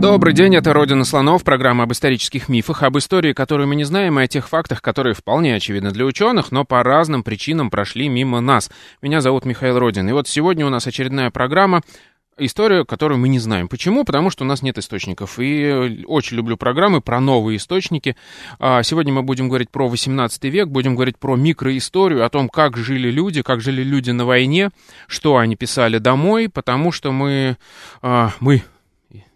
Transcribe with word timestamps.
Добрый 0.00 0.32
день, 0.32 0.56
это 0.56 0.72
«Родина 0.72 1.04
слонов», 1.04 1.44
программа 1.44 1.84
об 1.84 1.92
исторических 1.92 2.48
мифах, 2.48 2.84
об 2.84 2.96
истории, 2.96 3.34
которую 3.34 3.68
мы 3.68 3.74
не 3.76 3.84
знаем, 3.84 4.18
и 4.18 4.22
о 4.22 4.26
тех 4.26 4.48
фактах, 4.48 4.80
которые 4.80 5.12
вполне 5.12 5.54
очевидны 5.54 5.90
для 5.90 6.06
ученых, 6.06 6.52
но 6.52 6.64
по 6.64 6.82
разным 6.82 7.22
причинам 7.22 7.68
прошли 7.68 8.08
мимо 8.08 8.40
нас. 8.40 8.70
Меня 9.02 9.20
зовут 9.20 9.44
Михаил 9.44 9.78
Родин, 9.78 10.08
и 10.08 10.12
вот 10.12 10.26
сегодня 10.26 10.64
у 10.64 10.70
нас 10.70 10.86
очередная 10.86 11.30
программа 11.30 11.82
историю, 12.38 12.86
которую 12.86 13.18
мы 13.18 13.28
не 13.28 13.38
знаем. 13.38 13.68
Почему? 13.68 14.04
Потому 14.04 14.30
что 14.30 14.42
у 14.44 14.46
нас 14.46 14.62
нет 14.62 14.78
источников. 14.78 15.38
И 15.38 16.02
очень 16.06 16.38
люблю 16.38 16.56
программы 16.56 17.02
про 17.02 17.20
новые 17.20 17.58
источники. 17.58 18.16
А, 18.58 18.82
сегодня 18.82 19.12
мы 19.12 19.22
будем 19.22 19.48
говорить 19.48 19.68
про 19.68 19.86
18 19.86 20.44
век, 20.44 20.68
будем 20.68 20.94
говорить 20.94 21.18
про 21.18 21.36
микроисторию, 21.36 22.24
о 22.24 22.30
том, 22.30 22.48
как 22.48 22.78
жили 22.78 23.10
люди, 23.10 23.42
как 23.42 23.60
жили 23.60 23.82
люди 23.82 24.12
на 24.12 24.24
войне, 24.24 24.70
что 25.08 25.36
они 25.36 25.56
писали 25.56 25.98
домой, 25.98 26.48
потому 26.48 26.90
что 26.90 27.12
мы, 27.12 27.58
а, 28.00 28.32
мы 28.40 28.62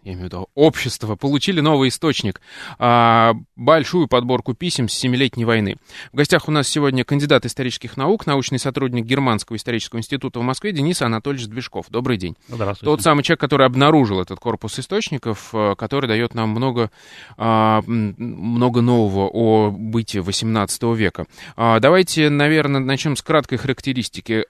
я 0.05 0.13
имею 0.13 0.21
в 0.21 0.25
виду 0.25 0.49
общество, 0.53 1.15
получили 1.15 1.61
новый 1.61 1.89
источник, 1.89 2.39
а, 2.77 3.33
большую 3.55 4.07
подборку 4.07 4.53
писем 4.53 4.87
с 4.87 4.93
Семилетней 4.93 5.45
войны. 5.45 5.77
В 6.13 6.17
гостях 6.17 6.47
у 6.47 6.51
нас 6.51 6.67
сегодня 6.67 7.03
кандидат 7.03 7.45
исторических 7.45 7.97
наук, 7.97 8.27
научный 8.27 8.59
сотрудник 8.59 9.05
Германского 9.05 9.57
исторического 9.57 9.99
института 9.99 10.39
в 10.39 10.43
Москве 10.43 10.71
Денис 10.71 11.01
Анатольевич 11.01 11.47
Движков. 11.47 11.87
Добрый 11.89 12.17
день. 12.17 12.37
Здравствуйте. 12.47 12.85
Тот 12.85 13.01
самый 13.01 13.23
человек, 13.23 13.41
который 13.41 13.65
обнаружил 13.65 14.21
этот 14.21 14.39
корпус 14.39 14.77
источников, 14.77 15.49
э, 15.53 15.73
который 15.75 16.07
дает 16.07 16.35
нам 16.35 16.49
много, 16.49 16.91
а, 17.37 17.81
много 17.87 18.81
нового 18.81 19.27
о 19.27 19.71
бытии 19.71 20.19
18 20.19 20.93
века. 20.93 21.25
А, 21.55 21.79
давайте, 21.79 22.29
наверное, 22.29 22.79
начнем 22.79 23.15
с 23.15 23.23
краткой 23.23 23.57
характеристики 23.57 24.45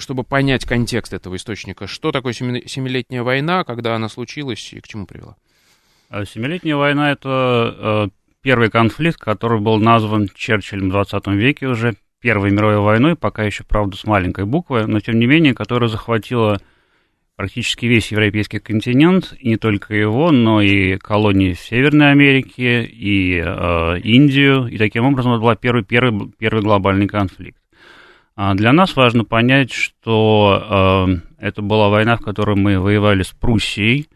чтобы 0.00 0.24
понять 0.24 0.64
контекст 0.64 1.12
этого 1.12 1.36
источника. 1.36 1.86
Что 1.86 2.12
такое 2.12 2.32
Семилетняя 2.32 3.22
война, 3.22 3.64
когда 3.64 3.94
она 3.94 4.08
случилась 4.08 4.72
и 4.72 4.80
к 4.80 4.88
чему 4.88 5.06
привела? 5.06 5.36
А 6.08 6.24
Семилетняя 6.24 6.76
война– 6.76 7.10
это 7.12 8.08
э, 8.08 8.08
первый 8.42 8.70
конфликт, 8.70 9.18
который 9.18 9.60
был 9.60 9.78
назван 9.78 10.28
Черчиллем 10.34 10.88
в 10.88 10.92
20 10.92 11.26
веке 11.28 11.66
уже 11.66 11.94
Первой 12.20 12.50
мировой 12.50 12.78
войной, 12.78 13.14
пока 13.14 13.44
еще, 13.44 13.62
правда, 13.62 13.96
с 13.96 14.04
маленькой 14.04 14.44
буквы, 14.44 14.86
но 14.86 14.98
тем 14.98 15.20
не 15.20 15.26
менее, 15.26 15.54
которая 15.54 15.88
захватила 15.88 16.60
практически 17.36 17.86
весь 17.86 18.10
европейский 18.10 18.58
континент, 18.58 19.32
и 19.38 19.50
не 19.50 19.56
только 19.56 19.94
его, 19.94 20.32
но 20.32 20.60
и 20.60 20.96
колонии 20.96 21.52
в 21.52 21.60
Северной 21.60 22.10
Америке, 22.10 22.82
и 22.84 23.40
э, 23.40 24.00
Индию, 24.00 24.66
и 24.66 24.76
таким 24.78 25.04
образом 25.04 25.34
это 25.34 25.42
был 25.42 25.54
первый, 25.54 25.84
первый, 25.84 26.32
первый 26.36 26.64
глобальный 26.64 27.06
конфликт. 27.06 27.60
А 28.40 28.54
для 28.54 28.72
нас 28.72 28.94
важно 28.94 29.24
понять, 29.24 29.72
что 29.72 31.08
э, 31.10 31.44
это 31.44 31.60
была 31.60 31.88
война, 31.88 32.16
в 32.16 32.20
которой 32.20 32.54
мы 32.54 32.78
воевали 32.78 33.24
с 33.24 33.30
Пруссией, 33.32 34.06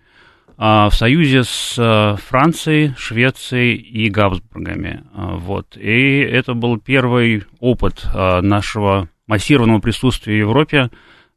э, 0.46 0.52
в 0.58 0.92
союзе 0.92 1.42
с 1.42 1.74
э, 1.76 2.16
Францией, 2.28 2.94
Швецией 2.96 3.74
и 3.74 4.08
Габсбургами. 4.10 5.02
Э, 5.12 5.34
вот. 5.38 5.76
И 5.76 6.20
это 6.20 6.54
был 6.54 6.78
первый 6.78 7.42
опыт 7.58 8.06
э, 8.14 8.40
нашего 8.42 9.08
массированного 9.26 9.80
присутствия 9.80 10.36
в 10.36 10.38
Европе, 10.38 10.90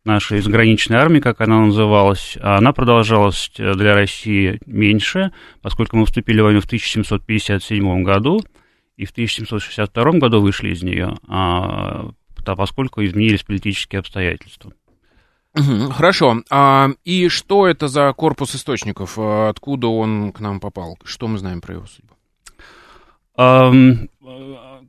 нашей 0.03 0.42
заграничной 0.42 0.97
армии, 0.97 1.22
как 1.22 1.42
она 1.42 1.61
называлась. 1.61 2.38
Она 2.39 2.72
продолжалась 2.72 3.52
для 3.58 3.95
России 3.95 4.60
меньше, 4.67 5.31
поскольку 5.64 5.98
мы 5.98 6.05
вступили 6.05 6.39
в 6.39 6.43
войну 6.43 6.61
в 6.61 6.65
1757 6.65 8.04
году, 8.04 8.43
и 8.95 9.05
в 9.05 9.10
1762 9.10 10.11
году 10.20 10.39
вышли 10.39 10.70
из 10.70 10.83
нее 10.83 11.15
а 12.50 12.56
поскольку 12.56 13.04
изменились 13.04 13.44
политические 13.44 14.00
обстоятельства. 14.00 14.73
Хорошо. 15.92 16.44
А, 16.50 16.89
и 17.06 17.30
что 17.30 17.67
это 17.67 17.88
за 17.88 18.11
корпус 18.14 18.56
источников? 18.56 19.17
А 19.17 19.50
откуда 19.50 19.88
он 19.88 20.32
к 20.33 20.39
нам 20.42 20.60
попал? 20.60 20.98
Что 21.04 21.28
мы 21.28 21.38
знаем 21.38 21.61
про 21.61 21.76
его 21.76 21.86
судьбу? 21.86 22.14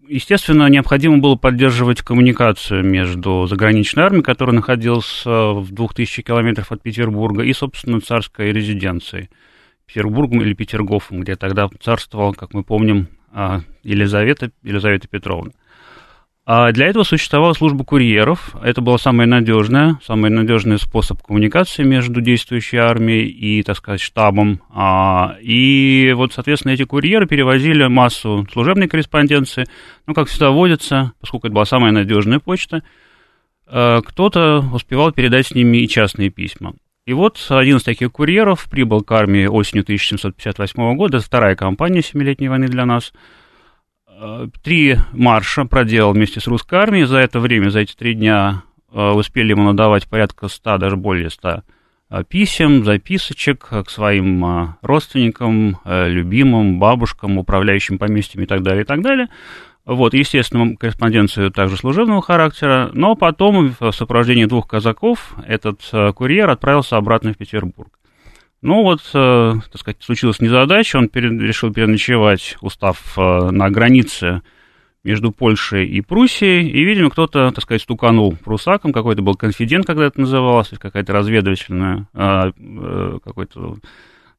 Естественно, 0.08 0.68
необходимо 0.68 1.18
было 1.18 1.34
поддерживать 1.34 2.02
коммуникацию 2.02 2.84
между 2.84 3.46
заграничной 3.46 4.04
армией, 4.04 4.22
которая 4.22 4.54
находилась 4.54 5.24
в 5.24 5.66
2000 5.70 6.22
километрах 6.22 6.70
от 6.70 6.80
Петербурга, 6.82 7.42
и, 7.42 7.52
собственно, 7.52 8.00
царской 8.00 8.52
резиденцией. 8.52 9.30
Петербургом 9.86 10.42
или 10.42 10.54
Петергофом, 10.54 11.20
где 11.20 11.36
тогда 11.36 11.68
царствовала, 11.80 12.32
как 12.32 12.54
мы 12.54 12.62
помним, 12.64 13.08
а, 13.32 13.60
Елизавета, 13.82 14.50
Елизавета 14.62 15.08
Петровна. 15.08 15.52
А 16.48 16.70
для 16.70 16.86
этого 16.86 17.02
существовала 17.02 17.54
служба 17.54 17.82
курьеров. 17.82 18.54
Это 18.62 18.80
был 18.80 18.96
самый 19.00 19.26
надежный, 19.26 19.94
самый 20.04 20.30
надежный 20.30 20.78
способ 20.78 21.20
коммуникации 21.20 21.82
между 21.82 22.20
действующей 22.20 22.78
армией 22.78 23.26
и, 23.26 23.64
так 23.64 23.76
сказать, 23.76 24.00
штабом. 24.00 24.60
А, 24.70 25.36
и 25.40 26.12
вот, 26.14 26.34
соответственно, 26.34 26.70
эти 26.70 26.84
курьеры 26.84 27.26
перевозили 27.26 27.88
массу 27.88 28.46
служебной 28.52 28.86
корреспонденции. 28.86 29.66
Ну, 30.06 30.14
как 30.14 30.28
всегда 30.28 30.50
водится, 30.50 31.14
поскольку 31.20 31.48
это 31.48 31.54
была 31.54 31.64
самая 31.64 31.90
надежная 31.90 32.38
почта, 32.38 32.84
э, 33.66 34.00
кто-то 34.06 34.64
успевал 34.72 35.10
передать 35.10 35.48
с 35.48 35.50
ними 35.52 35.78
и 35.78 35.88
частные 35.88 36.30
письма. 36.30 36.74
И 37.06 37.12
вот 37.12 37.44
один 37.48 37.78
из 37.78 37.82
таких 37.82 38.12
курьеров 38.12 38.68
прибыл 38.70 39.02
к 39.02 39.10
армии 39.10 39.46
осенью 39.46 39.82
1758 39.82 40.94
года, 40.94 41.18
вторая 41.18 41.56
кампания 41.56 42.02
Семилетней 42.02 42.46
войны 42.46 42.68
для 42.68 42.86
нас– 42.86 43.12
три 44.62 44.96
марша 45.12 45.64
проделал 45.64 46.12
вместе 46.12 46.40
с 46.40 46.46
русской 46.46 46.78
армией. 46.78 47.04
За 47.04 47.18
это 47.18 47.40
время, 47.40 47.70
за 47.70 47.80
эти 47.80 47.94
три 47.94 48.14
дня 48.14 48.62
э, 48.92 49.10
успели 49.10 49.50
ему 49.50 49.64
надавать 49.64 50.08
порядка 50.08 50.48
ста, 50.48 50.78
даже 50.78 50.96
более 50.96 51.30
ста 51.30 51.64
э, 52.10 52.24
писем, 52.24 52.84
записочек 52.84 53.66
к 53.68 53.90
своим 53.90 54.76
родственникам, 54.82 55.78
любимым, 55.84 56.78
бабушкам, 56.78 57.38
управляющим 57.38 57.98
поместьями 57.98 58.44
и 58.44 58.46
так 58.46 58.62
далее, 58.62 58.82
и 58.82 58.86
так 58.86 59.02
далее. 59.02 59.28
Вот, 59.84 60.14
естественно, 60.14 60.76
корреспонденцию 60.76 61.52
также 61.52 61.76
служебного 61.76 62.20
характера, 62.20 62.90
но 62.92 63.14
потом 63.14 63.74
в 63.78 63.92
сопровождении 63.92 64.46
двух 64.46 64.66
казаков 64.66 65.36
этот 65.46 65.80
курьер 66.16 66.50
отправился 66.50 66.96
обратно 66.96 67.32
в 67.32 67.36
Петербург. 67.36 67.95
Ну 68.66 68.82
вот, 68.82 69.00
э, 69.14 69.54
так 69.70 69.80
сказать, 69.80 69.98
случилась 70.00 70.40
незадача, 70.40 70.96
он 70.96 71.08
пере, 71.08 71.28
решил 71.28 71.72
переночевать, 71.72 72.56
устав 72.60 73.16
э, 73.16 73.50
на 73.52 73.70
границе 73.70 74.42
между 75.04 75.30
Польшей 75.30 75.86
и 75.86 76.00
Пруссией, 76.00 76.68
и, 76.68 76.82
видимо, 76.82 77.10
кто-то, 77.10 77.52
так 77.52 77.62
сказать, 77.62 77.82
стуканул 77.82 78.36
прусаком, 78.36 78.92
какой-то 78.92 79.22
был 79.22 79.36
конфидент, 79.36 79.86
когда 79.86 80.06
это 80.06 80.20
называлось, 80.20 80.70
какая-то 80.80 81.12
разведывательная, 81.12 82.08
э, 82.12 82.50
э, 82.58 83.18
какой-то 83.22 83.76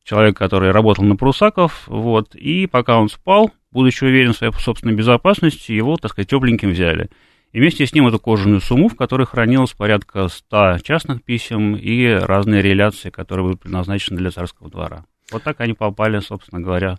человек, 0.04 0.36
который 0.36 0.72
работал 0.72 1.06
на 1.06 1.16
прусаков, 1.16 1.84
вот, 1.88 2.36
и 2.36 2.68
пока 2.68 3.00
он 3.00 3.08
спал, 3.08 3.52
будучи 3.72 4.04
уверен 4.04 4.34
в 4.34 4.36
своей 4.36 4.52
собственной 4.56 4.94
безопасности, 4.94 5.72
его, 5.72 5.96
так 5.96 6.12
сказать, 6.12 6.30
тепленьким 6.30 6.72
взяли. 6.72 7.10
И 7.52 7.60
вместе 7.60 7.86
с 7.86 7.94
ним 7.94 8.08
эту 8.08 8.20
кожаную 8.20 8.62
сумму, 8.62 8.90
в 8.90 8.96
которой 8.96 9.26
хранилось 9.26 9.72
порядка 9.72 10.28
100 10.28 10.80
частных 10.80 11.24
писем 11.24 11.76
и 11.76 12.08
разные 12.08 12.62
реляции, 12.62 13.10
которые 13.10 13.46
были 13.46 13.56
предназначены 13.56 14.18
для 14.18 14.32
царского 14.32 14.70
двора. 14.70 15.06
Вот 15.32 15.44
так 15.44 15.60
они 15.62 15.74
попали, 15.74 16.20
собственно 16.20 16.62
говоря, 16.62 16.98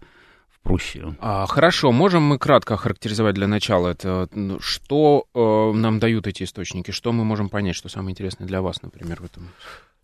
в 0.50 0.60
Пруссию. 0.60 1.16
А, 1.20 1.46
хорошо, 1.46 1.92
можем 1.92 2.22
мы 2.22 2.38
кратко 2.38 2.74
охарактеризовать 2.74 3.34
для 3.34 3.46
начала 3.46 3.88
это? 3.88 4.28
Ну, 4.32 4.58
что 4.60 5.26
э, 5.34 5.72
нам 5.76 5.98
дают 5.98 6.26
эти 6.26 6.42
источники? 6.42 6.90
Что 6.90 7.12
мы 7.12 7.24
можем 7.24 7.48
понять, 7.48 7.76
что 7.76 7.88
самое 7.88 8.12
интересное 8.12 8.46
для 8.46 8.60
вас, 8.60 8.82
например, 8.82 9.20
в 9.20 9.24
этом? 9.24 9.48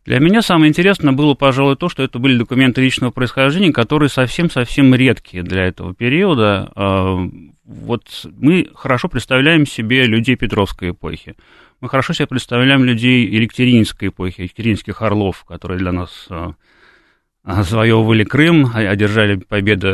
Для 0.05 0.19
меня 0.19 0.43
самое 0.43 0.69
интересное 0.69 1.13
было, 1.13 1.35
пожалуй, 1.35 1.77
то, 1.77 1.89
что 1.89 2.03
это 2.03 2.19
были 2.19 2.37
документы 2.37 2.83
личного 2.83 3.11
происхождения, 3.11 3.73
которые 3.73 4.11
совсем-совсем 4.11 4.95
редкие 4.95 5.43
для 5.43 5.65
этого 5.65 5.95
периода. 5.95 6.71
А, 6.75 7.27
вот 7.65 8.27
мы 8.37 8.69
хорошо 8.75 9.09
представляем 9.09 9.67
себе 9.67 10.05
людей 10.05 10.37
Петровской 10.37 10.91
эпохи. 10.91 11.37
Мы 11.81 11.89
хорошо 11.89 12.13
себе 12.13 12.27
представляем 12.27 12.85
людей 12.85 13.27
Екатерининской 13.27 14.09
эпохи, 14.09 14.43
Екатеринских 14.43 15.01
орлов, 15.01 15.45
которые 15.45 15.79
для 15.79 15.93
нас 15.93 16.27
а, 16.29 16.53
завоевывали 17.47 18.25
Крым, 18.25 18.71
одержали 18.75 19.37
победы 19.37 19.89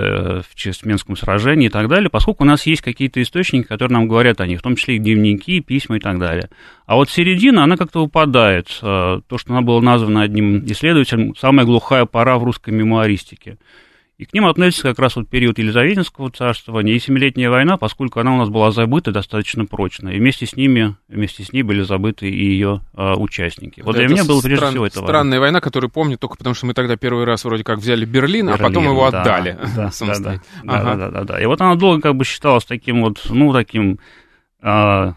в 0.49 0.55
Чесменском 0.55 1.17
сражении 1.17 1.67
и 1.67 1.69
так 1.69 1.89
далее, 1.89 2.09
поскольку 2.09 2.45
у 2.45 2.47
нас 2.47 2.65
есть 2.65 2.81
какие-то 2.81 3.21
источники, 3.21 3.67
которые 3.67 3.99
нам 3.99 4.07
говорят 4.07 4.41
о 4.41 4.47
них, 4.47 4.61
в 4.61 4.63
том 4.63 4.77
числе 4.77 4.97
и 4.97 4.99
дневники, 4.99 5.61
письма 5.61 5.97
и 5.97 6.01
так 6.01 6.19
далее. 6.21 6.49
А 6.87 6.95
вот 6.95 7.11
середина, 7.11 7.65
она 7.65 7.77
как-то 7.77 8.03
выпадает. 8.03 8.69
То, 8.81 9.23
что 9.37 9.53
она 9.53 9.63
была 9.63 9.81
названа 9.81 10.23
одним 10.23 10.65
исследователем, 10.65 11.35
самая 11.37 11.67
глухая 11.67 12.05
пора 12.05 12.39
в 12.39 12.45
русской 12.45 12.71
мемуаристике. 12.71 13.59
И 14.21 14.27
к 14.27 14.35
ним 14.35 14.45
относится 14.45 14.83
как 14.83 14.99
раз 14.99 15.17
вот 15.17 15.31
период 15.31 15.59
Елизаветинского 15.59 16.31
царствования 16.31 16.93
и 16.93 16.99
Семилетняя 16.99 17.49
война, 17.49 17.79
поскольку 17.79 18.21
она 18.21 18.35
у 18.35 18.37
нас 18.37 18.51
была 18.51 18.71
забыта 18.71 19.13
достаточно 19.13 19.65
прочно. 19.65 20.11
И 20.11 20.19
вместе 20.19 20.45
с 20.45 20.55
ними, 20.55 20.95
вместе 21.09 21.43
с 21.43 21.55
ней 21.55 21.63
были 21.63 21.81
забыты 21.81 22.29
и 22.29 22.45
ее 22.45 22.83
а, 22.93 23.15
участники. 23.15 23.81
Вот 23.81 23.97
это 23.97 24.07
для 24.07 24.15
меня 24.15 24.27
было 24.27 24.43
прежде 24.43 24.59
стран, 24.59 24.73
всего 24.73 24.87
это 24.87 25.01
Странная 25.01 25.41
война, 25.41 25.63
которую 25.63 25.91
помню 25.91 26.19
только 26.19 26.37
потому, 26.37 26.55
что 26.55 26.67
мы 26.67 26.75
тогда 26.75 26.99
первый 26.99 27.25
раз 27.25 27.47
вроде 27.47 27.65
как 27.65 27.79
взяли 27.79 28.05
Берлин, 28.05 28.49
Берлин 28.49 28.51
а 28.51 28.59
потом 28.59 28.85
его 28.85 29.11
да, 29.11 29.23
отдали. 29.23 29.59
Да, 29.75 29.91
да, 29.99 30.19
да, 30.19 30.41
ага. 30.67 30.85
да, 30.85 30.97
да, 30.97 31.11
да, 31.11 31.25
да. 31.25 31.41
И 31.41 31.47
вот 31.47 31.59
она 31.63 31.77
долго 31.77 32.03
как 32.03 32.15
бы 32.15 32.27
считалась 32.27 32.67
таким 32.67 33.01
вот, 33.01 33.23
ну, 33.31 33.55
таким... 33.55 34.01
А, 34.61 35.15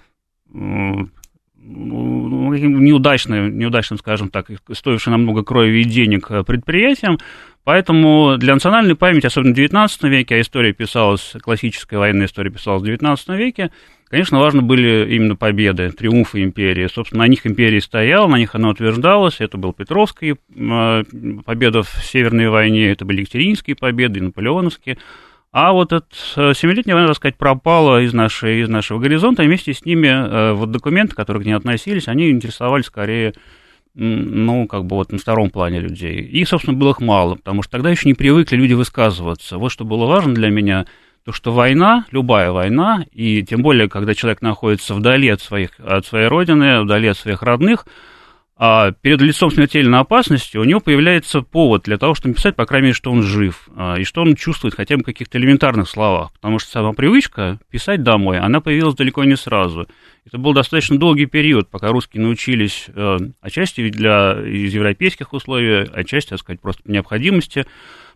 ну, 1.65 2.53
неудачным, 2.53 3.57
неудачным, 3.57 3.97
скажем 3.97 4.29
так, 4.29 4.47
стоившим 4.71 5.11
намного 5.11 5.43
крови 5.43 5.81
и 5.81 5.83
денег 5.83 6.29
э, 6.29 6.43
предприятием. 6.43 7.19
Поэтому 7.63 8.35
для 8.37 8.53
национальной 8.53 8.95
памяти, 8.95 9.27
особенно 9.27 9.53
в 9.53 9.57
XIX 9.57 10.09
веке, 10.09 10.35
а 10.35 10.41
история 10.41 10.73
писалась, 10.73 11.33
классическая 11.41 11.97
военная 11.97 12.25
история 12.25 12.49
писалась 12.49 12.83
в 12.83 12.85
XIX 12.85 13.37
веке, 13.37 13.71
конечно, 14.09 14.39
важны 14.39 14.61
были 14.61 15.07
именно 15.15 15.37
победы, 15.37 15.89
триумфы 15.91 16.43
империи. 16.43 16.87
Собственно, 16.87 17.23
на 17.23 17.27
них 17.29 17.47
империя 17.47 17.79
стояла, 17.79 18.27
на 18.27 18.37
них 18.37 18.53
она 18.53 18.69
утверждалась. 18.69 19.37
Это 19.39 19.57
был 19.57 19.71
Петровская 19.71 20.35
э, 20.35 21.03
победа 21.45 21.83
в 21.83 21.89
Северной 22.03 22.49
войне, 22.49 22.91
это 22.91 23.05
были 23.05 23.21
Екатеринские 23.21 23.77
победы, 23.77 24.21
наполеоновские. 24.21 24.97
А 25.53 25.71
вот 25.71 25.93
эта 25.93 26.05
семилетняя 26.55 26.95
война, 26.95 27.09
так 27.09 27.17
сказать, 27.17 27.37
пропала 27.37 28.01
из, 28.01 28.11
нашей, 28.11 28.61
из 28.61 28.69
нашего 28.69 28.99
горизонта, 28.99 29.43
и 29.43 29.47
вместе 29.47 29.71
с 29.73 29.85
ними 29.85 30.07
э, 30.07 30.53
вот 30.53 30.71
документы, 30.71 31.15
которые 31.15 31.43
к 31.43 31.45
ней 31.45 31.53
относились, 31.53 32.07
они 32.07 32.29
интересовали 32.31 32.81
скорее, 32.81 33.35
ну, 33.95 34.67
как 34.67 34.85
бы 34.85 34.95
вот 34.95 35.11
на 35.11 35.17
втором 35.17 35.49
плане 35.49 35.79
людей. 35.79 36.21
И, 36.21 36.43
собственно, 36.45 36.77
было 36.77 36.91
их 36.91 36.99
мало, 36.99 37.35
потому 37.35 37.61
что 37.61 37.73
тогда 37.73 37.89
еще 37.89 38.07
не 38.07 38.13
привыкли 38.13 38.55
люди 38.55 38.73
высказываться. 38.73 39.57
Вот 39.57 39.71
что 39.71 39.85
было 39.85 40.05
важно 40.05 40.33
для 40.33 40.49
меня, 40.49 40.85
то, 41.25 41.31
что 41.31 41.53
война, 41.53 42.05
любая 42.11 42.51
война, 42.51 43.05
и 43.11 43.43
тем 43.43 43.61
более, 43.61 43.87
когда 43.87 44.13
человек 44.13 44.41
находится 44.41 44.93
вдали 44.93 45.29
от, 45.29 45.41
своих, 45.41 45.71
от 45.79 46.05
своей 46.05 46.27
родины, 46.27 46.81
вдали 46.81 47.07
от 47.07 47.17
своих 47.17 47.41
родных, 47.43 47.85
а 48.55 48.91
перед 48.91 49.19
лицом 49.21 49.49
смертельной 49.49 49.99
опасности 49.99 50.57
у 50.57 50.63
него 50.63 50.79
появляется 50.79 51.41
повод 51.41 51.83
для 51.83 51.97
того, 51.97 52.13
чтобы 52.13 52.29
написать, 52.29 52.55
по 52.55 52.65
крайней 52.65 52.87
мере, 52.87 52.95
что 52.95 53.11
он 53.11 53.23
жив, 53.23 53.67
а, 53.75 53.95
и 53.95 54.03
что 54.03 54.21
он 54.21 54.35
чувствует 54.35 54.75
хотя 54.75 54.95
бы 54.95 55.01
в 55.01 55.05
каких-то 55.05 55.39
элементарных 55.39 55.89
словах. 55.89 56.31
Потому 56.33 56.59
что 56.59 56.69
сама 56.69 56.93
привычка 56.93 57.59
писать 57.71 58.03
домой, 58.03 58.39
она 58.39 58.61
появилась 58.61 58.95
далеко 58.95 59.23
не 59.23 59.35
сразу. 59.35 59.87
Это 60.25 60.37
был 60.37 60.53
достаточно 60.53 60.99
долгий 60.99 61.25
период, 61.25 61.69
пока 61.69 61.89
русские 61.89 62.21
научились, 62.21 62.85
э, 62.89 63.17
отчасти 63.41 63.89
для, 63.89 64.39
из 64.45 64.73
европейских 64.73 65.33
условий, 65.33 65.89
отчасти, 65.91 66.29
так 66.29 66.39
сказать, 66.39 66.61
просто 66.61 66.83
необходимости 66.85 67.65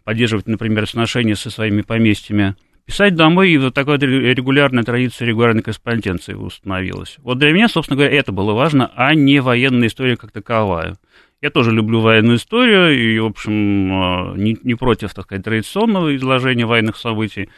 поддерживать, 0.04 0.48
например, 0.48 0.88
сношения 0.88 1.36
со 1.36 1.50
своими 1.50 1.82
поместьями– 1.82 2.56
Писать 2.88 3.16
домой, 3.16 3.52
и 3.52 3.58
вот 3.58 3.74
такая 3.74 3.98
регулярная 3.98 4.84
традиция 4.84 5.28
регулярной 5.28 5.62
корреспонденции 5.62 6.34
установилась. 6.34 7.18
Вот 7.20 7.38
для 7.38 7.52
меня, 7.52 7.68
собственно 7.68 7.98
говоря, 7.98 8.18
это 8.18 8.32
было 8.32 8.54
важно, 8.54 8.90
а 8.96 9.14
не 9.14 9.42
военная 9.42 9.90
история 9.90 10.16
как 10.16 10.32
таковая. 10.32 10.96
Я 11.42 11.50
тоже 11.50 11.72
люблю 11.74 12.00
военную 12.00 12.38
историю 12.38 12.98
и, 12.98 13.20
в 13.20 13.26
общем, 13.26 13.92
а, 13.92 14.34
не, 14.38 14.58
не 14.64 14.76
против, 14.76 15.14
так 15.14 15.26
сказать, 15.26 15.44
традиционного 15.44 16.16
изложения 16.16 16.66
военных 16.66 16.96
событий. 16.96 17.50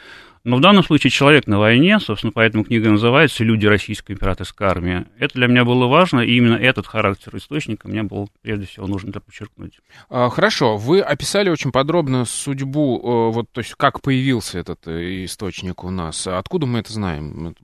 Но 0.50 0.58
в 0.58 0.62
данном 0.62 0.84
случае 0.84 1.12
человек 1.12 1.46
на 1.46 1.60
войне, 1.60 2.00
собственно, 2.00 2.32
поэтому 2.32 2.64
книга 2.64 2.90
называется 2.90 3.44
«Люди 3.44 3.68
российской 3.68 4.14
императорской 4.14 4.66
армии». 4.66 5.06
Это 5.20 5.36
для 5.36 5.46
меня 5.46 5.64
было 5.64 5.86
важно, 5.86 6.22
и 6.22 6.36
именно 6.36 6.56
этот 6.56 6.88
характер 6.88 7.36
источника 7.38 7.88
мне 7.88 8.02
был, 8.02 8.32
прежде 8.42 8.66
всего, 8.66 8.88
нужно 8.88 9.12
это 9.12 9.20
подчеркнуть. 9.20 9.80
А, 10.10 10.30
хорошо, 10.30 10.76
вы 10.76 11.02
описали 11.02 11.52
очень 11.52 11.72
подробно 11.72 12.26
судьбу, 12.26 12.98
э, 12.98 13.32
вот, 13.32 13.52
то 13.52 13.60
есть, 13.60 13.76
как 13.76 14.02
появился 14.02 14.58
этот 14.58 14.88
э, 14.88 15.26
источник 15.26 15.84
у 15.84 15.92
нас. 15.92 16.26
Откуда 16.26 16.66
мы 16.66 16.80
это 16.80 16.92
знаем? 16.92 17.56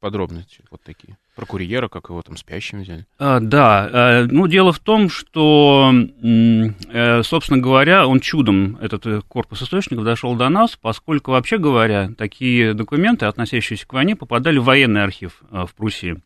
Подробности 0.00 0.64
вот 0.70 0.80
такие 0.82 1.18
про 1.40 1.46
курьера, 1.46 1.88
как 1.88 2.10
его 2.10 2.20
там 2.20 2.36
спящим 2.36 2.82
взяли. 2.82 3.06
А, 3.18 3.40
да, 3.40 3.88
а, 3.90 4.26
ну 4.30 4.46
дело 4.46 4.72
в 4.72 4.78
том, 4.78 5.08
что, 5.08 5.90
э, 6.22 7.22
собственно 7.22 7.58
говоря, 7.58 8.06
он 8.06 8.20
чудом, 8.20 8.76
этот 8.82 9.06
э, 9.06 9.22
корпус 9.26 9.62
источников, 9.62 10.04
дошел 10.04 10.34
до 10.34 10.50
нас, 10.50 10.76
поскольку, 10.76 11.30
вообще 11.30 11.56
говоря, 11.56 12.10
такие 12.18 12.74
документы, 12.74 13.24
относящиеся 13.24 13.86
к 13.86 13.92
войне, 13.94 14.16
попадали 14.16 14.58
в 14.58 14.64
военный 14.64 15.02
архив 15.02 15.42
э, 15.50 15.64
в 15.66 15.74
Пруссии. 15.74 16.20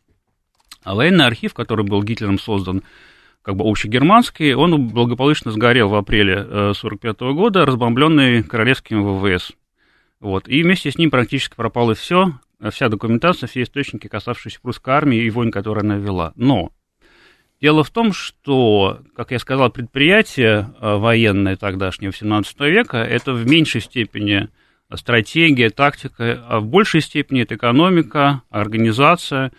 А 0.83 0.95
военный 0.95 1.25
архив, 1.25 1.53
который 1.53 1.85
был 1.85 2.03
Гитлером 2.03 2.37
создан, 2.37 2.83
как 3.41 3.55
бы 3.55 3.63
общегерманский, 3.63 4.53
он 4.53 4.89
благополучно 4.89 5.51
сгорел 5.51 5.87
в 5.87 5.95
апреле 5.95 6.39
1945 6.39 7.19
года, 7.33 7.65
разбомбленный 7.65 8.43
королевским 8.43 9.01
ВВС. 9.03 9.53
Вот. 10.19 10.49
И 10.49 10.61
вместе 10.61 10.91
с 10.91 10.97
ним 10.97 11.09
практически 11.09 11.55
пропало 11.55 11.95
все, 11.95 12.33
вся 12.71 12.89
документация, 12.89 13.47
все 13.47 13.63
источники, 13.63 14.07
касавшиеся 14.07 14.59
прусской 14.61 14.93
армии 14.93 15.23
и 15.23 15.29
войн, 15.29 15.51
которые 15.51 15.81
она 15.81 15.97
вела. 15.97 16.33
Но 16.35 16.71
дело 17.61 17.83
в 17.83 17.89
том, 17.89 18.13
что, 18.13 19.01
как 19.15 19.31
я 19.31 19.39
сказал, 19.39 19.69
предприятие 19.69 20.73
э, 20.79 20.95
военное 20.95 21.55
тогдашнее, 21.55 22.11
17 22.11 22.59
века, 22.61 22.97
это 22.97 23.33
в 23.33 23.45
меньшей 23.47 23.81
степени 23.81 24.49
стратегия, 24.93 25.69
тактика, 25.69 26.43
а 26.47 26.59
в 26.59 26.67
большей 26.67 27.01
степени 27.01 27.41
это 27.41 27.55
экономика, 27.55 28.43
организация, 28.49 29.51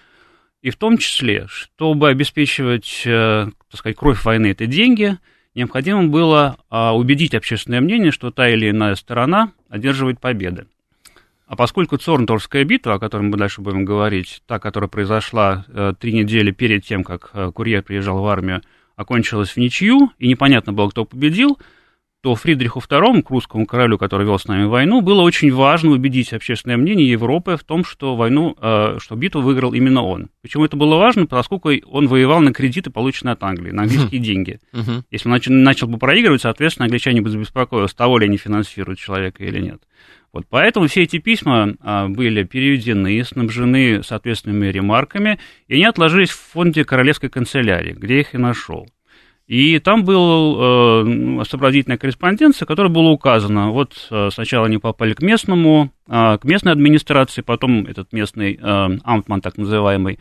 и 0.62 0.70
в 0.70 0.76
том 0.76 0.98
числе, 0.98 1.46
чтобы 1.48 2.08
обеспечивать, 2.08 3.02
э, 3.04 3.48
так 3.70 3.78
сказать, 3.78 3.96
кровь 3.96 4.24
войны, 4.24 4.48
это 4.48 4.66
деньги, 4.66 5.18
необходимо 5.54 6.08
было 6.08 6.58
а, 6.68 6.94
убедить 6.96 7.34
общественное 7.34 7.80
мнение, 7.80 8.12
что 8.12 8.30
та 8.30 8.48
или 8.48 8.70
иная 8.70 8.94
сторона 8.94 9.52
одерживает 9.68 10.20
победы. 10.20 10.66
А 11.46 11.54
поскольку 11.54 11.96
Цорнторская 11.96 12.64
битва, 12.64 12.94
о 12.94 12.98
которой 12.98 13.22
мы 13.22 13.36
дальше 13.36 13.60
будем 13.60 13.84
говорить, 13.84 14.42
та, 14.46 14.58
которая 14.58 14.88
произошла 14.88 15.64
э, 15.68 15.94
три 15.98 16.12
недели 16.12 16.50
перед 16.50 16.84
тем, 16.84 17.04
как 17.04 17.30
э, 17.34 17.52
курьер 17.54 17.82
приезжал 17.82 18.20
в 18.20 18.26
армию, 18.26 18.62
окончилась 18.96 19.50
в 19.50 19.56
ничью, 19.56 20.10
и 20.18 20.26
непонятно 20.26 20.72
было, 20.72 20.88
кто 20.88 21.04
победил, 21.04 21.56
то 22.20 22.34
Фридриху 22.34 22.80
II, 22.80 23.22
к 23.22 23.30
русскому 23.30 23.66
королю, 23.66 23.98
который 23.98 24.26
вел 24.26 24.36
с 24.40 24.48
нами 24.48 24.64
войну, 24.64 25.00
было 25.02 25.22
очень 25.22 25.52
важно 25.52 25.92
убедить 25.92 26.32
общественное 26.32 26.76
мнение 26.76 27.08
Европы 27.08 27.56
в 27.56 27.62
том, 27.62 27.84
что 27.84 28.16
войну, 28.16 28.56
э, 28.60 28.96
что 29.00 29.14
битву 29.14 29.40
выиграл 29.40 29.72
именно 29.72 30.02
он. 30.02 30.30
Почему 30.42 30.64
это 30.64 30.76
было 30.76 30.96
важно? 30.96 31.26
Поскольку 31.26 31.70
он 31.86 32.08
воевал 32.08 32.40
на 32.40 32.52
кредиты, 32.52 32.90
полученные 32.90 33.34
от 33.34 33.44
Англии, 33.44 33.70
на 33.70 33.82
английские 33.82 34.20
деньги. 34.20 34.58
Если 35.12 35.28
он 35.28 35.32
начал, 35.34 35.52
начал 35.52 35.86
бы 35.86 35.98
проигрывать, 35.98 36.42
соответственно, 36.42 36.86
англичане 36.86 37.20
бы 37.20 37.30
забеспокоились, 37.30 37.94
того 37.94 38.18
ли 38.18 38.26
они 38.26 38.36
финансируют 38.36 38.98
человека 38.98 39.44
или 39.44 39.60
нет. 39.60 39.80
Вот 40.36 40.44
поэтому 40.50 40.86
все 40.86 41.04
эти 41.04 41.16
письма 41.16 41.76
а, 41.80 42.08
были 42.08 42.42
переведены, 42.42 43.24
снабжены 43.24 44.02
соответственными 44.02 44.66
ремарками, 44.66 45.38
и 45.66 45.76
они 45.76 45.86
отложились 45.86 46.28
в 46.28 46.38
фонде 46.52 46.84
Королевской 46.84 47.30
канцелярии, 47.30 47.94
где 47.94 48.20
их 48.20 48.34
и 48.34 48.38
нашел. 48.38 48.86
И 49.46 49.78
там 49.78 50.04
была 50.04 51.06
э, 51.06 51.44
сопроводительная 51.48 51.96
корреспонденция, 51.96 52.66
которая 52.66 52.92
была 52.92 53.12
указана. 53.12 53.70
Вот 53.70 54.08
э, 54.10 54.28
сначала 54.30 54.66
они 54.66 54.76
попали 54.76 55.14
к 55.14 55.22
местному, 55.22 55.90
э, 56.06 56.36
к 56.36 56.44
местной 56.44 56.72
администрации, 56.72 57.40
потом 57.40 57.86
этот 57.86 58.12
местный 58.12 58.58
э, 58.60 58.88
амтман, 59.04 59.40
так 59.40 59.56
называемый, 59.56 60.18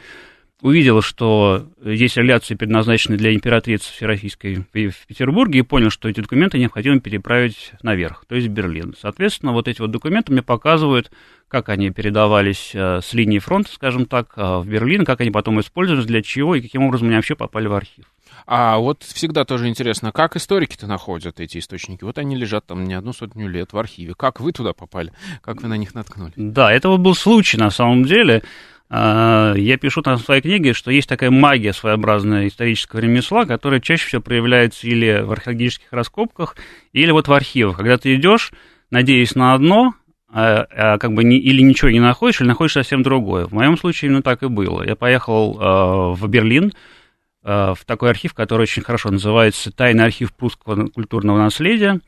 увидел, 0.62 1.02
что 1.02 1.68
есть 1.84 2.18
реляции, 2.18 2.56
предназначенные 2.56 3.18
для 3.18 3.34
императрицы 3.34 3.92
Всероссийской 3.92 4.56
в 4.56 5.08
Петербурге, 5.08 5.60
и 5.60 5.64
понял, 5.64 5.90
что 5.90 6.10
эти 6.10 6.22
документы 6.22 6.58
необходимо 6.58 7.00
переправить 7.00 7.74
наверх, 7.84 8.26
то 8.28 8.36
есть 8.36 8.48
в 8.48 8.52
Берлин. 8.52 8.96
Соответственно, 9.00 9.52
вот 9.52 9.68
эти 9.68 9.82
вот 9.82 9.92
документы 9.92 10.32
мне 10.32 10.42
показывают, 10.42 11.12
как 11.48 11.70
они 11.70 11.92
передавались 11.92 12.72
э, 12.74 13.02
с 13.02 13.14
линии 13.14 13.40
фронта, 13.40 13.72
скажем 13.72 14.06
так, 14.06 14.34
э, 14.36 14.58
в 14.60 14.68
Берлин, 14.68 15.06
как 15.06 15.22
они 15.22 15.32
потом 15.32 15.60
использовались, 15.60 16.06
для 16.06 16.22
чего 16.22 16.56
и 16.56 16.62
каким 16.62 16.84
образом 16.84 17.08
они 17.08 17.18
вообще 17.18 17.36
попали 17.36 17.68
в 17.68 17.74
архив. 17.74 18.06
А 18.48 18.78
вот 18.78 19.04
всегда 19.04 19.44
тоже 19.46 19.68
интересно, 19.68 20.12
как 20.12 20.36
историки-то 20.36 20.88
находят 20.88 21.40
эти 21.40 21.58
источники? 21.58 22.04
Вот 22.04 22.18
они 22.18 22.36
лежат 22.36 22.66
там 22.66 22.84
не 22.84 22.94
одну 22.94 23.14
сотню 23.14 23.48
лет 23.48 23.74
в 23.74 23.78
архиве. 23.78 24.14
Как 24.16 24.40
вы 24.40 24.52
туда 24.52 24.74
попали? 24.74 25.12
Как 25.42 25.62
вы 25.62 25.68
на 25.68 25.78
них 25.78 25.96
наткнули? 25.96 26.34
Да, 26.36 26.72
это 26.72 26.90
вот 26.90 27.00
был 27.00 27.16
случай 27.16 27.58
на 27.58 27.72
самом 27.72 28.06
деле. 28.06 28.44
А, 28.90 29.54
я 29.56 29.78
пишу 29.78 30.02
там 30.02 30.18
в 30.18 30.22
своей 30.22 30.42
книге, 30.42 30.74
что 30.74 30.92
есть 30.92 31.10
такая 31.10 31.32
магия 31.32 31.74
своеобразная 31.74 32.48
исторического 32.48 33.00
ремесла, 33.00 33.46
которая 33.46 33.80
чаще 33.80 34.08
всего 34.08 34.22
проявляется 34.22 34.88
или 34.88 35.22
в 35.22 35.32
археологических 35.32 35.92
раскопках, 35.92 36.56
или 36.94 37.12
вот 37.12 37.28
в 37.28 37.34
архивах. 37.34 37.78
Когда 37.78 37.98
ты 37.98 38.16
идешь, 38.16 38.52
надеясь 38.92 39.36
на 39.36 39.54
одно, 39.54 39.96
а, 40.30 40.68
а 40.72 40.98
как 40.98 41.14
бы 41.14 41.24
не, 41.24 41.38
или 41.38 41.62
ничего 41.62 41.90
не 41.90 42.00
находишь, 42.00 42.42
или 42.42 42.48
находишь 42.48 42.74
совсем 42.74 43.04
другое. 43.04 43.48
В 43.48 43.54
моем 43.54 43.78
случае 43.78 44.10
именно 44.10 44.22
так 44.22 44.44
и 44.44 44.48
было. 44.48 44.84
Я 44.84 44.96
поехал 44.96 46.14
в 46.16 46.28
Берлин, 46.28 46.74
в 47.44 47.78
такой 47.86 48.10
архив, 48.10 48.34
который 48.34 48.64
очень 48.64 48.82
хорошо 48.82 49.12
называется 49.12 49.72
«Тайный 49.72 50.06
архив 50.06 50.34
прусского 50.34 50.88
культурного 50.88 51.38
наследия», 51.38 52.02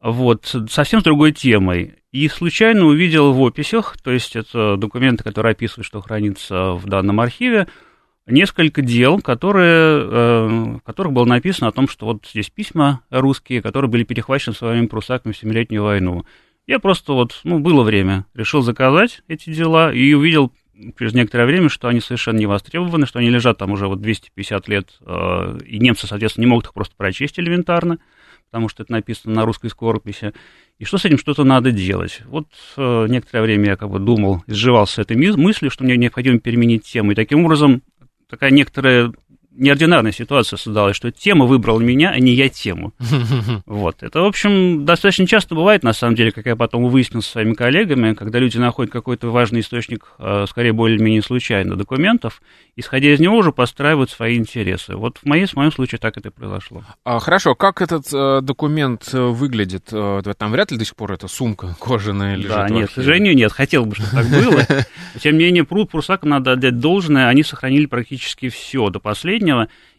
вот, 0.00 0.56
совсем 0.70 1.00
с 1.00 1.04
другой 1.04 1.32
темой. 1.32 1.96
И 2.12 2.26
случайно 2.28 2.86
увидел 2.86 3.32
в 3.32 3.40
описях, 3.40 3.96
то 4.02 4.10
есть 4.10 4.34
это 4.34 4.76
документы, 4.76 5.22
которые 5.22 5.52
описывают, 5.52 5.86
что 5.86 6.00
хранится 6.00 6.72
в 6.72 6.86
данном 6.86 7.20
архиве, 7.20 7.68
несколько 8.26 8.82
дел, 8.82 9.20
которые, 9.20 10.00
э, 10.02 10.46
в 10.78 10.80
которых 10.80 11.12
было 11.12 11.24
написано 11.24 11.68
о 11.68 11.72
том, 11.72 11.88
что 11.88 12.06
вот 12.06 12.26
здесь 12.26 12.50
письма 12.50 13.02
русские, 13.10 13.62
которые 13.62 13.88
были 13.88 14.02
перехвачены 14.02 14.54
своими 14.56 14.86
прусаками 14.86 15.32
в 15.32 15.36
Семилетнюю 15.36 15.84
войну. 15.84 16.24
Я 16.66 16.80
просто 16.80 17.12
вот, 17.12 17.40
ну, 17.44 17.60
было 17.60 17.82
время, 17.84 18.26
решил 18.34 18.62
заказать 18.62 19.22
эти 19.28 19.52
дела 19.52 19.92
и 19.92 20.12
увидел 20.12 20.52
через 20.98 21.14
некоторое 21.14 21.46
время, 21.46 21.68
что 21.68 21.88
они 21.88 22.00
совершенно 22.00 22.38
не 22.38 22.46
востребованы, 22.46 23.06
что 23.06 23.18
они 23.18 23.30
лежат 23.30 23.58
там 23.58 23.70
уже 23.70 23.86
вот 23.86 24.00
250 24.00 24.68
лет, 24.68 24.88
э, 25.00 25.58
и 25.64 25.78
немцы, 25.78 26.06
соответственно, 26.06 26.44
не 26.44 26.50
могут 26.50 26.66
их 26.66 26.74
просто 26.74 26.94
прочесть 26.96 27.38
элементарно, 27.38 27.98
потому 28.50 28.68
что 28.68 28.82
это 28.82 28.92
написано 28.92 29.34
на 29.34 29.44
русской 29.44 29.70
скорописи, 29.70 30.32
и 30.78 30.84
что 30.84 30.98
с 30.98 31.04
этим 31.04 31.18
что-то 31.18 31.44
надо 31.44 31.70
делать. 31.70 32.22
Вот 32.24 32.48
э, 32.76 33.06
некоторое 33.08 33.42
время 33.42 33.70
я 33.70 33.76
как 33.76 33.90
бы 33.90 34.00
думал, 34.00 34.42
изживался 34.46 35.02
этой 35.02 35.16
мыслью, 35.16 35.70
что 35.70 35.84
мне 35.84 35.96
необходимо 35.96 36.40
переменить 36.40 36.84
тему, 36.84 37.12
и 37.12 37.14
таким 37.14 37.44
образом 37.44 37.82
такая 38.28 38.50
некоторая 38.50 39.12
неординарная 39.60 40.12
ситуация 40.12 40.56
создалась, 40.56 40.96
что 40.96 41.12
тема 41.12 41.44
выбрала 41.44 41.80
меня, 41.80 42.10
а 42.10 42.18
не 42.18 42.32
я 42.32 42.48
тему. 42.48 42.92
Вот. 43.66 44.02
Это, 44.02 44.20
в 44.20 44.24
общем, 44.24 44.84
достаточно 44.84 45.26
часто 45.26 45.54
бывает, 45.54 45.82
на 45.82 45.92
самом 45.92 46.14
деле, 46.14 46.32
как 46.32 46.46
я 46.46 46.56
потом 46.56 46.88
выяснил 46.88 47.22
со 47.22 47.30
своими 47.30 47.54
коллегами, 47.54 48.14
когда 48.14 48.38
люди 48.38 48.58
находят 48.58 48.92
какой-то 48.92 49.28
важный 49.28 49.60
источник, 49.60 50.12
э, 50.18 50.46
скорее 50.48 50.72
более-менее 50.72 51.22
случайно, 51.22 51.76
документов, 51.76 52.42
исходя 52.76 53.12
из 53.12 53.20
него 53.20 53.36
уже 53.36 53.52
постраивают 53.52 54.10
свои 54.10 54.36
интересы. 54.36 54.96
Вот 54.96 55.18
в, 55.18 55.26
моей, 55.26 55.46
в 55.46 55.54
моем 55.54 55.72
случае 55.72 55.98
так 55.98 56.16
это 56.16 56.28
и 56.28 56.32
произошло. 56.32 56.82
А, 57.04 57.18
хорошо, 57.18 57.54
как 57.54 57.82
этот 57.82 58.06
э, 58.12 58.40
документ 58.42 59.08
э, 59.12 59.20
выглядит? 59.20 59.88
Э, 59.92 60.22
там 60.36 60.52
вряд 60.52 60.70
ли 60.70 60.78
до 60.78 60.84
сих 60.84 60.96
пор 60.96 61.12
эта 61.12 61.28
сумка 61.28 61.76
кожаная 61.80 62.36
лежит? 62.36 62.50
Да, 62.50 62.68
нет, 62.68 62.90
к 62.90 62.94
сожалению, 62.94 63.34
нет. 63.34 63.52
Хотел 63.52 63.84
бы, 63.84 63.94
чтобы 63.94 64.10
так 64.10 64.26
было. 64.26 64.66
Тем 65.20 65.38
не 65.38 65.44
менее, 65.44 65.64
пруд 65.64 65.90
Прусакам 65.90 66.30
надо 66.30 66.52
отдать 66.52 66.78
должное, 66.78 67.28
они 67.28 67.42
сохранили 67.42 67.86
практически 67.86 68.48
все 68.48 68.88
до 68.90 69.00
последнего. 69.00 69.49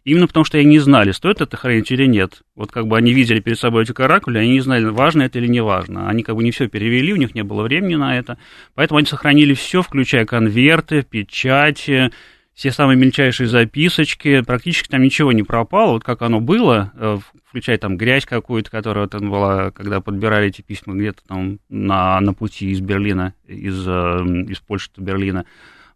Именно 0.03 0.27
потому, 0.27 0.45
что 0.45 0.57
они 0.57 0.67
не 0.67 0.79
знали, 0.79 1.11
стоит 1.11 1.41
это 1.41 1.57
хранить 1.57 1.91
или 1.91 2.05
нет. 2.05 2.41
Вот 2.55 2.71
как 2.71 2.87
бы 2.87 2.97
они 2.97 3.13
видели 3.13 3.39
перед 3.39 3.59
собой 3.59 3.83
эти 3.83 3.91
каракули, 3.91 4.39
они 4.39 4.53
не 4.53 4.61
знали, 4.61 4.85
важно 4.85 5.23
это 5.23 5.37
или 5.37 5.47
не 5.47 5.61
важно. 5.61 6.09
Они 6.09 6.23
как 6.23 6.35
бы 6.35 6.43
не 6.43 6.51
все 6.51 6.67
перевели, 6.67 7.13
у 7.13 7.17
них 7.17 7.35
не 7.35 7.43
было 7.43 7.61
времени 7.61 7.95
на 7.95 8.17
это. 8.17 8.39
Поэтому 8.73 8.97
они 8.97 9.07
сохранили 9.07 9.53
все, 9.53 9.83
включая 9.83 10.25
конверты, 10.25 11.03
печати, 11.03 12.11
все 12.53 12.71
самые 12.71 12.97
мельчайшие 12.97 13.47
записочки, 13.47 14.41
практически 14.41 14.89
там 14.89 15.01
ничего 15.01 15.31
не 15.31 15.43
пропало, 15.43 15.93
вот 15.93 16.03
как 16.03 16.21
оно 16.21 16.39
было, 16.39 16.91
э, 16.95 17.17
включая 17.47 17.77
там 17.77 17.97
грязь 17.97 18.25
какую-то, 18.25 18.69
которая 18.69 19.07
там 19.07 19.29
была, 19.29 19.71
когда 19.71 20.01
подбирали 20.01 20.47
эти 20.47 20.61
письма 20.61 20.95
где-то 20.95 21.21
там 21.27 21.59
на, 21.69 22.19
на 22.19 22.33
пути 22.33 22.69
из 22.71 22.81
Берлина, 22.81 23.33
из, 23.47 23.83
э, 23.87 24.45
из 24.49 24.59
Польши 24.59 24.89
до 24.95 25.01
Берлина. 25.01 25.45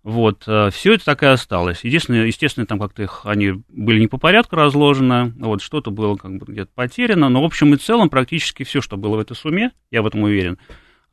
Вот, 0.05 0.43
э, 0.45 0.69
все 0.71 0.93
это 0.93 1.03
так 1.03 1.23
и 1.23 1.25
осталось. 1.25 1.83
Единственное, 1.83 2.27
естественно, 2.27 2.67
там 2.67 2.77
как-то 2.77 3.01
их, 3.01 3.21
они 3.23 3.63
были 3.69 3.99
не 3.99 4.05
по 4.05 4.19
порядку 4.19 4.55
разложены, 4.55 5.33
вот, 5.39 5.63
что-то 5.63 5.89
было 5.89 6.15
как 6.15 6.37
бы 6.37 6.45
где-то 6.45 6.69
потеряно, 6.75 7.27
но 7.27 7.41
в 7.41 7.45
общем 7.45 7.73
и 7.73 7.77
целом 7.77 8.11
практически 8.11 8.61
все, 8.61 8.81
что 8.81 8.97
было 8.97 9.15
в 9.15 9.19
этой 9.19 9.35
сумме, 9.35 9.71
я 9.89 10.03
в 10.03 10.05
этом 10.05 10.21
уверен, 10.21 10.59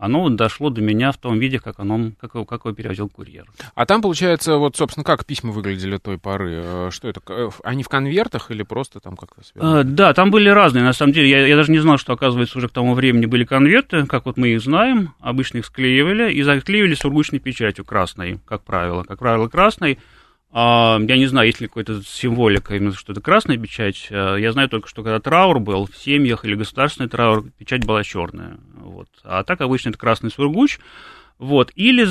оно 0.02 0.22
вот 0.22 0.34
дошло 0.34 0.68
до 0.68 0.82
меня 0.82 1.12
в 1.12 1.16
том 1.16 1.38
виде, 1.38 1.60
как, 1.60 1.78
оно, 1.78 2.10
как, 2.20 2.34
его, 2.34 2.44
как 2.44 2.64
его 2.64 2.74
перевозил 2.74 3.08
курьер. 3.08 3.44
А 3.76 3.86
там, 3.86 4.02
получается, 4.02 4.56
вот, 4.56 4.76
собственно, 4.76 5.04
как 5.04 5.24
письма 5.24 5.52
выглядели 5.52 5.96
той 5.96 6.18
поры? 6.18 6.60
Э, 6.64 6.88
что 6.90 7.06
это? 7.06 7.20
Э, 7.28 7.50
они 7.62 7.84
в 7.84 7.88
конвертах 7.88 8.50
или 8.50 8.64
просто 8.64 8.98
там 8.98 9.16
как-то 9.16 9.44
связаны? 9.44 9.78
А, 9.78 9.84
да, 9.84 10.12
там 10.12 10.32
были 10.32 10.48
разные, 10.48 10.82
на 10.82 10.92
самом 10.92 11.12
деле. 11.12 11.30
Я, 11.30 11.46
я 11.46 11.54
даже 11.54 11.70
не 11.70 11.78
знал, 11.78 11.98
что, 11.98 12.14
оказывается, 12.14 12.58
уже 12.58 12.66
к 12.66 12.72
тому 12.72 12.94
времени 12.94 13.26
были 13.26 13.44
конверты, 13.44 14.04
как 14.06 14.26
вот 14.26 14.36
мы 14.36 14.48
их 14.48 14.60
знаем. 14.60 15.14
Обычно 15.20 15.58
их 15.58 15.66
склеивали 15.66 16.32
и 16.32 16.42
заклеивали 16.42 16.94
сургучной 16.94 17.38
печатью 17.38 17.84
красной, 17.84 18.40
как 18.44 18.64
правило. 18.64 19.04
Как 19.04 19.20
правило, 19.20 19.46
красной. 19.46 20.00
А, 20.54 21.00
я 21.00 21.16
не 21.16 21.26
знаю, 21.26 21.46
есть 21.46 21.60
ли 21.60 21.66
какая-то 21.66 22.02
символика, 22.02 22.76
именно 22.76 22.92
что 22.92 23.12
это 23.12 23.22
красная 23.22 23.56
печать. 23.56 24.08
А, 24.10 24.36
я 24.36 24.52
знаю 24.52 24.68
только, 24.68 24.88
что 24.88 25.02
когда 25.02 25.18
траур 25.18 25.58
был 25.58 25.86
в 25.86 25.96
семьях 25.96 26.44
или 26.44 26.54
государственный 26.54 27.08
траур, 27.08 27.44
печать 27.58 27.86
была 27.86 28.04
черная. 28.04 28.58
Вот. 28.74 29.08
А 29.24 29.44
так 29.44 29.62
обычно 29.62 29.90
это 29.90 29.98
красный 29.98 30.30
сургуч. 30.30 30.78
Вот. 31.38 31.72
Или 31.74 32.04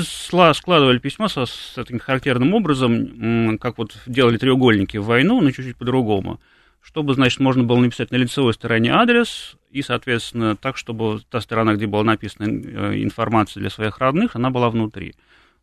складывали 0.52 0.98
письмо 0.98 1.28
со, 1.28 1.46
с 1.46 1.78
этим 1.78 2.00
характерным 2.00 2.52
образом, 2.52 3.58
как 3.58 3.78
вот 3.78 3.96
делали 4.06 4.38
треугольники 4.38 4.96
в 4.96 5.04
войну, 5.04 5.40
но 5.40 5.52
чуть-чуть 5.52 5.76
по-другому. 5.76 6.40
Чтобы, 6.82 7.14
значит, 7.14 7.38
можно 7.38 7.62
было 7.62 7.78
написать 7.78 8.10
на 8.10 8.16
лицевой 8.16 8.54
стороне 8.54 8.92
адрес, 8.92 9.56
и, 9.70 9.82
соответственно, 9.82 10.56
так, 10.56 10.76
чтобы 10.76 11.20
та 11.30 11.40
сторона, 11.40 11.74
где 11.74 11.86
была 11.86 12.02
написана 12.02 12.48
э, 12.48 13.02
информация 13.04 13.60
для 13.60 13.70
своих 13.70 13.98
родных, 13.98 14.34
она 14.34 14.50
была 14.50 14.68
внутри. 14.68 15.14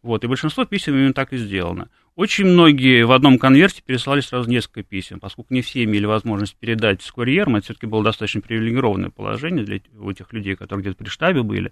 Вот, 0.01 0.24
и 0.24 0.27
большинство 0.27 0.63
писем 0.63 0.93
именно 0.93 1.13
так 1.13 1.33
и 1.33 1.38
сделано. 1.38 1.89
Очень 2.19 2.47
многие 2.47 3.03
в 3.03 3.13
одном 3.13 3.39
конверте 3.39 3.81
переслали 3.81 4.19
сразу 4.19 4.49
несколько 4.49 4.83
писем, 4.83 5.21
поскольку 5.21 5.53
не 5.53 5.61
все 5.61 5.85
имели 5.85 6.05
возможность 6.05 6.53
передать 6.57 7.01
с 7.01 7.09
курьером, 7.09 7.55
это 7.55 7.63
все-таки 7.63 7.85
было 7.85 8.03
достаточно 8.03 8.41
привилегированное 8.41 9.09
положение 9.09 9.63
для 9.63 9.77
этих 9.77 10.33
людей, 10.33 10.57
которые 10.57 10.81
где-то 10.81 10.97
при 10.97 11.07
штабе 11.07 11.43
были. 11.43 11.71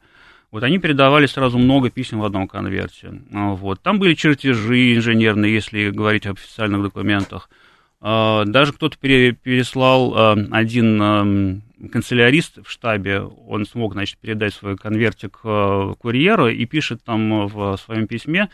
Вот 0.49 0.63
они 0.63 0.79
передавали 0.79 1.25
сразу 1.25 1.57
много 1.57 1.89
писем 1.89 2.21
в 2.21 2.23
одном 2.23 2.47
конверте. 2.47 3.23
А, 3.33 3.55
вот. 3.55 3.81
Там 3.81 3.99
были 3.99 4.13
чертежи 4.13 4.95
инженерные, 4.95 5.53
если 5.53 5.89
говорить 5.89 6.25
об 6.25 6.37
официальных 6.37 6.81
документах. 6.81 7.49
А, 7.99 8.45
даже 8.45 8.71
кто-то 8.71 8.97
переслал 8.99 10.13
а, 10.15 10.37
один 10.51 11.61
канцелярист 11.91 12.59
в 12.65 12.71
штабе, 12.71 13.19
он 13.19 13.65
смог, 13.65 13.91
значит, 13.91 14.17
передать 14.19 14.53
свой 14.53 14.77
конвертик 14.77 15.39
курьеру 15.99 16.47
и 16.47 16.65
пишет 16.65 17.03
там 17.03 17.47
в 17.47 17.75
своем 17.83 18.07
письме 18.07 18.47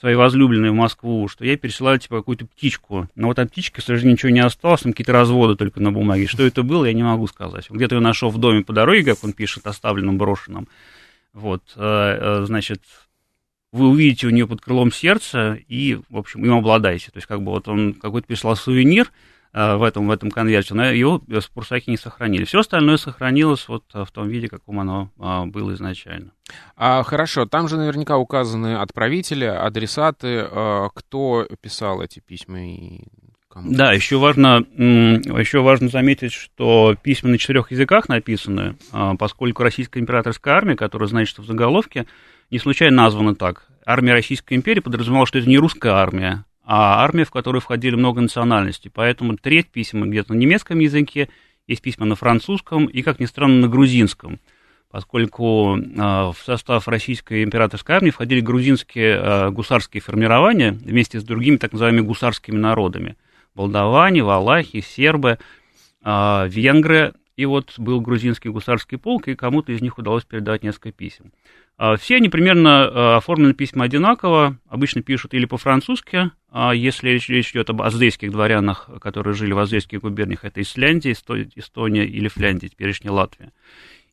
своей 0.00 0.16
возлюбленной 0.16 0.70
в 0.70 0.74
Москву, 0.74 1.28
что 1.28 1.44
я 1.44 1.58
пересылаю, 1.58 1.98
типа, 1.98 2.16
какую-то 2.16 2.46
птичку. 2.46 3.08
Но 3.14 3.28
вот 3.28 3.38
от 3.38 3.50
птички, 3.50 3.80
к 3.80 3.82
сожалению, 3.82 4.14
ничего 4.14 4.30
не 4.30 4.40
осталось, 4.40 4.80
там 4.80 4.92
какие-то 4.92 5.12
разводы 5.12 5.56
только 5.56 5.80
на 5.82 5.92
бумаге. 5.92 6.26
Что 6.26 6.42
это 6.42 6.62
было, 6.62 6.86
я 6.86 6.94
не 6.94 7.02
могу 7.02 7.26
сказать. 7.26 7.68
Где-то 7.68 7.96
я 7.96 8.00
нашел 8.00 8.30
в 8.30 8.38
доме 8.38 8.64
по 8.64 8.72
дороге, 8.72 9.04
как 9.04 9.22
он 9.22 9.34
пишет, 9.34 9.66
оставленном, 9.66 10.16
брошенном. 10.16 10.68
Вот, 11.34 11.62
э, 11.76 11.80
э, 11.80 12.44
значит, 12.46 12.80
вы 13.72 13.88
увидите 13.88 14.26
у 14.26 14.30
нее 14.30 14.46
под 14.46 14.62
крылом 14.62 14.90
сердце 14.90 15.58
и, 15.68 16.00
в 16.08 16.16
общем, 16.16 16.44
им 16.46 16.54
обладаете. 16.54 17.10
То 17.10 17.18
есть, 17.18 17.26
как 17.26 17.42
бы 17.42 17.52
вот 17.52 17.68
он 17.68 17.92
какой-то 17.92 18.26
прислал 18.26 18.56
сувенир, 18.56 19.12
в 19.52 19.82
этом, 19.82 20.06
в 20.06 20.10
этом 20.10 20.30
конверте, 20.30 20.74
но 20.74 20.86
его 20.86 21.22
спурсаки 21.40 21.90
не 21.90 21.96
сохранили. 21.96 22.44
Все 22.44 22.60
остальное 22.60 22.96
сохранилось 22.96 23.66
вот 23.68 23.84
э, 23.94 24.04
в 24.04 24.10
том 24.12 24.28
виде, 24.28 24.48
каком 24.48 24.78
оно 24.78 25.10
а, 25.18 25.46
было 25.46 25.74
изначально. 25.74 26.32
А, 26.76 27.02
хорошо, 27.02 27.46
там 27.46 27.68
же 27.68 27.76
наверняка 27.76 28.16
указаны 28.16 28.76
отправители, 28.76 29.44
адресаты, 29.44 30.46
а, 30.48 30.88
кто 30.94 31.46
писал 31.60 32.00
эти 32.02 32.20
письма 32.20 32.64
и 32.64 33.00
кому? 33.48 33.72
Да, 33.72 33.92
еще 33.92 34.18
важно, 34.18 34.64
еще 34.76 35.62
важно 35.62 35.88
заметить, 35.88 36.32
что 36.32 36.94
письма 37.02 37.30
на 37.30 37.38
четырех 37.38 37.70
языках 37.72 38.08
написаны, 38.08 38.76
а, 38.92 39.16
поскольку 39.16 39.62
Российская 39.62 40.00
императорская 40.00 40.54
армия, 40.54 40.76
которая 40.76 41.08
значит 41.08 41.38
в 41.38 41.44
заголовке, 41.44 42.06
не 42.50 42.58
случайно 42.58 42.96
названа 43.02 43.34
так. 43.34 43.66
Армия 43.84 44.12
Российской 44.12 44.54
империи 44.54 44.80
подразумевала, 44.80 45.26
что 45.26 45.38
это 45.38 45.48
не 45.48 45.58
русская 45.58 45.92
армия, 45.92 46.44
а 46.72 47.02
армия, 47.02 47.24
в 47.24 47.32
которую 47.32 47.60
входили 47.60 47.96
много 47.96 48.20
национальностей. 48.20 48.92
Поэтому 48.94 49.36
треть 49.36 49.66
писем 49.66 50.08
где-то 50.08 50.32
на 50.32 50.38
немецком 50.38 50.78
языке, 50.78 51.28
есть 51.66 51.82
письма 51.82 52.06
на 52.06 52.14
французском 52.14 52.86
и, 52.86 53.02
как 53.02 53.18
ни 53.18 53.24
странно, 53.24 53.62
на 53.62 53.66
грузинском, 53.66 54.38
поскольку 54.88 55.76
э, 55.76 55.82
в 55.96 56.36
состав 56.44 56.86
российской 56.86 57.42
императорской 57.42 57.96
армии 57.96 58.10
входили 58.10 58.40
грузинские 58.40 59.16
э, 59.16 59.50
гусарские 59.50 60.00
формирования 60.00 60.70
вместе 60.70 61.18
с 61.18 61.24
другими 61.24 61.56
так 61.56 61.72
называемыми 61.72 62.06
гусарскими 62.06 62.56
народами. 62.56 63.16
Молдаване, 63.56 64.22
валахи, 64.22 64.80
сербы, 64.80 65.40
э, 66.04 66.48
венгры. 66.48 67.14
И 67.34 67.46
вот 67.46 67.80
был 67.80 68.00
грузинский 68.00 68.50
гусарский 68.50 68.96
полк, 68.96 69.26
и 69.26 69.34
кому-то 69.34 69.72
из 69.72 69.80
них 69.80 69.98
удалось 69.98 70.24
передать 70.24 70.62
несколько 70.62 70.92
писем. 70.92 71.32
А, 71.80 71.96
все 71.96 72.16
они 72.16 72.28
примерно 72.28 72.84
а, 72.84 73.16
оформлены 73.16 73.54
письма 73.54 73.86
одинаково, 73.86 74.58
обычно 74.68 75.00
пишут 75.00 75.32
или 75.32 75.46
по-французски, 75.46 76.30
а 76.50 76.74
если 76.74 77.08
речь, 77.08 77.30
речь 77.30 77.52
идет 77.52 77.70
об 77.70 77.80
аздейских 77.80 78.30
дворянах, 78.30 78.90
которые 79.00 79.32
жили 79.32 79.54
в 79.54 79.58
аздейских 79.58 80.02
губерниях, 80.02 80.44
это 80.44 80.60
Исляндия, 80.60 81.12
Эстония 81.12 82.04
или 82.04 82.28
Финляндия, 82.28 82.68
теперешняя 82.68 83.14
Латвия. 83.14 83.50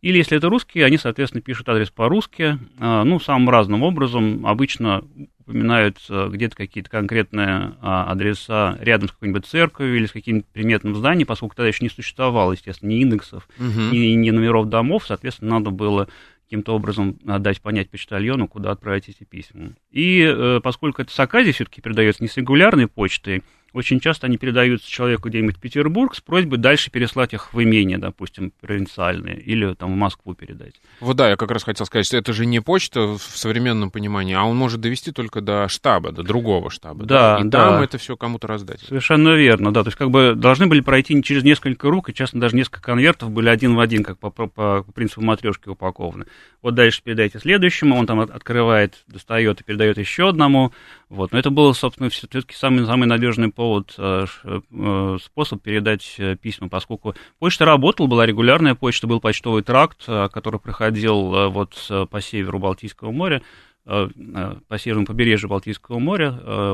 Или 0.01 0.17
если 0.17 0.37
это 0.37 0.47
русские, 0.47 0.85
они, 0.85 0.97
соответственно, 0.97 1.41
пишут 1.41 1.67
адрес 1.67 1.89
по-русски, 1.89 2.57
ну, 2.79 3.19
самым 3.19 3.49
разным 3.49 3.81
образом. 3.81 4.45
Обычно 4.45 5.03
упоминают 5.39 5.97
где-то 6.07 6.55
какие-то 6.55 6.89
конкретные 6.91 7.73
адреса 7.81 8.77
рядом 8.79 9.09
с 9.09 9.11
какой-нибудь 9.13 9.47
церковью 9.47 9.97
или 9.97 10.05
с 10.05 10.11
каким-нибудь 10.11 10.47
приметным 10.53 10.95
зданием, 10.95 11.25
поскольку 11.25 11.55
тогда 11.55 11.69
еще 11.69 11.83
не 11.83 11.89
существовало, 11.89 12.51
естественно, 12.51 12.89
ни 12.91 13.01
индексов, 13.01 13.49
угу. 13.57 13.81
ни, 13.91 14.13
ни 14.13 14.29
номеров 14.29 14.69
домов, 14.69 15.05
соответственно, 15.07 15.55
надо 15.55 15.71
было 15.71 16.07
каким-то 16.47 16.73
образом 16.73 17.19
дать 17.23 17.61
понять 17.61 17.89
почтальону, 17.89 18.47
куда 18.47 18.71
отправить 18.71 19.09
эти 19.09 19.25
письма. 19.25 19.73
И 19.91 20.21
э, 20.21 20.61
поскольку 20.63 21.01
это 21.01 21.11
с 21.11 21.19
Аказии 21.19 21.51
все-таки 21.51 21.81
передается 21.81 22.23
не 22.23 22.29
с 22.29 22.37
регулярной 22.37 22.87
почтой, 22.87 23.43
очень 23.73 23.99
часто 23.99 24.27
они 24.27 24.37
передаются 24.37 24.89
человеку 24.89 25.29
где-нибудь 25.29 25.57
в 25.57 25.59
Петербург 25.59 26.15
с 26.15 26.21
просьбой 26.21 26.57
дальше 26.57 26.91
переслать 26.91 27.33
их 27.33 27.53
в 27.53 27.61
имение, 27.61 27.97
допустим, 27.97 28.51
провинциальные, 28.61 29.39
или 29.39 29.73
там 29.73 29.93
в 29.93 29.95
Москву 29.95 30.33
передать. 30.33 30.73
Вот 30.99 31.17
да, 31.17 31.29
я 31.29 31.35
как 31.35 31.51
раз 31.51 31.63
хотел 31.63 31.85
сказать, 31.85 32.05
что 32.05 32.17
это 32.17 32.33
же 32.33 32.45
не 32.45 32.61
почта 32.61 33.01
в 33.01 33.19
современном 33.19 33.91
понимании, 33.91 34.35
а 34.35 34.43
он 34.43 34.57
может 34.57 34.81
довести 34.81 35.11
только 35.11 35.41
до 35.41 35.67
штаба, 35.67 36.11
до 36.11 36.23
другого 36.23 36.69
штаба. 36.69 37.05
Да, 37.05 37.37
да. 37.37 37.41
И 37.41 37.49
да. 37.49 37.69
там 37.69 37.83
это 37.83 37.97
все 37.97 38.15
кому-то 38.15 38.47
раздать. 38.47 38.81
Совершенно 38.81 39.29
верно, 39.35 39.73
да. 39.73 39.83
То 39.83 39.89
есть 39.89 39.97
как 39.97 40.11
бы 40.11 40.33
должны 40.35 40.67
были 40.67 40.81
пройти 40.81 41.21
через 41.23 41.43
несколько 41.43 41.89
рук, 41.89 42.09
и 42.09 42.13
часто 42.13 42.37
даже 42.37 42.55
несколько 42.55 42.81
конвертов 42.81 43.31
были 43.31 43.49
один 43.49 43.75
в 43.75 43.79
один, 43.79 44.03
как 44.03 44.19
по, 44.19 44.29
по, 44.29 44.47
по 44.47 44.85
принципу 44.93 45.21
матрешки 45.21 45.69
упакованы. 45.69 46.25
Вот 46.61 46.75
дальше 46.75 47.01
передайте 47.03 47.39
следующему, 47.39 47.95
он 47.95 48.05
там 48.05 48.19
открывает, 48.19 49.03
достает 49.07 49.61
и 49.61 49.63
передает 49.63 49.97
еще 49.97 50.29
одному. 50.29 50.71
Вот. 51.09 51.31
Но 51.31 51.39
это 51.39 51.49
был, 51.49 51.73
собственно, 51.73 52.09
все-таки 52.09 52.55
самый, 52.55 52.85
самый 52.85 53.05
надежный 53.05 53.51
повод, 53.57 53.95
э, 53.97 54.25
э, 54.45 55.17
способ 55.19 55.63
передать 55.63 56.13
э, 56.19 56.35
письма, 56.35 56.69
поскольку 56.69 57.15
почта 57.39 57.65
работала, 57.65 58.05
была 58.05 58.23
регулярная 58.27 58.75
почта, 58.75 59.07
был 59.07 59.19
почтовый 59.19 59.63
тракт, 59.63 60.05
который 60.05 60.59
проходил 60.59 61.49
вот 61.49 61.91
по 62.11 62.21
северу 62.21 62.59
Балтийского 62.59 63.09
моря, 63.11 63.41
по 63.83 64.77
северному 64.77 65.07
побережью 65.07 65.49
Балтийского 65.49 65.97
моря, 65.97 66.31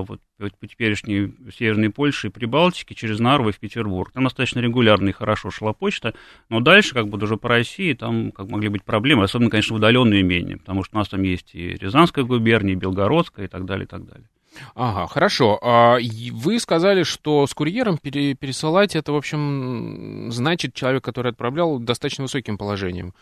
вот 0.08 0.20
по 0.60 0.68
теперешней 0.68 1.34
Северной 1.58 1.90
Польше 1.90 2.28
и 2.28 2.32
Прибалтике, 2.32 2.96
через 2.96 3.20
Нарву 3.20 3.50
и 3.50 3.52
в 3.54 3.60
Петербург. 3.60 4.12
Там 4.12 4.26
достаточно 4.26 4.60
регулярно 4.60 5.10
и 5.10 5.14
хорошо 5.14 5.52
шла 5.52 5.72
почта, 5.72 6.14
но 6.50 6.60
дальше, 6.60 6.94
как 6.94 7.08
бы 7.08 7.18
уже 7.24 7.38
по 7.38 7.48
России, 7.48 7.94
там 7.94 8.32
как 8.32 8.50
могли 8.50 8.68
быть 8.68 8.84
проблемы, 8.84 9.24
особенно, 9.24 9.50
конечно, 9.50 9.76
в 9.76 9.78
удаленные 9.78 10.22
имения, 10.22 10.58
потому 10.58 10.84
что 10.84 10.98
у 10.98 11.00
нас 11.00 11.08
там 11.08 11.22
есть 11.22 11.56
и 11.56 11.70
Рязанская 11.76 12.26
губерния, 12.26 12.74
и 12.74 12.78
Белгородская, 12.78 13.46
и 13.46 13.48
так 13.48 13.64
далее, 13.64 13.86
и 13.86 13.88
так 13.88 14.06
далее. 14.06 14.28
Ага, 14.76 15.08
хорошо. 15.08 15.60
А 15.62 15.98
вы 16.32 16.60
сказали, 16.60 17.04
что 17.04 17.48
с 17.48 17.54
курьером 17.54 17.98
пересылать 17.98 18.96
это, 18.96 19.12
в 19.12 19.16
общем, 19.16 20.30
значит, 20.32 20.74
человек, 20.74 21.04
который 21.04 21.32
отправлял, 21.32 21.80
достаточно 21.80 22.24
высоким 22.24 22.58
положением 22.58 23.14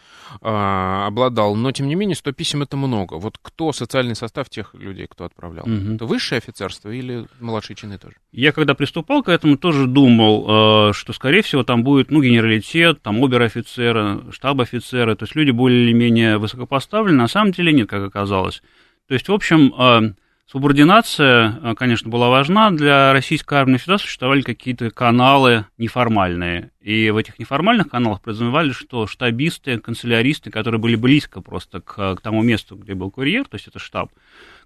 а, 0.41 1.07
обладал. 1.07 1.55
Но, 1.55 1.71
тем 1.71 1.87
не 1.87 1.95
менее, 1.95 2.15
100 2.15 2.31
писем 2.33 2.61
это 2.61 2.77
много. 2.77 3.15
Вот 3.15 3.37
кто 3.41 3.71
социальный 3.73 4.15
состав 4.15 4.49
тех 4.49 4.73
людей, 4.73 5.07
кто 5.07 5.25
отправлял? 5.25 5.65
Угу. 5.65 5.95
Это 5.95 6.05
высшее 6.05 6.39
офицерство 6.39 6.89
или 6.89 7.25
младшие 7.39 7.75
чины 7.75 7.97
тоже? 7.97 8.15
Я, 8.31 8.51
когда 8.51 8.73
приступал 8.73 9.23
к 9.23 9.29
этому, 9.29 9.57
тоже 9.57 9.87
думал, 9.87 10.89
э, 10.89 10.93
что, 10.93 11.13
скорее 11.13 11.41
всего, 11.41 11.63
там 11.63 11.83
будет, 11.83 12.11
ну, 12.11 12.21
генералитет, 12.21 13.01
там 13.01 13.23
обер-офицеры, 13.23 14.31
штаб-офицеры, 14.31 15.15
то 15.15 15.23
есть 15.23 15.35
люди 15.35 15.51
более 15.51 15.83
или 15.83 15.93
менее 15.93 16.37
высокопоставлены. 16.37 17.17
На 17.17 17.27
самом 17.27 17.51
деле 17.51 17.73
нет, 17.73 17.89
как 17.89 18.03
оказалось. 18.03 18.61
То 19.07 19.13
есть, 19.13 19.27
в 19.27 19.33
общем, 19.33 19.73
э, 19.77 20.13
Субординация, 20.51 21.59
э, 21.63 21.75
конечно, 21.75 22.09
была 22.09 22.27
важна. 22.29 22.71
Для 22.71 23.13
российской 23.13 23.53
армии 23.53 23.77
всегда 23.77 23.97
существовали 23.97 24.41
какие-то 24.41 24.91
каналы 24.91 25.65
неформальные. 25.77 26.71
И 26.81 27.09
в 27.09 27.15
этих 27.15 27.39
неформальных 27.39 27.87
каналах 27.87 28.19
подразумевали, 28.19 28.71
что 28.73 29.07
штабисты, 29.07 29.79
канцеляристы, 29.79 30.51
которые 30.51 30.77
были 30.77 30.95
близко 30.97 31.39
просто 31.39 31.79
к, 31.79 32.15
к 32.15 32.21
тому 32.21 32.41
месту, 32.41 32.75
где 32.75 32.95
был 32.95 33.11
курьер, 33.11 33.45
то 33.45 33.55
есть 33.55 33.69
это 33.69 33.79
штаб, 33.79 34.11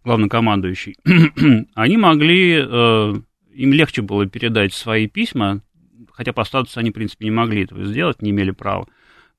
главнокомандующий, 0.03 0.95
они 1.75 1.97
могли, 1.97 2.65
э, 2.67 3.13
им 3.53 3.73
легче 3.73 4.01
было 4.01 4.25
передать 4.25 4.73
свои 4.73 5.07
письма, 5.07 5.61
хотя 6.11 6.33
по 6.33 6.45
статусу 6.45 6.79
они, 6.79 6.89
в 6.89 6.95
принципе, 6.95 7.25
не 7.25 7.31
могли 7.31 7.63
этого 7.63 7.85
сделать, 7.85 8.23
не 8.23 8.31
имели 8.31 8.49
права 8.49 8.87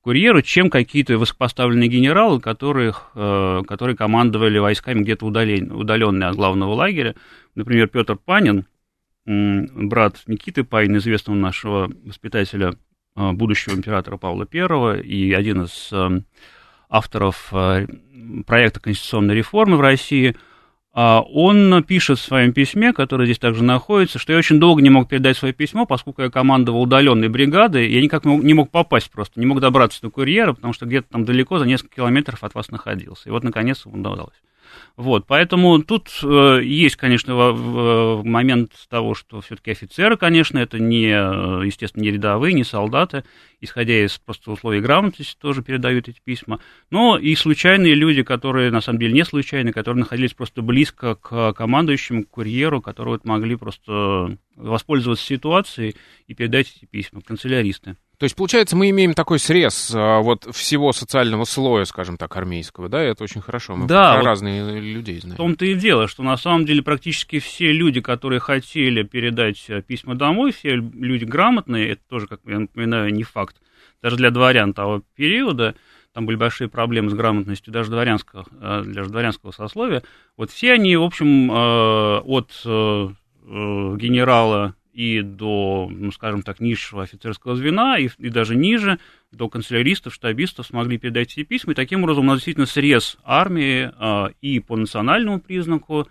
курьеру, 0.01 0.41
чем 0.41 0.69
какие-то 0.69 1.17
высокопоставленные 1.17 1.89
генералы, 1.89 2.39
которые, 2.39 2.93
э, 3.15 3.61
которые 3.67 3.95
командовали 3.95 4.57
войсками 4.57 5.01
где-то 5.01 5.25
удаленные 5.25 6.29
от 6.29 6.35
главного 6.35 6.73
лагеря. 6.73 7.15
Например, 7.55 7.87
Петр 7.87 8.15
Панин, 8.15 8.65
брат 9.25 10.23
Никиты 10.27 10.63
Панина, 10.63 10.97
известного 10.97 11.37
нашего 11.37 11.91
воспитателя, 12.05 12.75
э, 13.15 13.31
будущего 13.31 13.73
императора 13.73 14.17
Павла 14.17 14.47
I, 14.51 15.01
и 15.01 15.33
один 15.33 15.63
из 15.63 15.89
э, 15.91 16.21
авторов 16.89 17.49
проекта 18.45 18.79
конституционной 18.79 19.35
реформы 19.35 19.77
в 19.77 19.81
России– 19.81 20.35
он 20.97 21.83
пишет 21.83 22.17
в 22.17 22.23
своем 22.23 22.53
письме, 22.53 22.91
которое 22.91 23.25
здесь 23.25 23.37
также 23.37 23.63
находится, 23.63 24.17
что 24.17 24.33
я 24.33 24.39
очень 24.39 24.59
долго 24.59 24.81
не 24.81 24.89
мог 24.89 25.07
передать 25.07 25.37
свое 25.37 25.53
письмо, 25.53 25.85
поскольку 25.85 26.23
я 26.23 26.31
командовал 26.31 26.81
удаленной 26.81 27.29
бригадой, 27.29 27.91
я 27.91 28.01
никак 28.01 28.25
не 28.25 28.53
мог 28.55 28.71
попасть 28.71 29.11
просто, 29.11 29.39
не 29.39 29.45
мог 29.45 29.59
добраться 29.59 30.01
до 30.01 30.09
курьера, 30.09 30.53
потому 30.53 30.73
что 30.73 30.87
где-то 30.87 31.07
там 31.11 31.23
далеко, 31.23 31.59
за 31.59 31.65
несколько 31.65 31.97
километров 31.97 32.43
от 32.43 32.55
вас 32.55 32.71
находился. 32.71 33.29
И 33.29 33.31
вот, 33.31 33.43
наконец, 33.43 33.85
удалось. 33.85 34.33
Вот, 34.97 35.27
поэтому 35.27 35.83
тут 35.83 36.09
э, 36.23 36.61
есть, 36.63 36.95
конечно, 36.95 37.35
в, 37.35 38.21
в 38.21 38.25
момент 38.25 38.71
того, 38.89 39.13
что 39.13 39.41
все-таки 39.41 39.69
офицеры, 39.69 40.17
конечно, 40.17 40.57
это 40.57 40.79
не, 40.79 41.09
э, 41.09 41.65
естественно, 41.67 42.01
не 42.01 42.09
рядовые, 42.09 42.55
не 42.55 42.63
солдаты, 42.63 43.23
исходя 43.61 44.03
из 44.03 44.17
просто 44.17 44.49
условий 44.49 44.81
грамотности, 44.81 45.37
тоже 45.39 45.61
передают 45.61 46.07
эти 46.07 46.19
письма, 46.19 46.61
но 46.89 47.15
и 47.15 47.35
случайные 47.35 47.93
люди, 47.93 48.23
которые, 48.23 48.71
на 48.71 48.81
самом 48.81 48.97
деле, 48.97 49.13
не 49.13 49.23
случайные, 49.23 49.71
которые 49.71 49.99
находились 49.99 50.33
просто 50.33 50.63
близко 50.63 51.13
к 51.13 51.53
командующему, 51.53 52.23
к 52.23 52.31
курьеру, 52.31 52.81
которые 52.81 53.13
вот 53.13 53.25
могли 53.25 53.55
просто 53.55 54.35
воспользоваться 54.55 55.23
ситуацией 55.23 55.95
и 56.25 56.33
передать 56.33 56.73
эти 56.75 56.85
письма, 56.85 57.21
канцеляристы. 57.21 57.97
То 58.19 58.23
есть, 58.23 58.35
получается, 58.35 58.75
мы 58.75 58.89
имеем 58.89 59.13
такой 59.13 59.37
срез 59.37 59.91
а, 59.93 60.21
вот 60.21 60.47
всего 60.55 60.91
социального 60.91 61.43
слоя, 61.43 61.85
скажем 61.85 62.17
так, 62.17 62.35
армейского, 62.35 62.89
да, 62.89 63.05
и 63.05 63.11
это 63.11 63.23
очень 63.23 63.41
хорошо. 63.41 63.75
Мы 63.75 63.87
да, 63.87 64.13
про 64.13 64.21
вот 64.21 64.25
разные 64.25 64.79
людей 64.79 65.19
знаем. 65.19 65.35
В 65.35 65.37
том-то 65.37 65.65
и 65.65 65.75
дело, 65.75 66.07
что 66.07 66.23
на 66.23 66.35
самом 66.35 66.65
деле 66.65 66.81
практически 66.81 67.37
все 67.37 67.71
люди, 67.71 68.01
которые 68.01 68.39
хотели 68.39 69.03
передать 69.03 69.63
э, 69.67 69.83
письма 69.83 70.15
домой, 70.15 70.51
все 70.51 70.75
люди 70.75 71.25
грамотные, 71.25 71.89
это 71.89 72.01
тоже, 72.09 72.25
как 72.25 72.39
я 72.47 72.57
напоминаю, 72.57 73.13
не 73.13 73.21
факт. 73.21 73.57
Даже 74.01 74.15
для 74.15 74.31
дворян 74.31 74.73
того 74.73 75.03
периода, 75.15 75.75
там 76.11 76.25
были 76.25 76.37
большие 76.37 76.69
проблемы 76.69 77.11
с 77.11 77.13
грамотностью 77.13 77.71
даже 77.71 77.91
дворянского, 77.91 78.45
э, 78.59 78.81
для 78.83 79.03
дворянского 79.03 79.51
сословия. 79.51 80.01
Вот 80.37 80.49
все 80.49 80.73
они, 80.73 80.97
в 80.97 81.03
общем, 81.03 81.51
э, 81.51 82.19
от 82.21 82.51
генерала 83.45 84.75
и 84.97 85.21
до, 85.21 85.87
ну, 85.91 86.11
скажем 86.11 86.41
так, 86.41 86.59
низшего 86.59 87.03
офицерского 87.03 87.55
звена, 87.55 87.99
и, 87.99 88.09
и 88.17 88.29
даже 88.29 88.55
ниже, 88.55 88.97
до 89.31 89.47
канцеляристов, 89.47 90.11
штабистов 90.11 90.65
смогли 90.65 90.97
передать 90.97 91.33
эти 91.33 91.43
письма. 91.43 91.73
И 91.73 91.75
таким 91.75 92.01
образом 92.01 92.23
у 92.23 92.27
нас 92.27 92.37
действительно 92.37 92.65
срез 92.65 93.17
армии 93.23 93.91
а, 93.95 94.31
и 94.41 94.59
по 94.59 94.75
национальному 94.75 95.39
признаку, 95.39 96.07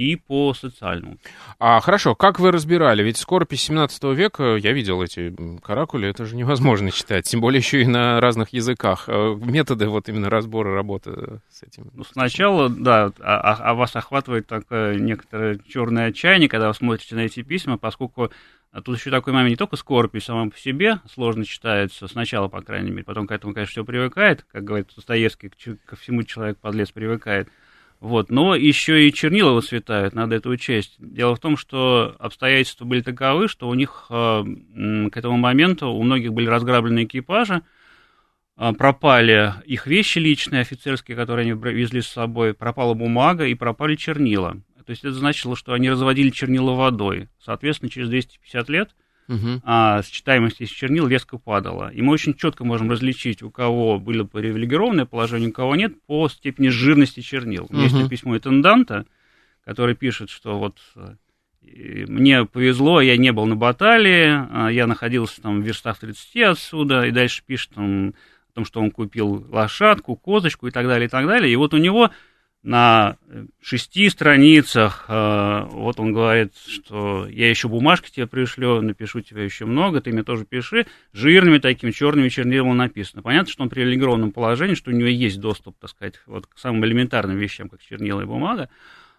и 0.00 0.16
по 0.16 0.54
социальному. 0.54 1.18
А, 1.58 1.80
хорошо, 1.80 2.14
как 2.14 2.40
вы 2.40 2.50
разбирали? 2.50 3.02
Ведь 3.02 3.18
скоропись 3.18 3.62
17 3.64 4.02
века, 4.16 4.56
я 4.56 4.72
видел 4.72 5.02
эти 5.02 5.34
каракули, 5.62 6.08
это 6.08 6.24
же 6.24 6.36
невозможно 6.36 6.90
читать, 6.90 7.26
тем 7.26 7.42
более 7.42 7.58
еще 7.58 7.82
и 7.82 7.86
на 7.86 8.18
разных 8.18 8.54
языках. 8.54 9.04
А, 9.08 9.34
методы 9.34 9.88
вот 9.88 10.08
именно 10.08 10.30
разбора 10.30 10.74
работы 10.74 11.40
с 11.50 11.62
этим. 11.62 11.90
Ну, 11.92 12.04
сначала, 12.04 12.70
да, 12.70 13.12
а, 13.20 13.40
а, 13.40 13.70
а 13.70 13.74
вас 13.74 13.94
охватывает 13.94 14.46
такое 14.46 14.94
некоторое 14.94 15.58
черное 15.68 16.08
отчаяние, 16.08 16.48
когда 16.48 16.68
вы 16.68 16.74
смотрите 16.74 17.14
на 17.14 17.20
эти 17.20 17.42
письма, 17.42 17.76
поскольку 17.76 18.30
а 18.72 18.82
тут 18.82 18.98
еще 18.98 19.10
такой 19.10 19.32
момент, 19.32 19.50
не 19.50 19.56
только 19.56 19.76
скорбь 19.76 20.16
сама 20.22 20.48
по 20.48 20.56
себе 20.56 21.00
сложно 21.12 21.44
читается, 21.44 22.06
сначала, 22.06 22.46
по 22.46 22.62
крайней 22.62 22.90
мере, 22.90 23.02
потом 23.02 23.26
к 23.26 23.32
этому, 23.32 23.52
конечно, 23.52 23.72
все 23.72 23.84
привыкает, 23.84 24.46
как 24.52 24.62
говорит 24.62 24.92
Достоевский, 24.94 25.50
ко 25.84 25.96
всему 25.96 26.22
человек 26.22 26.56
подлец 26.58 26.92
привыкает. 26.92 27.48
Вот. 28.00 28.30
Но 28.30 28.54
еще 28.54 29.06
и 29.06 29.12
чернила 29.12 29.52
выцветают, 29.52 30.14
надо 30.14 30.36
это 30.36 30.48
учесть. 30.48 30.96
Дело 30.98 31.36
в 31.36 31.38
том, 31.38 31.58
что 31.58 32.16
обстоятельства 32.18 32.86
были 32.86 33.02
таковы, 33.02 33.46
что 33.46 33.68
у 33.68 33.74
них 33.74 34.06
э, 34.08 34.42
к 35.12 35.16
этому 35.16 35.36
моменту 35.36 35.88
у 35.88 36.02
многих 36.02 36.32
были 36.32 36.46
разграблены 36.46 37.04
экипажи, 37.04 37.62
э, 38.56 38.72
пропали 38.72 39.52
их 39.66 39.86
вещи 39.86 40.18
личные, 40.18 40.62
офицерские, 40.62 41.14
которые 41.14 41.52
они 41.52 41.72
везли 41.72 42.00
с 42.00 42.08
собой, 42.08 42.54
пропала 42.54 42.94
бумага 42.94 43.44
и 43.44 43.54
пропали 43.54 43.96
чернила. 43.96 44.56
То 44.86 44.92
есть 44.92 45.04
это 45.04 45.12
значило, 45.12 45.54
что 45.54 45.74
они 45.74 45.90
разводили 45.90 46.30
чернила 46.30 46.72
водой. 46.72 47.28
Соответственно, 47.38 47.90
через 47.90 48.08
250 48.08 48.68
лет 48.70 48.90
угу. 49.30 49.62
а 49.64 50.02
сочетаемость 50.02 50.60
из 50.60 50.68
чернил 50.68 51.06
резко 51.06 51.38
падала. 51.38 51.90
И 51.92 52.02
мы 52.02 52.12
очень 52.12 52.34
четко 52.34 52.64
можем 52.64 52.90
различить, 52.90 53.42
у 53.42 53.50
кого 53.50 53.98
было 53.98 54.24
привилегированное 54.24 55.06
положение, 55.06 55.50
у 55.50 55.52
кого 55.52 55.76
нет, 55.76 56.00
по 56.06 56.28
степени 56.28 56.68
жирности 56.68 57.20
чернил. 57.20 57.64
Угу. 57.64 57.78
Есть 57.78 58.08
письмо 58.08 58.36
интенданта, 58.36 59.06
который 59.64 59.94
пишет, 59.94 60.30
что 60.30 60.58
вот 60.58 60.78
э, 60.96 61.14
мне 62.08 62.44
повезло, 62.44 63.00
я 63.00 63.16
не 63.16 63.32
был 63.32 63.46
на 63.46 63.56
баталии, 63.56 64.46
а 64.50 64.68
я 64.68 64.86
находился 64.86 65.40
там 65.40 65.62
в 65.62 65.64
верстах 65.64 65.98
30 65.98 66.36
отсюда, 66.42 67.06
и 67.06 67.10
дальше 67.10 67.42
пишет 67.46 67.70
там, 67.74 68.08
о 68.08 68.52
том, 68.54 68.64
что 68.64 68.80
он 68.80 68.90
купил 68.90 69.46
лошадку, 69.50 70.16
козочку 70.16 70.66
и 70.66 70.70
так 70.70 70.86
далее, 70.86 71.06
и 71.06 71.10
так 71.10 71.26
далее. 71.26 71.52
И 71.52 71.56
вот 71.56 71.72
у 71.74 71.78
него 71.78 72.10
на 72.62 73.16
шести 73.62 74.10
страницах, 74.10 75.06
э, 75.08 75.66
вот 75.70 75.98
он 75.98 76.12
говорит, 76.12 76.52
что 76.56 77.26
я 77.26 77.48
еще 77.48 77.68
бумажки 77.68 78.10
тебе 78.10 78.26
пришлю, 78.26 78.82
напишу 78.82 79.22
тебе 79.22 79.44
еще 79.44 79.64
много, 79.64 80.02
ты 80.02 80.12
мне 80.12 80.22
тоже 80.22 80.44
пиши, 80.44 80.86
жирными 81.14 81.58
такими 81.58 81.90
черными 81.90 82.28
чернилами 82.28 82.74
написано. 82.74 83.22
Понятно, 83.22 83.50
что 83.50 83.62
он 83.62 83.70
в 83.70 83.72
привилегированном 83.72 84.32
положении, 84.32 84.74
что 84.74 84.90
у 84.90 84.94
него 84.94 85.08
есть 85.08 85.40
доступ, 85.40 85.78
так 85.80 85.90
сказать, 85.90 86.20
вот 86.26 86.46
к 86.46 86.58
самым 86.58 86.84
элементарным 86.84 87.38
вещам, 87.38 87.70
как 87.70 87.80
чернила 87.82 88.20
и 88.20 88.26
бумага, 88.26 88.68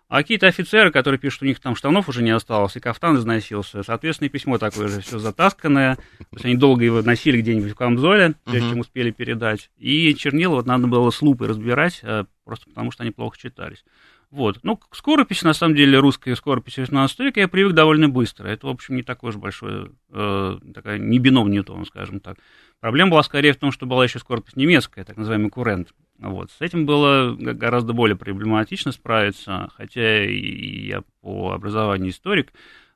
А 0.07 0.17
какие-то 0.17 0.47
офицеры, 0.47 0.91
которые 0.91 1.19
пишут, 1.19 1.37
что 1.37 1.45
у 1.45 1.47
них 1.47 1.61
там 1.61 1.73
штанов 1.73 2.09
уже 2.09 2.21
не 2.21 2.31
осталось, 2.31 2.75
и 2.75 2.81
кафтан 2.81 3.15
износился, 3.15 3.81
соответственно, 3.81 4.27
и 4.27 4.29
письмо 4.29 4.57
такое 4.57 4.89
же, 4.89 4.99
все 4.99 5.19
затасканное. 5.19 5.95
То 5.95 6.25
есть 6.33 6.43
они 6.43 6.57
долго 6.57 6.83
его 6.83 7.01
носили 7.01 7.39
где-нибудь 7.39 7.71
в 7.71 7.75
камзоле, 7.75 8.35
прежде 8.43 8.69
чем 8.69 8.81
успели 8.81 9.11
передать. 9.11 9.71
И 9.77 10.13
чернила 10.15 10.55
вот 10.55 10.65
надо 10.65 10.87
было 10.87 11.09
с 11.11 11.21
лупой 11.21 11.47
разбирать, 11.47 12.01
э, 12.03 12.25
просто 12.51 12.69
потому 12.69 12.91
что 12.91 13.03
они 13.03 13.11
плохо 13.11 13.37
читались. 13.37 13.85
Вот. 14.29 14.59
Ну, 14.63 14.75
к 14.75 14.93
скорописи, 14.93 15.45
на 15.45 15.53
самом 15.53 15.73
деле, 15.73 15.97
русская 15.99 16.35
скоропись 16.35 16.77
18 16.77 17.19
века 17.19 17.39
я 17.39 17.47
привык 17.47 17.73
довольно 17.73 18.09
быстро. 18.09 18.49
Это, 18.49 18.67
в 18.67 18.69
общем, 18.69 18.97
не 18.97 19.03
такой 19.03 19.29
уж 19.29 19.37
большой, 19.37 19.91
э, 20.09 20.59
такая, 20.73 20.97
не 20.97 21.17
бином 21.17 21.49
Ньютона, 21.49 21.85
скажем 21.85 22.19
так. 22.19 22.37
Проблема 22.81 23.11
была 23.11 23.23
скорее 23.23 23.53
в 23.53 23.57
том, 23.57 23.71
что 23.71 23.85
была 23.85 24.03
еще 24.03 24.19
скоропись 24.19 24.57
немецкая, 24.57 25.05
так 25.05 25.15
называемый 25.15 25.49
курент. 25.49 25.93
Вот. 26.19 26.51
С 26.51 26.59
этим 26.59 26.85
было 26.85 27.33
гораздо 27.37 27.93
более 27.93 28.17
проблематично 28.17 28.91
справиться, 28.91 29.69
хотя 29.77 30.25
и 30.25 30.87
я 30.87 31.03
по 31.21 31.51
образованию 31.51 32.11
историк, 32.11 32.51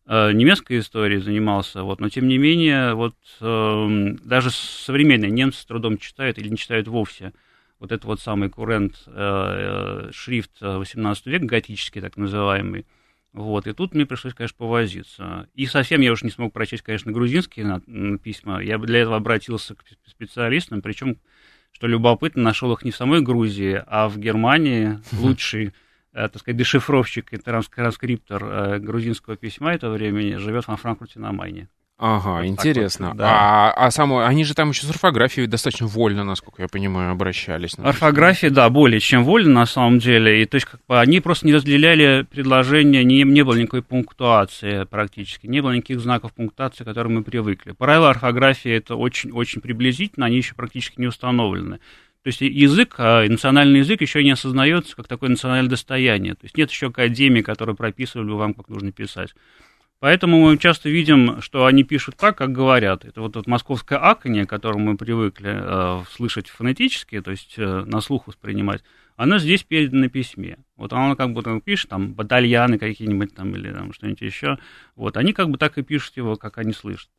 э, 0.05 0.33
немецкой 0.33 0.79
историей 0.79 1.21
занимался, 1.21 1.83
вот, 1.83 2.01
но 2.01 2.09
тем 2.09 2.27
не 2.27 2.37
менее, 2.37 2.93
вот, 2.93 3.15
э, 3.39 4.15
даже 4.21 4.51
современные 4.51 5.31
немцы 5.31 5.61
с 5.61 5.65
трудом 5.65 5.97
читают 5.97 6.39
или 6.39 6.49
не 6.49 6.57
читают 6.57 6.89
вовсе 6.89 7.31
вот 7.79 7.91
этот 7.91 8.05
вот 8.05 8.19
самый 8.19 8.49
курент 8.49 9.03
э, 9.07 10.09
шрифт 10.11 10.61
18 10.61 11.25
века, 11.27 11.45
готический 11.45 12.01
так 12.01 12.17
называемый, 12.17 12.85
вот, 13.35 13.67
и 13.67 13.73
тут 13.73 13.93
мне 13.93 14.05
пришлось, 14.05 14.33
конечно, 14.33 14.55
повозиться. 14.57 15.49
И 15.53 15.65
совсем 15.65 15.99
я 15.99 16.13
уже 16.13 16.25
не 16.25 16.31
смог 16.31 16.53
прочесть, 16.53 16.83
конечно, 16.83 17.11
грузинские 17.11 17.81
письма. 18.19 18.63
Я 18.63 18.77
для 18.77 19.01
этого 19.01 19.17
обратился 19.17 19.75
к 19.75 19.83
специалистам, 20.07 20.81
причем 20.81 21.17
что 21.75 21.87
любопытно, 21.87 22.41
нашел 22.41 22.71
их 22.71 22.85
не 22.85 22.91
в 22.91 22.95
самой 22.95 23.21
Грузии, 23.21 23.83
а 23.87 24.07
в 24.07 24.17
Германии 24.17 25.01
лучший, 25.11 25.73
э, 26.13 26.29
так 26.29 26.37
сказать, 26.37 26.57
дешифровщик 26.57 27.33
и 27.33 27.37
транскриптор 27.37 28.43
э, 28.45 28.79
грузинского 28.79 29.35
письма 29.35 29.73
этого 29.73 29.95
времени 29.95 30.37
живет 30.37 30.67
во 30.67 30.77
Франкфурте 30.77 31.19
на 31.19 31.33
Майне. 31.33 31.67
Ага, 31.97 32.41
вот 32.41 32.45
интересно. 32.45 33.09
Вот, 33.09 33.17
да. 33.17 33.29
А, 33.29 33.71
а 33.71 33.91
само, 33.91 34.25
они 34.25 34.43
же 34.43 34.53
там 34.53 34.69
еще 34.69 34.85
с 34.85 34.89
орфографией 34.89 35.47
достаточно 35.47 35.87
вольно, 35.87 36.25
насколько 36.25 36.61
я 36.61 36.67
понимаю, 36.67 37.11
обращались. 37.11 37.75
Орфография, 37.77 38.49
да, 38.49 38.69
более 38.69 38.99
чем 38.99 39.23
вольно 39.23 39.53
на 39.53 39.65
самом 39.65 39.99
деле. 39.99 40.41
И 40.41 40.45
то 40.45 40.55
есть 40.55 40.67
как 40.67 40.81
бы 40.87 40.99
они 40.99 41.21
просто 41.21 41.47
не 41.47 41.53
разделяли 41.53 42.25
предложения, 42.29 43.05
не, 43.05 43.23
не 43.23 43.43
было 43.43 43.55
никакой 43.55 43.81
пунктуации 43.81 44.83
практически, 44.83 45.47
не 45.47 45.61
было 45.61 45.71
никаких 45.71 46.01
знаков 46.01 46.33
пунктуации, 46.33 46.83
к 46.83 46.87
которым 46.87 47.15
мы 47.15 47.23
привыкли. 47.23 47.71
Правила 47.71 48.09
орфографии 48.09 48.71
это 48.71 48.95
очень-очень 48.95 49.61
приблизительно, 49.61 50.25
они 50.25 50.37
еще 50.37 50.53
практически 50.53 50.99
не 50.99 51.07
установлены. 51.07 51.79
То 52.23 52.27
есть 52.27 52.41
язык, 52.41 52.95
а 52.97 53.25
национальный 53.25 53.79
язык 53.79 54.01
еще 54.01 54.21
не 54.21 54.31
осознается 54.31 54.95
как 54.97 55.07
такое 55.07 55.29
национальное 55.29 55.69
достояние. 55.69 56.33
То 56.33 56.43
есть 56.43 56.57
нет 56.57 56.71
еще 56.71 56.87
академии, 56.87 57.41
которые 57.41 57.75
прописывали 57.75 58.27
бы 58.27 58.35
вам, 58.35 58.53
как 58.53 58.67
нужно 58.67 58.91
писать. 58.91 59.33
Поэтому 59.99 60.41
мы 60.41 60.57
часто 60.57 60.89
видим, 60.89 61.41
что 61.41 61.65
они 61.65 61.83
пишут 61.83 62.17
так, 62.17 62.37
как 62.37 62.51
говорят. 62.51 63.05
Это 63.05 63.21
вот, 63.21 63.35
вот 63.35 63.47
московское 63.47 63.97
аканье, 63.97 64.45
к 64.45 64.59
мы 64.75 64.97
привыкли 64.97 65.53
э, 65.55 66.03
слышать 66.11 66.49
фонетически, 66.49 67.21
то 67.21 67.31
есть 67.31 67.55
э, 67.57 67.83
на 67.85 68.01
слух 68.01 68.27
воспринимать, 68.27 68.83
оно 69.15 69.39
здесь 69.39 69.63
передано 69.63 70.01
на 70.01 70.09
письме. 70.09 70.57
Вот 70.75 70.91
оно 70.91 71.15
как 71.15 71.31
бы 71.31 71.61
пишет, 71.61 71.89
там, 71.89 72.13
батальяны 72.13 72.77
какие-нибудь 72.77 73.33
там 73.33 73.55
или 73.55 73.71
там 73.71 73.93
что-нибудь 73.93 74.21
еще. 74.21 74.59
Вот, 74.95 75.15
они 75.15 75.31
как 75.31 75.49
бы 75.49 75.57
так 75.57 75.77
и 75.77 75.83
пишут 75.83 76.17
его, 76.17 76.35
как 76.35 76.57
они 76.57 76.73
слышат. 76.73 77.09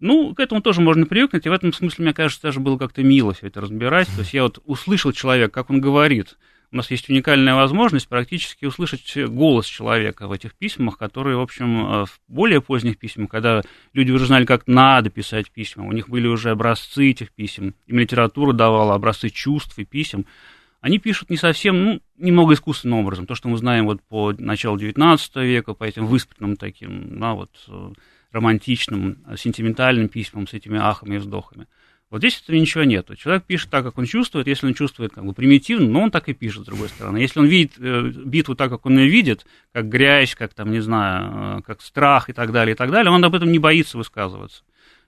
Ну, 0.00 0.34
к 0.34 0.40
этому 0.40 0.60
тоже 0.60 0.80
можно 0.80 1.06
привыкнуть, 1.06 1.46
и 1.46 1.48
в 1.48 1.52
этом 1.52 1.72
смысле, 1.72 2.04
мне 2.04 2.14
кажется, 2.14 2.42
даже 2.42 2.60
было 2.60 2.78
как-то 2.78 3.02
мило 3.02 3.32
все 3.32 3.48
это 3.48 3.60
разбирать. 3.60 4.06
То 4.14 4.20
есть 4.20 4.32
я 4.32 4.44
вот 4.44 4.60
услышал 4.64 5.12
человека, 5.12 5.50
как 5.50 5.70
он 5.70 5.80
говорит, 5.80 6.36
у 6.70 6.76
нас 6.76 6.90
есть 6.90 7.08
уникальная 7.08 7.54
возможность 7.54 8.08
практически 8.08 8.66
услышать 8.66 9.16
голос 9.28 9.66
человека 9.66 10.28
в 10.28 10.32
этих 10.32 10.54
письмах, 10.54 10.98
которые, 10.98 11.36
в 11.36 11.40
общем, 11.40 11.86
э, 11.86 12.04
в 12.04 12.20
более 12.28 12.60
поздних 12.60 12.98
письмах, 12.98 13.30
когда 13.30 13.62
люди 13.94 14.10
уже 14.10 14.26
знали, 14.26 14.44
как 14.44 14.66
надо 14.66 15.08
писать 15.08 15.50
письма, 15.50 15.84
у 15.84 15.92
них 15.92 16.08
были 16.08 16.26
уже 16.26 16.50
образцы 16.50 17.10
этих 17.10 17.32
писем, 17.32 17.74
им 17.86 17.98
литература 17.98 18.52
давала 18.52 18.94
образцы 18.94 19.30
чувств 19.30 19.78
и 19.78 19.84
писем, 19.84 20.26
они 20.80 20.98
пишут 20.98 21.30
не 21.30 21.36
совсем, 21.36 21.84
ну, 21.84 22.00
немного 22.18 22.54
искусственным 22.54 23.00
образом. 23.00 23.26
То, 23.26 23.34
что 23.34 23.48
мы 23.48 23.56
знаем 23.56 23.86
вот 23.86 24.00
по 24.02 24.32
началу 24.38 24.78
XIX 24.78 25.18
века, 25.44 25.74
по 25.74 25.84
этим 25.84 26.06
выспренным 26.06 26.56
таким, 26.56 27.18
да, 27.18 27.32
вот, 27.32 27.50
э, 27.66 27.92
романтичным, 28.30 29.24
сентиментальным 29.36 30.08
письмам 30.08 30.46
с 30.46 30.52
этими 30.52 30.78
ахами 30.78 31.16
и 31.16 31.18
вздохами. 31.18 31.66
Вот 32.10 32.20
здесь 32.20 32.40
этого 32.42 32.56
ничего 32.56 32.84
нет. 32.84 33.10
Человек 33.18 33.44
пишет 33.44 33.68
так, 33.68 33.84
как 33.84 33.98
он 33.98 34.06
чувствует. 34.06 34.46
Если 34.46 34.66
он 34.66 34.72
чувствует 34.72 35.12
как 35.12 35.26
бы 35.26 35.34
примитивно, 35.34 35.88
но 35.88 36.02
он 36.04 36.10
так 36.10 36.28
и 36.28 36.32
пишет, 36.32 36.62
с 36.62 36.66
другой 36.66 36.88
стороны. 36.88 37.18
Если 37.18 37.38
он 37.38 37.46
видит 37.46 37.74
э, 37.78 38.10
битву 38.24 38.54
так, 38.54 38.70
как 38.70 38.86
он 38.86 38.98
ее 38.98 39.08
видит, 39.08 39.44
как 39.72 39.88
грязь, 39.90 40.34
как 40.34 40.54
там, 40.54 40.70
не 40.70 40.80
знаю, 40.80 41.58
э, 41.58 41.62
как 41.62 41.82
страх 41.82 42.30
и 42.30 42.32
так 42.32 42.50
далее, 42.50 42.74
и 42.74 42.76
так 42.76 42.90
далее, 42.90 43.12
он 43.12 43.22
об 43.22 43.34
этом 43.34 43.52
не 43.52 43.58
боится 43.58 43.98
высказываться. 43.98 44.62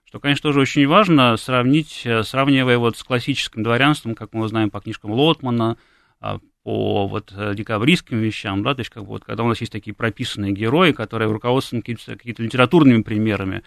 Что, 0.04 0.20
конечно, 0.20 0.42
тоже 0.42 0.60
очень 0.60 0.86
важно 0.86 1.38
сравнить, 1.38 2.02
э, 2.04 2.22
сравнивая 2.22 2.76
вот 2.76 2.98
с 2.98 3.02
классическим 3.02 3.62
дворянством, 3.62 4.14
как 4.14 4.34
мы 4.34 4.46
знаем 4.48 4.68
по 4.68 4.80
книжкам 4.80 5.12
Лотмана, 5.12 5.78
а, 6.20 6.38
по 6.64 7.08
вот 7.08 7.32
декабристским 7.54 8.18
вещам, 8.18 8.62
да, 8.62 8.74
то 8.74 8.80
есть 8.80 8.90
как 8.90 9.04
бы 9.04 9.08
вот 9.08 9.24
когда 9.24 9.44
у 9.44 9.48
нас 9.48 9.58
есть 9.62 9.72
такие 9.72 9.94
прописанные 9.94 10.52
герои, 10.52 10.92
которые 10.92 11.32
руководствуются 11.32 12.12
какими-то, 12.12 12.42
литературными 12.42 13.00
примерами, 13.00 13.62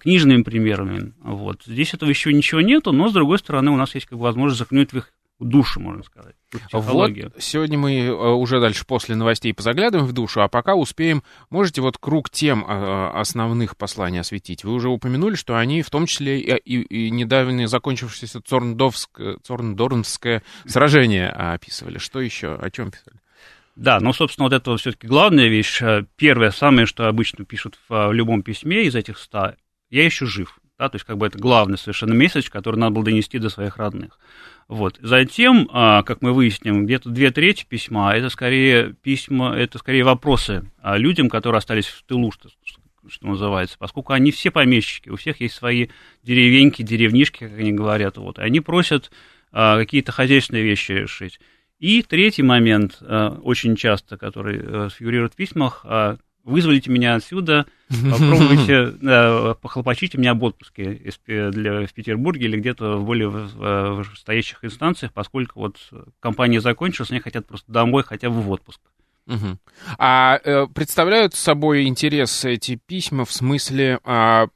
книжными 0.00 0.42
примерами. 0.42 1.12
Вот. 1.22 1.62
Здесь 1.66 1.94
этого 1.94 2.08
еще 2.08 2.32
ничего 2.32 2.60
нету, 2.60 2.92
но, 2.92 3.08
с 3.08 3.12
другой 3.12 3.38
стороны, 3.38 3.70
у 3.70 3.76
нас 3.76 3.94
есть 3.94 4.06
как 4.06 4.18
бы 4.18 4.24
возможность 4.24 4.58
заглянуть 4.58 4.92
в 4.92 4.96
их 4.96 5.12
душу, 5.38 5.80
можно 5.80 6.02
сказать. 6.02 6.34
Вот 6.52 6.62
сегодня 7.38 7.76
мы 7.76 7.98
э, 7.98 8.10
уже 8.10 8.60
дальше 8.60 8.86
после 8.86 9.16
новостей 9.16 9.52
позаглядываем 9.52 10.08
в 10.08 10.12
душу, 10.12 10.40
а 10.40 10.48
пока 10.48 10.74
успеем, 10.74 11.22
можете 11.50 11.82
вот 11.82 11.98
круг 11.98 12.30
тем 12.30 12.64
э, 12.66 13.10
основных 13.14 13.76
посланий 13.76 14.20
осветить. 14.20 14.64
Вы 14.64 14.72
уже 14.72 14.88
упомянули, 14.88 15.34
что 15.34 15.58
они 15.58 15.82
в 15.82 15.90
том 15.90 16.06
числе 16.06 16.40
и, 16.40 16.56
и, 16.56 16.80
и 16.80 17.10
недавно 17.10 17.66
закончившееся 17.66 18.40
Цорндорнское 18.40 20.42
сражение 20.66 21.28
описывали. 21.28 21.98
Что 21.98 22.20
еще? 22.20 22.54
О 22.54 22.70
чем 22.70 22.90
писали? 22.90 23.18
Да, 23.74 24.00
но, 24.00 24.14
собственно, 24.14 24.46
вот 24.46 24.54
это 24.54 24.74
все-таки 24.78 25.06
главная 25.06 25.48
вещь. 25.48 25.82
Первое, 26.16 26.50
самое, 26.50 26.86
что 26.86 27.08
обычно 27.08 27.44
пишут 27.44 27.78
в 27.90 28.10
любом 28.10 28.42
письме 28.42 28.84
из 28.84 28.94
этих 28.94 29.18
ста, 29.18 29.56
я 29.96 30.04
еще 30.04 30.26
жив. 30.26 30.58
Да, 30.78 30.90
то 30.90 30.96
есть, 30.96 31.06
как 31.06 31.16
бы 31.16 31.26
это 31.26 31.38
главный 31.38 31.78
совершенно 31.78 32.14
месседж, 32.14 32.50
который 32.50 32.76
надо 32.76 32.94
было 32.94 33.04
донести 33.06 33.38
до 33.38 33.48
своих 33.48 33.78
родных. 33.78 34.18
Вот. 34.68 34.98
Затем, 35.00 35.70
а, 35.72 36.02
как 36.02 36.20
мы 36.20 36.34
выясним, 36.34 36.84
где-то 36.84 37.08
две 37.08 37.30
трети 37.30 37.64
письма 37.64 38.14
это 38.14 38.28
скорее 38.28 38.94
письма, 39.02 39.56
это 39.56 39.78
скорее 39.78 40.04
вопросы 40.04 40.70
людям, 40.82 41.30
которые 41.30 41.58
остались 41.58 41.86
в 41.86 42.02
тылу, 42.02 42.30
что, 42.30 42.50
что 43.08 43.26
называется, 43.26 43.76
поскольку 43.78 44.12
они 44.12 44.32
все 44.32 44.50
помещики, 44.50 45.08
у 45.08 45.16
всех 45.16 45.40
есть 45.40 45.54
свои 45.54 45.88
деревеньки, 46.22 46.82
деревнишки, 46.82 47.48
как 47.48 47.58
они 47.58 47.72
говорят, 47.72 48.18
вот, 48.18 48.38
они 48.38 48.60
просят 48.60 49.10
а, 49.52 49.78
какие-то 49.78 50.12
хозяйственные 50.12 50.64
вещи 50.64 50.92
решить. 50.92 51.40
И 51.78 52.02
третий 52.02 52.42
момент, 52.42 52.98
а, 53.00 53.38
очень 53.42 53.76
часто, 53.76 54.16
который 54.16 54.60
э, 54.62 54.88
фигурирует 54.90 55.34
в 55.34 55.36
письмах, 55.36 55.84
вызволите 56.46 56.90
меня 56.90 57.16
отсюда, 57.16 57.66
попробуйте, 57.88 58.92
да, 59.02 59.54
похлопочите 59.60 60.16
меня 60.16 60.30
об 60.30 60.42
отпуске 60.42 61.12
для, 61.26 61.86
в 61.86 61.92
Петербурге 61.92 62.46
или 62.46 62.58
где-то 62.58 62.96
в 62.96 63.04
более 63.04 63.28
вышестоящих 63.28 64.64
инстанциях, 64.64 65.12
поскольку 65.12 65.60
вот 65.60 65.76
компания 66.20 66.60
закончилась, 66.60 67.10
они 67.10 67.20
хотят 67.20 67.46
просто 67.46 67.70
домой 67.70 68.02
хотя 68.04 68.30
бы 68.30 68.40
в 68.40 68.50
отпуск. 68.50 68.80
Угу. 69.26 69.58
А 69.98 70.38
э, 70.44 70.66
представляют 70.72 71.34
собой 71.34 71.86
интерес 71.86 72.44
эти 72.44 72.76
письма 72.86 73.24
в 73.24 73.32
смысле 73.32 73.98
э, 74.04 74.46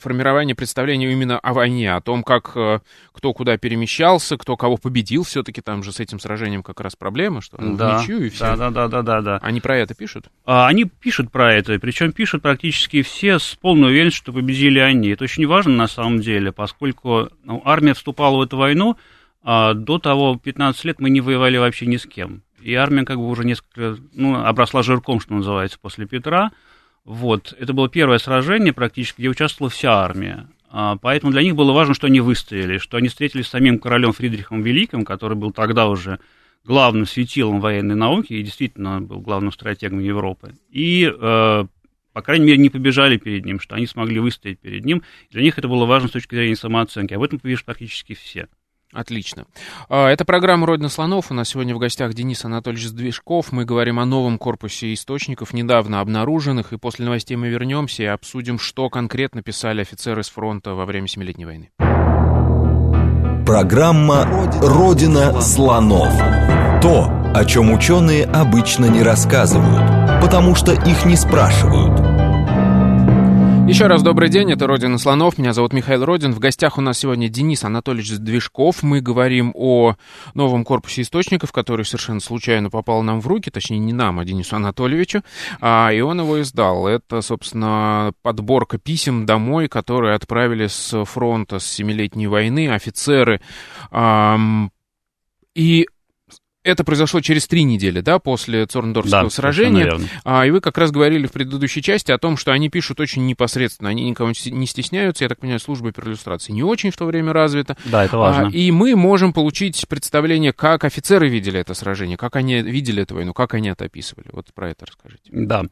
формирования 0.00 0.56
представления 0.56 1.12
именно 1.12 1.38
о 1.38 1.52
войне, 1.52 1.94
о 1.94 2.00
том, 2.00 2.24
как 2.24 2.52
э, 2.56 2.80
кто 3.12 3.32
куда 3.32 3.56
перемещался, 3.56 4.36
кто 4.36 4.56
кого 4.56 4.78
победил, 4.78 5.22
все-таки 5.22 5.60
там 5.60 5.84
же 5.84 5.92
с 5.92 6.00
этим 6.00 6.18
сражением 6.18 6.64
как 6.64 6.80
раз 6.80 6.96
проблема, 6.96 7.40
что 7.40 7.56
да, 7.58 8.00
ничью 8.00 8.26
и 8.26 8.28
все. 8.28 8.56
Да, 8.56 8.70
да, 8.70 8.88
да, 8.88 9.02
да, 9.02 9.20
да, 9.20 9.38
Они 9.42 9.60
про 9.60 9.76
это 9.78 9.94
пишут? 9.94 10.26
А, 10.44 10.66
они 10.66 10.84
пишут 10.84 11.30
про 11.30 11.54
это, 11.54 11.78
причем 11.78 12.10
пишут 12.10 12.42
практически 12.42 13.02
все 13.02 13.38
с 13.38 13.54
полной 13.54 13.90
уверенностью, 13.90 14.24
что 14.24 14.32
победили 14.32 14.80
они. 14.80 15.10
Это 15.10 15.24
очень 15.24 15.46
важно 15.46 15.74
на 15.74 15.86
самом 15.86 16.20
деле, 16.20 16.50
поскольку 16.50 17.28
ну, 17.44 17.62
армия 17.64 17.94
вступала 17.94 18.38
в 18.38 18.42
эту 18.42 18.56
войну, 18.56 18.96
а 19.44 19.74
до 19.74 19.98
того 19.98 20.36
15 20.36 20.84
лет 20.84 20.98
мы 20.98 21.10
не 21.10 21.20
воевали 21.20 21.58
вообще 21.58 21.86
ни 21.86 21.96
с 21.96 22.06
кем 22.06 22.42
и 22.66 22.74
армия 22.74 23.04
как 23.04 23.18
бы 23.18 23.28
уже 23.28 23.44
несколько, 23.44 23.96
ну, 24.12 24.44
обросла 24.44 24.82
жирком, 24.82 25.20
что 25.20 25.34
называется, 25.34 25.78
после 25.80 26.04
Петра. 26.04 26.50
Вот, 27.04 27.54
это 27.56 27.72
было 27.72 27.88
первое 27.88 28.18
сражение 28.18 28.72
практически, 28.72 29.20
где 29.20 29.28
участвовала 29.28 29.70
вся 29.70 29.92
армия. 29.92 30.48
А, 30.68 30.96
поэтому 30.96 31.30
для 31.30 31.44
них 31.44 31.54
было 31.54 31.70
важно, 31.72 31.94
что 31.94 32.08
они 32.08 32.18
выстояли, 32.18 32.78
что 32.78 32.96
они 32.96 33.06
встретились 33.06 33.46
с 33.46 33.50
самим 33.50 33.78
королем 33.78 34.12
Фридрихом 34.12 34.62
Великим, 34.62 35.04
который 35.04 35.36
был 35.36 35.52
тогда 35.52 35.86
уже 35.86 36.18
главным 36.64 37.06
светилом 37.06 37.60
военной 37.60 37.94
науки 37.94 38.32
и 38.32 38.42
действительно 38.42 39.00
был 39.00 39.20
главным 39.20 39.52
стратегом 39.52 40.00
Европы. 40.00 40.56
И, 40.68 41.08
э, 41.08 41.66
по 42.12 42.22
крайней 42.22 42.46
мере, 42.46 42.58
не 42.58 42.70
побежали 42.70 43.16
перед 43.16 43.44
ним, 43.44 43.60
что 43.60 43.76
они 43.76 43.86
смогли 43.86 44.18
выстоять 44.18 44.58
перед 44.58 44.84
ним. 44.84 45.04
Для 45.30 45.42
них 45.42 45.56
это 45.56 45.68
было 45.68 45.84
важно 45.84 46.08
с 46.08 46.12
точки 46.12 46.34
зрения 46.34 46.56
самооценки. 46.56 47.14
Об 47.14 47.22
этом 47.22 47.38
пишут 47.38 47.64
практически 47.64 48.14
все. 48.14 48.48
Отлично. 48.92 49.46
А, 49.88 50.08
это 50.08 50.24
программа 50.24 50.66
«Родина 50.66 50.88
слонов». 50.88 51.30
У 51.30 51.34
нас 51.34 51.48
сегодня 51.48 51.74
в 51.74 51.78
гостях 51.78 52.14
Денис 52.14 52.44
Анатольевич 52.44 52.86
Сдвижков. 52.86 53.50
Мы 53.50 53.64
говорим 53.64 53.98
о 53.98 54.04
новом 54.04 54.38
корпусе 54.38 54.94
источников, 54.94 55.52
недавно 55.52 56.00
обнаруженных. 56.00 56.72
И 56.72 56.78
после 56.78 57.04
новостей 57.04 57.36
мы 57.36 57.48
вернемся 57.48 58.04
и 58.04 58.06
обсудим, 58.06 58.58
что 58.58 58.88
конкретно 58.88 59.42
писали 59.42 59.80
офицеры 59.80 60.22
с 60.22 60.30
фронта 60.30 60.74
во 60.74 60.86
время 60.86 61.08
Семилетней 61.08 61.44
войны. 61.44 61.70
Программа 63.44 64.24
«Родина 64.60 65.40
слонов». 65.40 66.12
То, 66.80 67.32
о 67.34 67.44
чем 67.44 67.72
ученые 67.72 68.24
обычно 68.24 68.86
не 68.86 69.02
рассказывают, 69.02 70.20
потому 70.22 70.54
что 70.54 70.72
их 70.72 71.04
не 71.04 71.16
спрашивают– 71.16 72.16
еще 73.68 73.88
раз 73.88 74.02
добрый 74.02 74.28
день, 74.28 74.52
это 74.52 74.68
«Родина 74.68 74.96
слонов», 74.96 75.38
меня 75.38 75.52
зовут 75.52 75.72
Михаил 75.72 76.04
Родин. 76.04 76.32
В 76.32 76.38
гостях 76.38 76.78
у 76.78 76.80
нас 76.80 76.98
сегодня 76.98 77.28
Денис 77.28 77.64
Анатольевич 77.64 78.12
Движков. 78.18 78.84
Мы 78.84 79.00
говорим 79.00 79.50
о 79.56 79.96
новом 80.34 80.64
корпусе 80.64 81.02
источников, 81.02 81.50
который 81.50 81.84
совершенно 81.84 82.20
случайно 82.20 82.70
попал 82.70 83.02
нам 83.02 83.20
в 83.20 83.26
руки, 83.26 83.50
точнее 83.50 83.78
не 83.78 83.92
нам, 83.92 84.20
а 84.20 84.24
Денису 84.24 84.54
Анатольевичу, 84.54 85.22
а, 85.60 85.90
и 85.92 86.00
он 86.00 86.20
его 86.20 86.40
издал. 86.40 86.86
Это, 86.86 87.20
собственно, 87.22 88.12
подборка 88.22 88.78
писем 88.78 89.26
домой, 89.26 89.66
которые 89.66 90.14
отправили 90.14 90.68
с 90.68 91.04
фронта 91.04 91.58
с 91.58 91.66
Семилетней 91.66 92.28
войны 92.28 92.70
офицеры. 92.70 93.40
А, 93.90 94.38
и 95.56 95.88
это 96.66 96.84
произошло 96.84 97.20
через 97.20 97.46
три 97.46 97.62
недели, 97.62 98.00
да, 98.00 98.18
после 98.18 98.66
Цорндорфского 98.66 99.24
да, 99.24 99.30
сражения. 99.30 99.98
А, 100.24 100.44
и 100.46 100.50
вы 100.50 100.60
как 100.60 100.76
раз 100.78 100.90
говорили 100.90 101.26
в 101.26 101.32
предыдущей 101.32 101.82
части 101.82 102.10
о 102.10 102.18
том, 102.18 102.36
что 102.36 102.52
они 102.52 102.68
пишут 102.68 103.00
очень 103.00 103.26
непосредственно, 103.26 103.90
они 103.90 104.08
никого 104.08 104.32
не 104.46 104.66
стесняются. 104.66 105.24
Я 105.24 105.28
так 105.28 105.38
понимаю, 105.38 105.60
служба 105.60 105.92
перлюстрации 105.92 106.52
не 106.52 106.62
очень 106.62 106.90
в 106.90 106.96
то 106.96 107.04
время 107.06 107.32
развита. 107.32 107.76
Да, 107.84 108.04
это 108.04 108.18
важно. 108.18 108.48
А, 108.48 108.50
и 108.50 108.70
мы 108.70 108.96
можем 108.96 109.32
получить 109.32 109.86
представление, 109.88 110.52
как 110.52 110.84
офицеры 110.84 111.28
видели 111.28 111.60
это 111.60 111.74
сражение, 111.74 112.16
как 112.16 112.36
они 112.36 112.60
видели 112.62 113.02
эту 113.02 113.14
войну, 113.14 113.32
как 113.32 113.54
они 113.54 113.68
это 113.68 113.84
описывали. 113.84 114.26
Вот 114.32 114.46
про 114.54 114.70
это 114.70 114.86
расскажите. 114.86 115.30
Да. 115.30 115.64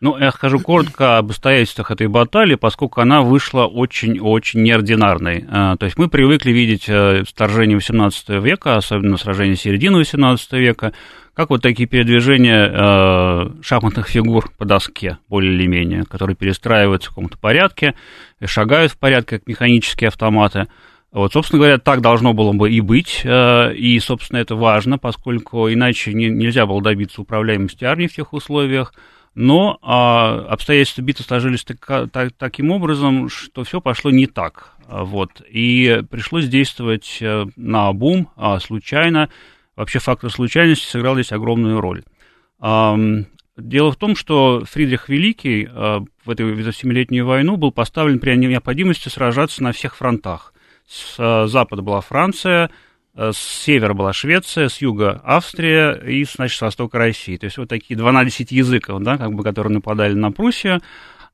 Ну, 0.00 0.16
я 0.16 0.30
скажу 0.30 0.60
коротко 0.60 1.18
об 1.18 1.26
обстоятельствах 1.26 1.90
этой 1.90 2.06
баталии, 2.06 2.54
поскольку 2.54 3.00
она 3.00 3.22
вышла 3.22 3.64
очень-очень 3.64 4.62
неординарной. 4.62 5.44
А, 5.50 5.76
то 5.76 5.86
есть 5.86 5.98
мы 5.98 6.08
привыкли 6.08 6.52
видеть 6.52 6.84
э, 6.86 7.24
вторжение 7.26 7.78
XVIII 7.78 8.40
века, 8.40 8.76
особенно 8.76 9.16
сражение 9.16 9.56
середины 9.56 10.02
XVIII 10.02 10.38
века, 10.52 10.92
как 11.34 11.50
вот 11.50 11.62
такие 11.62 11.88
передвижения 11.88 12.70
э, 12.72 13.50
шахматных 13.60 14.06
фигур 14.06 14.52
по 14.56 14.64
доске, 14.64 15.18
более 15.28 15.52
или 15.52 15.66
менее, 15.66 16.04
которые 16.04 16.36
перестраиваются 16.36 17.10
в 17.10 17.14
каком-то 17.16 17.36
порядке, 17.36 17.94
шагают 18.44 18.92
в 18.92 18.98
порядке, 18.98 19.38
как 19.38 19.48
механические 19.48 20.08
автоматы. 20.08 20.68
Вот, 21.10 21.32
собственно 21.32 21.58
говоря, 21.58 21.78
так 21.78 22.02
должно 22.02 22.34
было 22.34 22.52
бы 22.52 22.70
и 22.70 22.80
быть, 22.80 23.22
э, 23.24 23.74
и, 23.74 23.98
собственно, 23.98 24.38
это 24.38 24.54
важно, 24.54 24.96
поскольку 24.96 25.68
иначе 25.68 26.14
нельзя 26.14 26.66
было 26.66 26.80
добиться 26.80 27.20
управляемости 27.20 27.84
армии 27.84 28.06
в 28.06 28.14
тех 28.14 28.32
условиях, 28.32 28.92
но 29.40 29.78
а, 29.82 30.46
обстоятельства 30.48 31.00
битвы 31.02 31.24
сложились 31.24 31.62
так, 31.62 32.10
так, 32.10 32.32
таким 32.36 32.72
образом, 32.72 33.28
что 33.28 33.62
все 33.62 33.80
пошло 33.80 34.10
не 34.10 34.26
так. 34.26 34.72
Вот, 34.88 35.40
и 35.48 36.02
пришлось 36.10 36.48
действовать 36.48 37.18
э, 37.20 37.46
на 37.54 37.86
обум, 37.86 38.30
а, 38.34 38.58
случайно. 38.58 39.30
Вообще 39.76 40.00
фактор 40.00 40.32
случайности 40.32 40.86
сыграл 40.86 41.14
здесь 41.14 41.30
огромную 41.30 41.80
роль. 41.80 42.02
А, 42.58 42.98
дело 43.56 43.92
в 43.92 43.96
том, 43.96 44.16
что 44.16 44.64
Фридрих 44.64 45.08
Великий 45.08 45.68
а, 45.70 46.02
в 46.24 46.30
эту, 46.30 46.72
Семилетнюю 46.72 47.24
войну 47.24 47.56
был 47.56 47.70
поставлен 47.70 48.18
при 48.18 48.34
необходимости 48.34 49.08
сражаться 49.08 49.62
на 49.62 49.70
всех 49.70 49.94
фронтах. 49.94 50.52
С 50.88 51.14
а, 51.16 51.46
запада 51.46 51.82
была 51.82 52.00
Франция, 52.00 52.70
с 53.16 53.36
севера 53.36 53.94
была 53.94 54.12
Швеция, 54.12 54.68
с 54.68 54.80
юга 54.80 55.20
Австрия 55.24 55.92
и, 55.92 56.24
значит, 56.24 56.58
с 56.58 56.60
востока 56.60 56.98
России. 56.98 57.36
То 57.36 57.46
есть 57.46 57.58
вот 57.58 57.68
такие 57.68 57.96
12 57.96 58.52
языков, 58.52 59.02
да, 59.02 59.18
как 59.18 59.32
бы, 59.32 59.42
которые 59.42 59.72
нападали 59.72 60.14
на 60.14 60.30
Пруссию. 60.30 60.80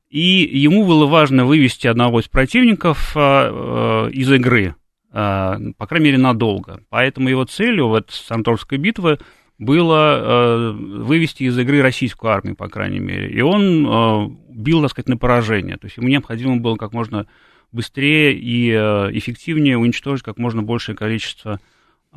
И 0.09 0.49
ему 0.57 0.85
было 0.85 1.05
важно 1.05 1.45
вывести 1.45 1.87
одного 1.87 2.21
из 2.21 2.27
противников 2.27 3.11
э, 3.15 3.19
э, 3.19 4.11
из 4.11 4.31
игры, 4.31 4.75
по 5.11 5.87
крайней 5.87 6.05
мере, 6.05 6.17
надолго. 6.17 6.81
Поэтому 6.89 7.29
его 7.29 7.45
целью 7.45 7.87
в 7.87 7.95
этой 7.95 8.11
Санторской 8.11 8.77
битве 8.77 9.17
было 9.57 10.73
вывести 10.77 11.43
из 11.43 11.57
игры 11.57 11.81
российскую 11.81 12.31
армию, 12.31 12.57
по 12.57 12.67
крайней 12.67 12.99
мере. 12.99 13.29
И 13.29 13.39
он 13.39 14.37
бил, 14.49 14.81
так 14.81 14.91
сказать, 14.91 15.07
на 15.07 15.15
поражение. 15.17 15.77
То 15.77 15.85
есть 15.85 15.97
ему 15.97 16.09
необходимо 16.09 16.57
было 16.57 16.75
как 16.75 16.93
можно 16.93 17.27
быстрее 17.75 18.33
и 18.33 18.71
эффективнее 18.71 19.77
уничтожить 19.77 20.23
как 20.23 20.37
можно 20.37 20.63
большее 20.63 20.95
количество 20.95 21.59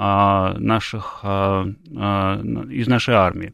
а, 0.00 0.54
наших, 0.58 1.20
а, 1.24 1.66
а, 1.96 2.40
из 2.70 2.86
нашей 2.86 3.14
армии. 3.14 3.52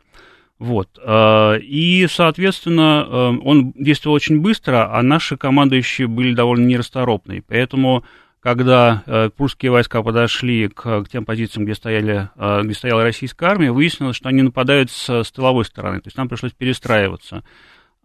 Вот. 0.58 0.98
И, 1.02 2.06
соответственно, 2.08 3.38
он 3.42 3.72
действовал 3.72 4.14
очень 4.14 4.40
быстро, 4.40 4.96
а 4.96 5.02
наши 5.02 5.36
командующие 5.36 6.06
были 6.06 6.32
довольно 6.32 6.64
нерасторопные. 6.64 7.42
Поэтому, 7.42 8.04
когда 8.40 9.30
прусские 9.36 9.72
войска 9.72 10.02
подошли 10.02 10.68
к, 10.68 11.04
тем 11.10 11.24
позициям, 11.24 11.64
где, 11.64 11.74
стояли, 11.74 12.30
где 12.62 12.72
стояла 12.72 13.02
российская 13.02 13.46
армия, 13.46 13.72
выяснилось, 13.72 14.16
что 14.16 14.28
они 14.28 14.42
нападают 14.42 14.90
с 14.90 15.32
тыловой 15.32 15.64
стороны. 15.64 16.00
То 16.00 16.06
есть 16.06 16.16
нам 16.16 16.28
пришлось 16.28 16.52
перестраиваться. 16.52 17.42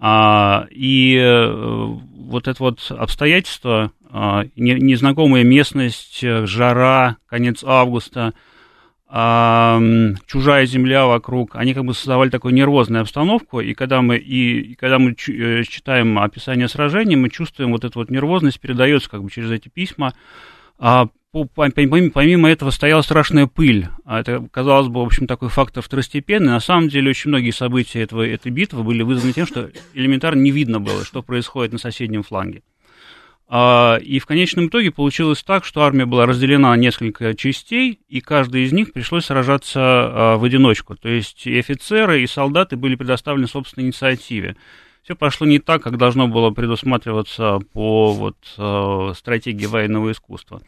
И 0.01 1.17
э, 1.21 1.97
вот 2.29 2.47
это 2.47 2.63
вот 2.63 2.79
обстоятельство 2.89 3.91
а, 4.12 4.45
незнакомая 4.55 5.43
местность, 5.43 6.23
э, 6.23 6.47
жара, 6.47 7.17
конец 7.27 7.63
августа, 7.63 8.33
а, 9.07 9.79
чужая 10.25 10.65
земля 10.65 11.05
вокруг, 11.05 11.55
они 11.55 11.75
как 11.75 11.85
бы 11.85 11.93
создавали 11.93 12.29
такую 12.29 12.55
нервозную 12.55 13.01
обстановку, 13.01 13.59
и 13.59 13.75
когда 13.75 14.01
мы, 14.01 14.17
и, 14.17 14.71
и 14.71 14.75
когда 14.75 14.97
мы 14.97 15.12
э, 15.12 15.63
читаем 15.63 16.17
описание 16.17 16.67
сражений, 16.67 17.15
мы 17.15 17.29
чувствуем 17.29 17.71
вот 17.71 17.83
эту 17.83 17.99
вот 17.99 18.09
нервозность, 18.09 18.59
передается 18.59 19.09
как 19.12 19.23
бы 19.23 19.29
через 19.29 19.51
эти 19.51 19.69
письма, 19.69 20.13
а 20.79 21.09
помимо, 21.32 22.50
этого 22.50 22.72
стояла 22.72 23.02
страшная 23.02 23.46
пыль. 23.46 23.88
А 24.06 24.20
это, 24.20 24.48
казалось 24.52 24.88
бы, 24.88 25.02
в 25.02 25.06
общем, 25.06 25.28
такой 25.28 25.50
фактор 25.50 25.84
второстепенный. 25.84 26.52
На 26.52 26.60
самом 26.60 26.89
деле, 26.89 27.12
очень 27.12 27.30
многие 27.30 27.52
события 27.52 28.02
этого, 28.02 28.28
этой 28.28 28.52
битвы 28.52 28.84
были 28.84 29.04
вызваны 29.04 29.34
тем, 29.34 29.46
что 29.46 29.70
элементарно 29.94 30.39
не 30.39 30.52
видно 30.52 30.80
было, 30.80 31.06
что 31.06 31.22
происходит 31.22 31.72
на 31.72 31.80
соседнем 31.80 32.24
фланге. 32.24 32.63
А, 33.52 33.98
и 33.98 34.20
в 34.20 34.26
конечном 34.28 34.68
итоге 34.68 34.92
получилось 34.92 35.44
так, 35.44 35.65
что 35.65 35.82
армия 35.82 36.06
была 36.06 36.26
разделена 36.26 36.70
на 36.70 36.78
несколько 36.78 37.36
частей, 37.36 38.00
и 38.08 38.22
каждой 38.22 38.63
из 38.63 38.72
них 38.72 38.94
пришлось 38.94 39.26
сражаться 39.26 39.80
а, 39.82 40.38
в 40.38 40.44
одиночку. 40.44 40.96
То 40.96 41.10
есть 41.10 41.48
и 41.48 41.58
офицеры, 41.58 42.22
и 42.22 42.28
солдаты 42.28 42.76
были 42.76 42.96
предоставлены 42.96 43.48
собственной 43.48 43.88
инициативе. 43.88 44.56
Все 45.04 45.15
пошло 45.15 45.48
не 45.48 45.60
так, 45.60 45.82
как 45.82 45.98
должно 45.98 46.28
было 46.28 46.52
предусматриваться 46.52 47.60
по 47.74 48.13
вот, 48.13 48.38
а, 48.58 49.13
стратегии 49.15 49.65
военного 49.65 50.12
искусства. 50.12 50.62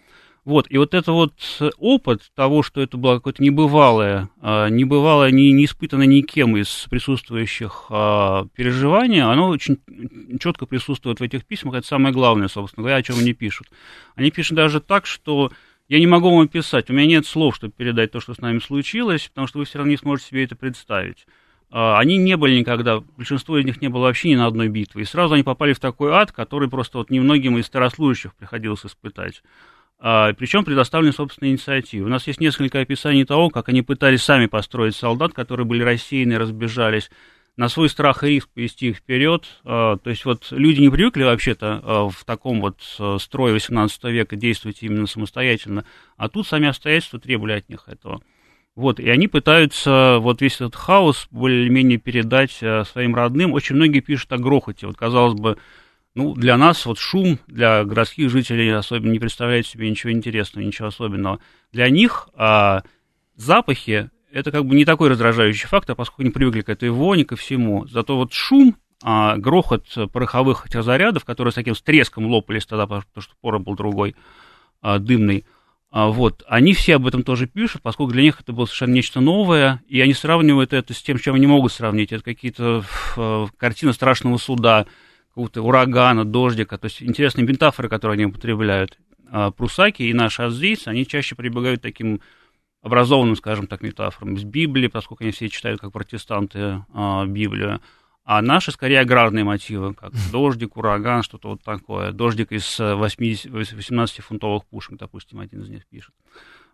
Вот, 0.43 0.65
и 0.71 0.77
вот 0.80 0.95
это 0.95 1.12
вот 1.12 1.34
опыт 1.77 2.23
того, 2.34 2.63
что 2.63 2.82
это 2.82 2.97
было 2.97 3.15
какое-то 3.15 3.43
небывалое, 3.43 4.27
а, 4.41 4.69
небывалое, 4.69 5.30
не, 5.30 5.51
не 5.51 5.65
испытанное 5.65 6.08
никем 6.08 6.58
из 6.58 6.88
присутствующих 6.89 7.86
а, 7.89 8.47
переживания, 8.56 9.27
оно 9.27 9.49
очень 9.49 9.77
четко 10.39 10.65
присутствует 10.65 11.19
в 11.19 11.23
этих 11.23 11.45
письмах. 11.45 11.75
Это 11.75 11.88
самое 11.88 12.12
главное, 12.12 12.47
собственно 12.47 12.82
говоря, 12.84 12.97
о 12.97 13.04
чем 13.04 13.19
они 13.19 13.34
пишут. 13.34 13.67
Они 14.15 14.32
пишут 14.32 14.58
даже 14.58 14.82
так, 14.82 15.06
что 15.06 15.51
я 15.89 15.99
не 15.99 16.08
могу 16.08 16.32
вам 16.32 16.45
описать, 16.45 16.89
у 16.89 16.93
меня 16.93 17.06
нет 17.06 17.27
слов, 17.27 17.56
чтобы 17.56 17.73
передать 17.73 18.12
то, 18.12 18.19
что 18.19 18.34
с 18.34 18.39
нами 18.39 18.58
случилось, 18.58 19.27
потому 19.27 19.45
что 19.45 19.60
вы 19.60 19.65
все 19.65 19.77
равно 19.77 19.91
не 19.91 19.97
сможете 19.97 20.30
себе 20.30 20.43
это 20.43 20.56
представить. 20.56 21.27
А, 21.69 21.99
они 21.99 22.17
не 22.17 22.36
были 22.36 22.58
никогда, 22.58 23.01
большинство 23.15 23.60
из 23.60 23.65
них 23.65 23.80
не 23.80 23.89
было 23.89 24.01
вообще 24.01 24.30
ни 24.30 24.36
на 24.36 24.47
одной 24.47 24.69
битве, 24.69 25.04
и 25.04 25.06
сразу 25.06 25.36
они 25.36 25.43
попали 25.43 25.73
в 25.73 25.80
такой 25.80 26.13
ад, 26.13 26.32
который 26.32 26.67
просто 26.67 26.97
вот 26.97 27.12
немногим 27.12 27.60
из 27.60 27.67
старослужащих 27.67 28.34
приходилось 28.34 28.84
испытать 28.88 29.43
причем 30.01 30.65
предоставлены 30.65 31.13
собственные 31.13 31.51
инициативы. 31.51 32.07
У 32.07 32.09
нас 32.09 32.25
есть 32.25 32.39
несколько 32.39 32.79
описаний 32.79 33.23
того, 33.23 33.49
как 33.49 33.69
они 33.69 33.83
пытались 33.83 34.23
сами 34.23 34.47
построить 34.47 34.95
солдат, 34.95 35.33
которые 35.33 35.65
были 35.65 35.83
рассеяны, 35.83 36.39
разбежались, 36.39 37.11
на 37.57 37.69
свой 37.69 37.89
страх 37.89 38.23
и 38.23 38.29
риск 38.29 38.49
повести 38.49 38.89
их 38.89 38.97
вперед. 38.97 39.45
А, 39.63 39.97
то 39.97 40.09
есть 40.09 40.25
вот 40.25 40.47
люди 40.51 40.81
не 40.81 40.89
привыкли 40.89 41.23
вообще-то 41.23 41.81
а, 41.83 42.09
в 42.09 42.23
таком 42.25 42.61
вот 42.61 42.77
строе 43.21 43.53
18 43.53 44.03
века 44.05 44.35
действовать 44.35 44.81
именно 44.81 45.07
самостоятельно, 45.07 45.85
а 46.17 46.29
тут 46.29 46.47
сами 46.47 46.69
обстоятельства 46.69 47.19
требовали 47.19 47.53
от 47.53 47.69
них 47.69 47.83
этого. 47.87 48.21
Вот, 48.73 49.01
и 49.01 49.09
они 49.09 49.27
пытаются 49.27 50.17
вот 50.21 50.41
весь 50.41 50.55
этот 50.55 50.75
хаос 50.75 51.27
более-менее 51.29 51.97
передать 51.97 52.51
своим 52.51 53.13
родным. 53.13 53.51
Очень 53.51 53.75
многие 53.75 53.99
пишут 53.99 54.31
о 54.31 54.37
грохоте. 54.37 54.87
Вот, 54.87 54.95
казалось 54.95 55.37
бы, 55.37 55.57
ну, 56.13 56.34
для 56.34 56.58
нас 56.58 56.86
вот 56.86 57.00
шум, 57.00 57.39
для 57.47 57.84
городских 57.84 58.30
жителей 58.30 58.69
особенно 58.69 59.12
не 59.12 59.19
представляет 59.19 59.65
себе 59.65 59.89
ничего 59.89 60.12
интересного, 60.12 60.65
ничего 60.65 60.89
особенного. 60.89 61.39
Для 61.71 61.89
них 61.89 62.30
а, 62.36 62.84
запахи 63.36 64.10
это 64.32 64.52
как 64.52 64.65
бы 64.65 64.76
не 64.76 64.86
такой 64.86 65.10
раздражающий 65.10 65.67
фактор, 65.67 65.95
поскольку 65.95 66.24
они 66.24 66.32
привыкли 66.32 66.62
к 66.62 66.69
этой 66.69 66.89
воне, 66.89 67.26
ко 67.26 67.36
всему. 67.36 67.86
Зато 67.88 68.15
вот 68.15 68.34
шум, 68.34 68.76
а, 69.04 69.38
грохот 69.38 69.88
пороховых 70.12 70.67
зарядов, 70.71 71.26
которые 71.26 71.52
с 71.52 71.56
таким 71.56 71.76
с 71.76 71.82
треском 71.82 72.28
лопались 72.28 72.65
тогда, 72.65 72.88
потому 72.88 73.08
что 73.17 73.34
порох 73.41 73.63
был 73.63 73.76
другой, 73.76 74.15
а, 74.82 75.00
дымный, 75.00 75.45
А, 75.93 76.08
вот, 76.08 76.43
они 76.47 76.74
все 76.74 76.95
об 76.95 77.06
этом 77.06 77.21
тоже 77.21 77.47
пишут, 77.47 77.82
поскольку 77.82 78.13
для 78.13 78.21
них 78.21 78.39
это 78.39 78.54
было 78.54 78.65
совершенно 78.65 78.93
нечто 78.93 79.19
новое, 79.19 79.84
и 79.89 80.00
они 80.00 80.13
сравнивают 80.13 80.71
это 80.71 80.93
с 80.93 81.02
тем, 81.02 81.19
с 81.19 81.21
чем 81.21 81.36
они 81.36 81.47
могут 81.47 81.74
сравнить. 81.74 82.13
Это 82.13 82.24
какие-то 82.24 82.86
э, 83.17 83.47
картины 83.58 83.91
страшного 83.91 84.38
суда, 84.38 84.86
какого-то 85.31 85.61
урагана, 85.61 86.25
дождика, 86.25 86.77
то 86.77 86.85
есть 86.85 87.01
интересные 87.01 87.47
метафоры, 87.47 87.87
которые 87.87 88.15
они 88.15 88.25
употребляют. 88.25 88.99
А 89.29 89.49
прусаки 89.51 90.03
и 90.03 90.13
наши 90.13 90.41
азийцы, 90.43 90.89
они 90.89 91.07
чаще 91.07 91.35
прибегают 91.35 91.79
к 91.79 91.83
таким 91.83 92.19
образованным, 92.81 93.37
скажем 93.37 93.67
так, 93.67 93.81
метафорам 93.81 94.35
из 94.35 94.43
Библии, 94.43 94.87
поскольку 94.87 95.23
они 95.23 95.31
все 95.31 95.47
читают 95.47 95.79
как 95.79 95.93
протестанты 95.93 96.83
а, 96.93 97.25
Библию. 97.25 97.79
А 98.25 98.41
наши 98.41 98.71
скорее 98.71 98.99
аграрные 98.99 99.45
мотивы, 99.45 99.93
как 99.93 100.11
дождик, 100.31 100.75
ураган, 100.75 101.23
что-то 101.23 101.47
вот 101.49 101.63
такое. 101.63 102.11
Дождик 102.11 102.51
из 102.51 102.79
18-фунтовых 102.79 104.63
пушек, 104.69 104.97
допустим, 104.97 105.39
один 105.39 105.61
из 105.61 105.69
них 105.69 105.87
пишет. 105.87 106.13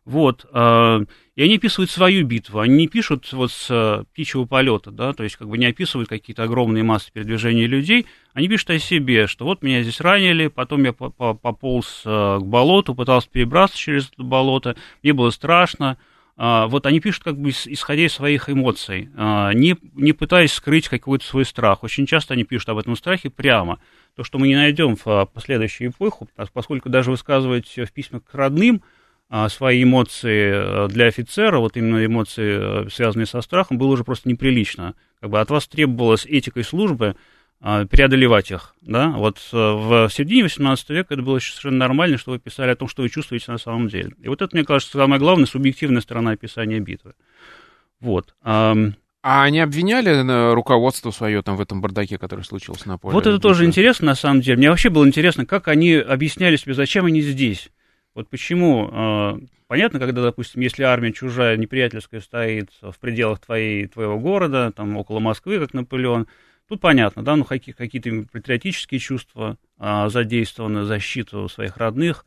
Вот, 0.07 0.45
э, 0.53 0.99
и 1.35 1.43
они 1.43 1.57
описывают 1.57 1.91
свою 1.91 2.25
битву, 2.25 2.61
они 2.61 2.77
не 2.77 2.87
пишут 2.87 3.27
вот 3.33 3.51
с 3.51 3.67
э, 3.69 4.05
птичьего 4.13 4.45
полета, 4.45 4.89
да, 4.89 5.11
то 5.11 5.25
есть 5.25 5.35
как 5.35 5.49
бы 5.49 5.57
не 5.57 5.65
описывают 5.65 6.07
какие-то 6.07 6.43
огромные 6.43 6.85
массы 6.85 7.11
передвижения 7.11 7.67
людей, 7.67 8.05
они 8.33 8.47
пишут 8.47 8.69
о 8.69 8.79
себе, 8.79 9.27
что 9.27 9.43
вот 9.43 9.63
меня 9.63 9.81
здесь 9.81 9.99
ранили, 9.99 10.47
потом 10.47 10.85
я 10.85 10.93
пополз 10.93 12.03
э, 12.05 12.37
к 12.39 12.45
болоту, 12.45 12.95
пытался 12.95 13.29
перебраться 13.29 13.77
через 13.77 14.07
это 14.07 14.23
болото, 14.23 14.77
мне 15.03 15.11
было 15.11 15.29
страшно, 15.29 15.97
а, 16.39 16.67
вот 16.67 16.85
они 16.85 17.01
пишут 17.01 17.23
как 17.23 17.37
бы 17.37 17.49
исходя 17.49 18.05
из 18.05 18.13
своих 18.13 18.49
эмоций, 18.49 19.09
а, 19.17 19.51
не, 19.51 19.75
не 19.95 20.13
пытаясь 20.13 20.53
скрыть 20.53 20.87
какой-то 20.87 21.25
свой 21.25 21.43
страх. 21.43 21.83
Очень 21.83 22.05
часто 22.05 22.35
они 22.35 22.43
пишут 22.43 22.69
об 22.69 22.77
этом 22.77 22.95
страхе 22.95 23.31
прямо. 23.31 23.79
То, 24.15 24.23
что 24.23 24.37
мы 24.37 24.47
не 24.47 24.55
найдем 24.55 24.95
в 24.95 25.07
а, 25.07 25.25
последующую 25.25 25.89
эпоху, 25.89 26.29
поскольку 26.53 26.89
даже 26.89 27.09
высказывать 27.09 27.75
в 27.75 27.91
письмах 27.91 28.23
к 28.23 28.33
родным 28.35 28.83
свои 29.49 29.83
эмоции 29.83 30.87
для 30.87 31.07
офицера, 31.07 31.59
вот 31.59 31.75
именно 31.75 32.05
эмоции, 32.05 32.89
связанные 32.89 33.25
со 33.25 33.41
страхом, 33.41 33.77
было 33.77 33.89
уже 33.89 34.03
просто 34.03 34.29
неприлично. 34.29 34.95
Как 35.19 35.29
бы 35.29 35.39
от 35.39 35.49
вас 35.49 35.67
требовалось 35.67 36.25
этикой 36.25 36.63
службы 36.63 37.15
а, 37.59 37.85
преодолевать 37.85 38.51
их. 38.51 38.75
Да? 38.81 39.09
Вот 39.09 39.39
э, 39.51 39.57
в 39.57 40.09
середине 40.11 40.43
18 40.43 40.89
века 40.91 41.15
это 41.15 41.23
было 41.23 41.39
совершенно 41.39 41.77
нормально, 41.77 42.17
что 42.17 42.31
вы 42.31 42.39
писали 42.39 42.71
о 42.71 42.75
том, 42.75 42.87
что 42.87 43.01
вы 43.01 43.09
чувствуете 43.09 43.51
на 43.51 43.57
самом 43.57 43.87
деле. 43.87 44.13
И 44.21 44.27
вот 44.27 44.41
это, 44.41 44.55
мне 44.55 44.63
кажется, 44.63 44.97
самая 44.97 45.19
главная 45.19 45.47
субъективная 45.47 46.01
сторона 46.01 46.31
описания 46.31 46.79
битвы. 46.79 47.13
Вот. 47.99 48.35
А 48.43 49.43
они 49.43 49.59
обвиняли 49.59 50.53
руководство 50.53 51.09
свое 51.09 51.41
там 51.41 51.57
в 51.57 51.61
этом 51.61 51.81
бардаке, 51.81 52.19
который 52.19 52.45
случился 52.45 52.87
на 52.87 52.99
поле? 52.99 53.13
Вот 53.13 53.25
это 53.25 53.39
тоже 53.39 53.65
интересно, 53.65 54.05
на 54.05 54.15
самом 54.15 54.41
деле. 54.41 54.57
Мне 54.57 54.69
вообще 54.69 54.89
было 54.89 55.05
интересно, 55.05 55.45
как 55.45 55.67
они 55.67 55.95
объясняли 55.95 56.55
себе, 56.55 56.75
зачем 56.75 57.05
они 57.05 57.21
здесь. 57.21 57.69
Вот 58.17 58.30
почему, 58.30 58.89
а, 58.91 59.38
понятно, 59.67 59.99
когда, 59.99 60.23
допустим, 60.23 60.62
если 60.62 60.82
армия 60.82 61.13
чужая, 61.13 61.56
неприятельская 61.56 62.19
стоит 62.19 62.71
в 62.82 62.97
пределах 62.99 63.39
твоей, 63.39 63.86
твоего 63.86 64.17
города, 64.17 64.71
там 64.75 64.97
около 64.97 65.19
Москвы, 65.19 65.60
как 65.60 65.75
Наполеон, 65.75 66.27
Тут 66.67 66.82
понятно, 66.82 67.23
да, 67.23 67.36
ну 67.36 67.45
какие, 67.45 67.73
какие-то 67.73 68.25
патриотические 68.30 68.99
чувства 68.99 69.58
а, 69.77 70.10
задействованы, 70.10 70.84
защиту 70.84 71.47
своих 71.47 71.77
родных. 71.77 72.25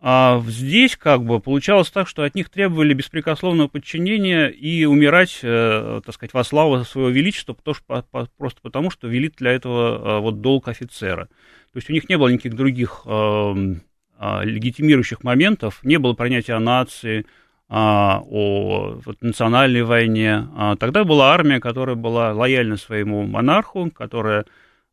А 0.00 0.42
здесь 0.48 0.96
как 0.96 1.22
бы 1.24 1.40
получалось 1.40 1.90
так, 1.90 2.08
что 2.08 2.22
от 2.22 2.34
них 2.34 2.48
требовали 2.48 2.94
беспрекословного 2.94 3.68
подчинения 3.68 4.48
и 4.48 4.86
умирать, 4.86 5.40
э, 5.42 6.00
так 6.04 6.14
сказать, 6.14 6.32
во 6.32 6.42
славу 6.42 6.82
своего 6.84 7.10
величества, 7.10 7.52
потому 7.52 7.74
что, 7.74 8.28
просто 8.36 8.60
потому, 8.62 8.90
что 8.90 9.06
велит 9.06 9.34
для 9.36 9.52
этого 9.52 10.18
э, 10.18 10.20
вот 10.20 10.40
долг 10.40 10.66
офицера. 10.66 11.26
То 11.26 11.76
есть 11.76 11.88
у 11.88 11.92
них 11.92 12.08
не 12.08 12.18
было 12.18 12.28
никаких 12.28 12.56
других 12.56 13.02
легитимирующих 14.44 15.24
моментов, 15.24 15.80
не 15.82 15.98
было 15.98 16.14
понятия 16.14 16.54
о 16.54 16.60
нации, 16.60 17.26
а, 17.74 18.20
о 18.26 19.00
вот, 19.02 19.22
национальной 19.22 19.82
войне. 19.82 20.46
А, 20.54 20.76
тогда 20.76 21.04
была 21.04 21.32
армия, 21.32 21.58
которая 21.58 21.96
была 21.96 22.34
лояльна 22.34 22.76
своему 22.76 23.26
монарху, 23.26 23.90
которая 23.90 24.44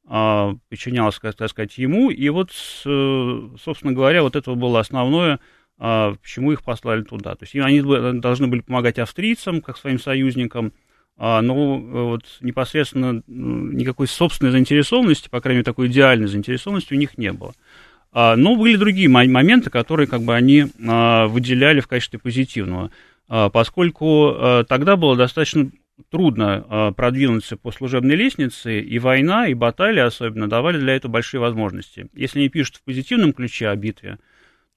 а, 0.08 0.56
подчинялась, 0.70 1.20
так 1.20 1.50
сказать, 1.50 1.78
ему. 1.78 2.10
И 2.10 2.30
вот, 2.30 2.52
собственно 2.54 3.92
говоря, 3.92 4.24
вот 4.24 4.38
это 4.38 4.56
было 4.56 4.80
основное, 4.80 5.40
почему 5.78 6.54
их 6.54 6.64
послали 6.64 7.02
туда. 7.02 7.36
То 7.36 7.44
есть 7.44 7.54
они 7.56 7.82
должны 8.22 8.48
были 8.48 8.62
помогать 8.62 8.98
австрийцам, 8.98 9.62
как 9.62 9.78
своим 9.78 10.00
союзникам, 10.00 10.72
но 11.18 11.78
вот 11.78 12.24
непосредственно 12.40 13.24
никакой 13.28 14.08
собственной 14.08 14.52
заинтересованности, 14.52 15.30
по 15.30 15.42
крайней 15.42 15.58
мере, 15.58 15.66
такой 15.66 15.88
идеальной 15.88 16.28
заинтересованности 16.28 16.94
у 16.94 16.98
них 16.98 17.18
не 17.18 17.34
было. 17.34 17.54
А, 18.12 18.36
но 18.36 18.56
были 18.56 18.76
другие 18.76 19.10
моменты, 19.10 19.70
которые 19.70 20.08
как 20.08 20.22
бы 20.22 20.36
они 20.36 20.68
а, 20.88 21.28
выделяли 21.28 21.80
в 21.80 21.88
качестве 21.88 22.20
позитивного, 22.20 22.92
а, 23.28 23.50
поскольку 23.50 24.36
тогда 24.68 24.96
было 24.96 25.16
достаточно 25.16 25.72
трудно 26.10 26.94
продвинуться 26.96 27.58
по 27.58 27.72
служебной 27.72 28.16
лестнице, 28.16 28.80
и 28.80 29.00
война, 29.00 29.48
и 29.48 29.54
баталии 29.54 30.00
особенно 30.00 30.48
давали 30.48 30.80
для 30.80 30.96
этого 30.96 31.12
большие 31.12 31.42
возможности. 31.42 32.08
Если 32.14 32.40
они 32.40 32.50
пишут 32.50 32.78
в 32.78 32.84
позитивном 32.84 33.34
ключе 33.34 33.68
о 33.68 33.76
битве, 33.76 34.18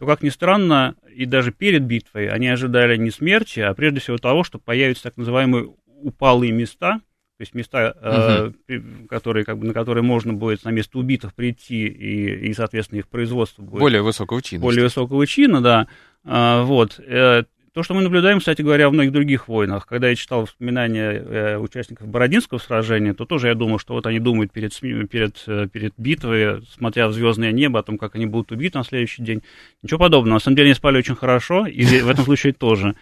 то, 0.01 0.07
как 0.07 0.23
ни 0.23 0.31
странно, 0.31 0.97
и 1.15 1.25
даже 1.25 1.53
перед 1.53 1.83
битвой 1.83 2.29
они 2.29 2.49
ожидали 2.49 2.97
не 2.97 3.13
смерти, 3.13 3.61
а 3.61 3.73
прежде 3.73 4.01
всего 4.01 4.19
того, 4.19 4.43
что 4.43 4.59
появятся 4.59 5.05
так 5.05 5.17
называемые 5.17 5.73
упалые 6.03 6.53
места– 6.53 7.01
то 7.43 7.45
есть 7.45 7.55
места, 7.57 8.53
угу. 8.69 9.09
которые, 9.09 9.45
как 9.45 9.59
бы, 9.59 9.67
на 9.67 9.75
которые 9.75 10.05
можно 10.05 10.33
будет 10.33 10.65
на 10.65 10.69
место 10.69 10.97
убитых 10.97 11.35
прийти, 11.35 11.89
и, 11.89 12.51
и 12.51 12.55
соответственно, 12.55 13.01
их 13.01 13.09
производство 13.09 13.63
будет... 13.63 13.81
Более 13.81 14.03
высокого 14.03 14.41
чина. 14.41 14.63
Более 14.63 14.85
высокого 14.85 15.27
чина, 15.27 15.61
да. 15.61 15.89
А, 16.25 16.63
вот. 16.63 17.01
Э, 17.01 17.43
то, 17.73 17.83
что 17.83 17.95
мы 17.95 18.03
наблюдаем, 18.03 18.39
кстати 18.39 18.63
говоря, 18.63 18.89
в 18.89 18.93
многих 18.93 19.11
других 19.11 19.49
войнах. 19.49 19.87
Когда 19.87 20.09
я 20.09 20.15
читал 20.15 20.43
воспоминания 20.43 21.11
э, 21.11 21.57
участников 21.59 22.07
Бородинского 22.07 22.59
сражения, 22.59 23.13
то 23.13 23.25
тоже 23.25 23.49
я 23.49 23.57
думал, 23.57 23.81
что 23.81 23.95
вот 23.95 24.07
они 24.07 24.21
думают 24.21 24.53
перед, 24.53 24.79
перед, 24.79 25.45
перед 25.73 25.95
битвой, 25.97 26.63
смотря 26.73 27.09
в 27.09 27.13
звездное 27.13 27.51
небо, 27.51 27.81
о 27.81 27.83
том, 27.83 27.99
как 27.99 28.15
они 28.15 28.27
будут 28.27 28.53
убиты 28.53 28.79
на 28.79 28.85
следующий 28.85 29.25
день. 29.25 29.43
Ничего 29.83 29.99
подобного. 29.99 30.35
На 30.35 30.41
самом 30.41 30.55
деле 30.55 30.69
они 30.69 30.75
спали 30.75 30.99
очень 30.99 31.17
хорошо, 31.17 31.67
и 31.67 31.85
в 31.85 32.09
этом 32.09 32.25
случае 32.25 32.53
тоже 32.53 32.95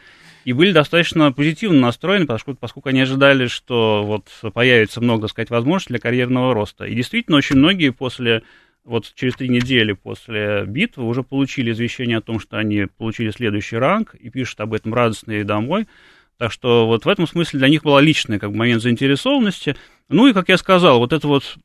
и 0.45 0.53
были 0.53 0.73
достаточно 0.73 1.33
позитивно 1.33 1.81
настроены, 1.81 2.27
поскольку, 2.27 2.61
поскольку 2.61 2.89
они 2.89 3.01
ожидали, 3.01 3.47
что 3.47 4.05
вот 4.05 4.29
появится 4.53 5.01
много, 5.01 5.23
так 5.23 5.31
сказать, 5.31 5.51
возможностей 5.51 5.95
для 5.95 6.01
карьерного 6.01 6.55
роста. 6.55 6.85
И 6.85 6.95
действительно, 6.95 7.37
очень 7.37 7.57
многие 7.57 7.91
после, 7.91 8.43
вот 8.85 9.13
через 9.15 9.35
три 9.35 9.49
недели 9.49 9.93
после 9.93 10.65
битвы 10.67 11.07
уже 11.07 11.23
получили 11.23 11.73
извещение 11.73 12.19
о 12.19 12.23
том, 12.23 12.41
что 12.41 12.59
они 12.59 12.87
получили 12.99 13.31
следующий 13.31 13.77
ранг, 13.77 14.15
и 14.15 14.31
пишут 14.31 14.61
об 14.61 14.73
этом 14.73 14.95
радостно 14.95 15.33
и 15.33 15.45
домой. 15.45 15.87
Так 16.39 16.53
что 16.53 16.87
вот 16.87 17.05
в 17.05 17.09
этом 17.09 17.27
смысле 17.27 17.59
для 17.59 17.69
них 17.69 17.83
была 17.83 18.01
личный 18.01 18.39
как 18.39 18.51
бы, 18.51 18.57
момент 18.57 18.83
заинтересованности. 18.83 19.77
Ну 20.09 20.27
и, 20.27 20.33
как 20.33 20.49
я 20.49 20.57
сказал, 20.57 20.99
вот 20.99 21.13
это 21.13 21.29
вот 21.29 21.59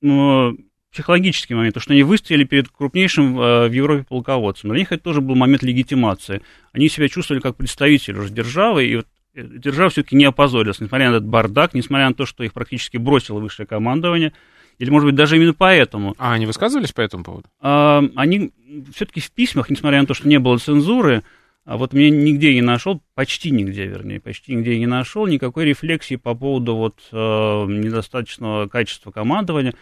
ну, 0.00 0.56
психологический 0.92 1.54
момент, 1.54 1.74
то, 1.74 1.80
что 1.80 1.92
они 1.92 2.02
выстояли 2.02 2.44
перед 2.44 2.68
крупнейшим 2.68 3.38
э, 3.38 3.68
в 3.68 3.72
Европе 3.72 4.04
полководцем. 4.08 4.70
Для 4.70 4.80
них 4.80 4.92
это 4.92 5.02
тоже 5.02 5.20
был 5.20 5.36
момент 5.36 5.62
легитимации. 5.62 6.42
Они 6.72 6.88
себя 6.88 7.08
чувствовали 7.08 7.40
как 7.40 7.56
представители 7.56 8.18
уже 8.18 8.30
державы, 8.30 8.86
и 8.86 8.96
вот 8.96 9.06
э, 9.34 9.42
держава 9.44 9.90
все-таки 9.90 10.16
не 10.16 10.24
опозорилась, 10.24 10.80
несмотря 10.80 11.10
на 11.10 11.16
этот 11.16 11.26
бардак, 11.26 11.74
несмотря 11.74 12.08
на 12.08 12.14
то, 12.14 12.26
что 12.26 12.42
их 12.42 12.52
практически 12.52 12.96
бросило 12.96 13.38
высшее 13.38 13.66
командование, 13.66 14.32
или, 14.78 14.90
может 14.90 15.06
быть, 15.06 15.14
даже 15.14 15.36
именно 15.36 15.54
поэтому. 15.54 16.14
А 16.18 16.32
они 16.32 16.46
высказывались 16.46 16.92
по 16.92 17.02
этому 17.02 17.22
поводу? 17.22 17.46
А, 17.60 18.02
они 18.16 18.50
все-таки 18.94 19.20
в 19.20 19.30
письмах, 19.30 19.68
несмотря 19.68 20.00
на 20.00 20.06
то, 20.06 20.14
что 20.14 20.26
не 20.26 20.38
было 20.38 20.58
цензуры, 20.58 21.22
а 21.66 21.76
вот 21.76 21.92
мне 21.92 22.10
нигде 22.10 22.54
не 22.54 22.62
нашел, 22.62 23.02
почти 23.14 23.50
нигде, 23.50 23.86
вернее, 23.86 24.20
почти 24.20 24.54
нигде 24.54 24.78
не 24.78 24.86
нашел 24.86 25.26
никакой 25.26 25.66
рефлексии 25.66 26.16
по 26.16 26.34
поводу 26.34 26.74
вот 26.74 26.96
э, 27.12 27.16
недостаточного 27.16 28.66
качества 28.66 29.10
командования. 29.10 29.74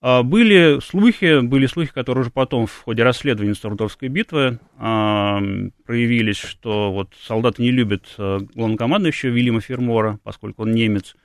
А, 0.00 0.22
были 0.22 0.80
слухи, 0.80 1.40
были 1.40 1.66
слухи, 1.66 1.92
которые 1.92 2.22
уже 2.22 2.30
потом 2.30 2.66
в 2.66 2.82
ходе 2.82 3.02
расследования 3.02 3.54
Стордовской 3.54 4.08
битвы 4.08 4.60
а, 4.76 5.40
проявились, 5.84 6.36
что 6.36 6.92
вот 6.92 7.14
солдаты 7.20 7.62
не 7.62 7.72
любят 7.72 8.04
а, 8.16 8.38
главнокомандующего 8.38 9.30
Вильяма 9.30 9.60
Фермора, 9.60 10.20
поскольку 10.22 10.62
он 10.62 10.72
немец, 10.72 11.16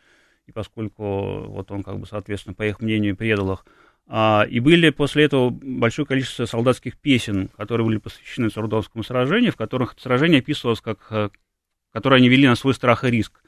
и 0.48 0.52
поскольку 0.52 1.46
вот 1.50 1.72
он, 1.72 1.84
как 1.84 2.00
бы, 2.00 2.08
соответственно, 2.08 2.56
по 2.56 2.64
их 2.66 2.82
мнению, 2.82 3.16
предал 3.16 3.54
их. 3.54 3.66
А, 4.08 4.46
и 4.50 4.60
были 4.60 4.90
после 4.90 5.26
этого 5.26 5.52
большое 5.52 6.08
количество 6.08 6.46
солдатских 6.46 6.98
песен, 6.98 7.50
которые 7.56 7.86
были 7.86 7.98
посвящены 7.98 8.50
Сардовскому 8.50 9.04
сражению, 9.04 9.52
в 9.52 9.56
которых 9.56 9.96
сражение 10.00 10.40
описывалось 10.40 10.82
как, 10.82 11.06
э, 11.12 11.30
которое 11.94 12.18
они 12.18 12.28
вели 12.28 12.48
на 12.48 12.56
свой 12.56 12.74
страх 12.74 13.04
и 13.04 13.12
риск 13.12 13.43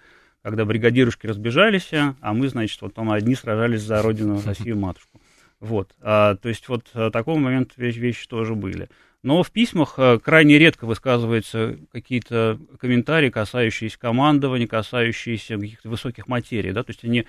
когда 0.46 0.64
бригадирушки 0.64 1.26
разбежались, 1.26 1.90
а 1.92 2.34
мы, 2.36 2.50
значит, 2.50 2.80
вот 2.84 2.94
там 2.94 3.10
одни 3.10 3.34
сражались 3.34 3.82
за 3.82 4.04
родину, 4.04 4.40
Россию 4.46 4.78
матушку. 4.78 5.20
Вот, 5.60 5.90
а, 6.02 6.36
то 6.36 6.50
есть 6.50 6.70
вот 6.70 6.86
а, 6.94 7.10
такого 7.10 7.40
момента 7.40 7.74
вещи, 7.78 7.98
вещи 7.98 8.28
тоже 8.28 8.54
были. 8.54 8.88
Но 9.24 9.42
в 9.42 9.50
письмах 9.50 9.96
а, 9.98 10.20
крайне 10.20 10.60
редко 10.60 10.86
высказываются 10.86 11.80
какие-то 11.92 12.60
комментарии, 12.80 13.32
касающиеся 13.32 13.98
командования, 13.98 14.68
касающиеся 14.68 15.58
каких-то 15.58 15.89
высоких 15.89 16.28
материй, 16.28 16.74
да, 16.74 16.84
то 16.84 16.91
есть 16.91 17.04
они 17.04 17.26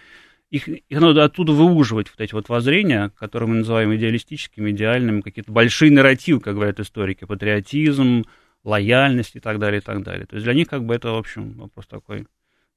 их, 0.51 0.69
их 0.69 1.01
надо 1.01 1.25
оттуда 1.25 1.53
выуживать, 1.53 2.11
вот 2.11 2.21
эти 2.21 2.35
вот 2.35 2.51
воззрения, 2.51 3.13
которые 3.19 3.49
мы 3.49 3.55
называем 3.55 3.97
идеалистическими, 3.97 4.73
идеальными, 4.73 5.23
какие-то 5.23 5.51
большие 5.51 5.91
нарративы, 5.91 6.41
как 6.41 6.53
говорят 6.53 6.81
историки, 6.81 7.25
патриотизм, 7.25 8.27
лояльность 8.63 9.37
и 9.37 9.41
так 9.41 9.59
далее, 9.59 9.81
и 9.81 9.83
так 9.83 10.03
далее. 10.03 10.27
То 10.27 10.35
есть 10.37 10.45
для 10.45 10.53
них 10.53 10.69
как 10.69 10.85
бы 10.85 10.95
это, 10.95 11.13
в 11.13 11.17
общем, 11.17 11.55
вопрос 11.55 11.87
такой 11.87 12.27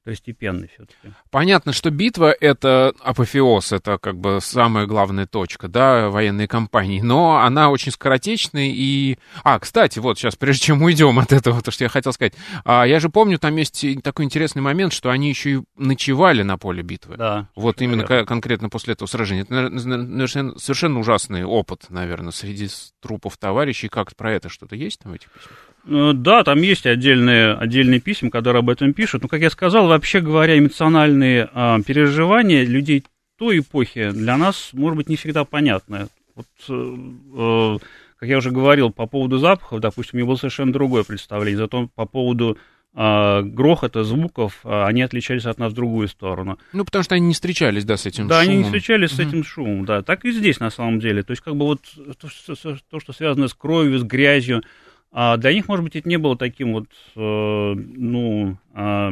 второстепенный 0.02 0.70
все-таки. 0.70 1.14
Понятно, 1.30 1.74
что 1.74 1.92
битва— 1.92 2.34
это 2.40 2.94
апофеоз, 3.02 3.72
это 3.72 3.98
как 3.98 4.18
бы 4.18 4.40
самая 4.42 4.86
главная 4.86 5.28
точка, 5.28 5.68
да, 5.68 6.10
военной 6.10 6.48
кампании, 6.48 7.02
но 7.02 7.38
она 7.38 7.70
очень 7.70 7.92
скоротечная 7.92 8.70
и... 8.74 9.18
А, 9.44 9.60
кстати, 9.60 10.00
вот 10.00 10.18
сейчас, 10.18 10.36
прежде 10.36 10.66
чем 10.66 10.82
уйдем 10.82 11.20
от 11.20 11.34
этого, 11.34 11.62
то, 11.62 11.72
что 11.72 11.84
я 11.84 11.90
хотел 11.90 12.14
сказать, 12.14 12.34
а, 12.64 12.86
я 12.86 13.00
же 13.00 13.10
помню, 13.10 13.40
там 13.40 13.56
есть 13.58 13.86
такой 14.04 14.26
интересный 14.26 14.62
момент, 14.62 14.94
что 14.94 15.10
они 15.10 15.30
еще 15.30 15.52
и 15.52 15.62
ночевали 15.76 16.44
на 16.44 16.58
поле 16.58 16.82
битвы. 16.82 17.18
Да. 17.18 17.48
Вот 17.56 17.82
именно 17.82 18.02
верно. 18.02 18.26
конкретно 18.26 18.70
после 18.70 18.94
этого 18.94 19.08
сражения. 19.08 19.42
Это, 19.42 19.70
наверное, 19.70 20.58
совершенно 20.58 21.00
ужасный 21.00 21.44
опыт, 21.44 21.86
наверное, 21.90 22.32
среди 22.32 22.70
трупов 23.02 23.38
товарищей. 23.38 23.90
Как 23.90 24.16
про 24.16 24.34
это 24.34 24.50
что-то 24.50 24.76
есть 24.76 25.00
там 25.00 25.12
в 25.12 25.16
этих 25.16 25.32
письмах? 25.32 25.58
Э, 25.86 26.12
да, 26.14 26.44
там 26.44 26.62
есть 26.62 26.86
отдельные, 26.86 27.54
отдельные 27.54 28.00
письма, 28.00 28.30
которые 28.30 28.60
об 28.60 28.70
этом 28.70 28.94
пишут. 28.94 29.24
Но, 29.24 29.28
как 29.28 29.42
я 29.42 29.50
сказал, 29.50 29.88
вообще 29.88 30.20
говоря, 30.20 30.58
эмоциональные 30.58 31.50
а, 31.54 31.82
переживания 31.82 32.64
людей 32.64 33.04
той 33.38 33.60
эпохи 33.60 34.12
для 34.12 34.38
нас, 34.38 34.72
может 34.74 34.98
быть, 34.98 35.10
не 35.10 35.16
всегда 35.16 35.46
понятны. 35.46 36.08
Вот, 36.36 36.46
э, 36.70 36.98
э, 37.38 37.78
как 38.18 38.30
я 38.30 38.38
уже 38.38 38.52
говорил, 38.52 38.92
по 38.92 39.08
поводу 39.08 39.38
запахов, 39.38 39.80
допустим, 39.80 40.12
у 40.14 40.18
меня 40.18 40.28
было 40.28 40.36
совершенно 40.36 40.74
другое 40.74 41.04
представление. 41.04 41.58
Зато 41.58 41.90
по 41.96 42.06
поводу 42.06 42.58
э, 42.94 43.42
грохота, 43.44 44.04
звуков, 44.04 44.60
э, 44.66 44.84
они 44.84 45.02
отличались 45.02 45.46
от 45.46 45.58
нас 45.58 45.72
в 45.72 45.76
другую 45.76 46.10
сторону. 46.10 46.60
Ну, 46.74 46.84
потому 46.84 47.04
что 47.04 47.16
они 47.16 47.28
не 47.28 47.34
встречались, 47.34 47.86
да, 47.86 47.96
с 47.96 48.06
этим 48.06 48.28
да, 48.28 48.42
шумом. 48.42 48.46
Да, 48.46 48.52
они 48.52 48.58
не 48.58 48.64
встречались 48.66 49.12
с 49.12 49.20
этим 49.20 49.44
шумом, 49.44 49.86
да. 49.86 50.02
Так 50.02 50.26
и 50.26 50.32
здесь, 50.32 50.60
на 50.60 50.70
самом 50.70 51.00
деле. 51.00 51.24
То 51.24 51.32
есть, 51.32 51.42
как 51.42 51.56
бы 51.56 51.66
вот 51.66 51.82
то, 52.20 52.28
что, 52.28 52.56
то, 52.90 53.00
что 53.00 53.14
связано 53.14 53.48
с 53.48 53.54
кровью, 53.54 54.00
с 54.00 54.04
грязью, 54.04 54.64
а 55.12 55.38
для 55.38 55.54
них, 55.54 55.68
может 55.68 55.84
быть, 55.84 55.96
это 55.96 56.08
не 56.08 56.18
было 56.18 56.38
таким 56.38 56.74
вот, 56.74 56.88
э, 57.16 57.20
ну, 57.20 58.58
э, 58.76 59.12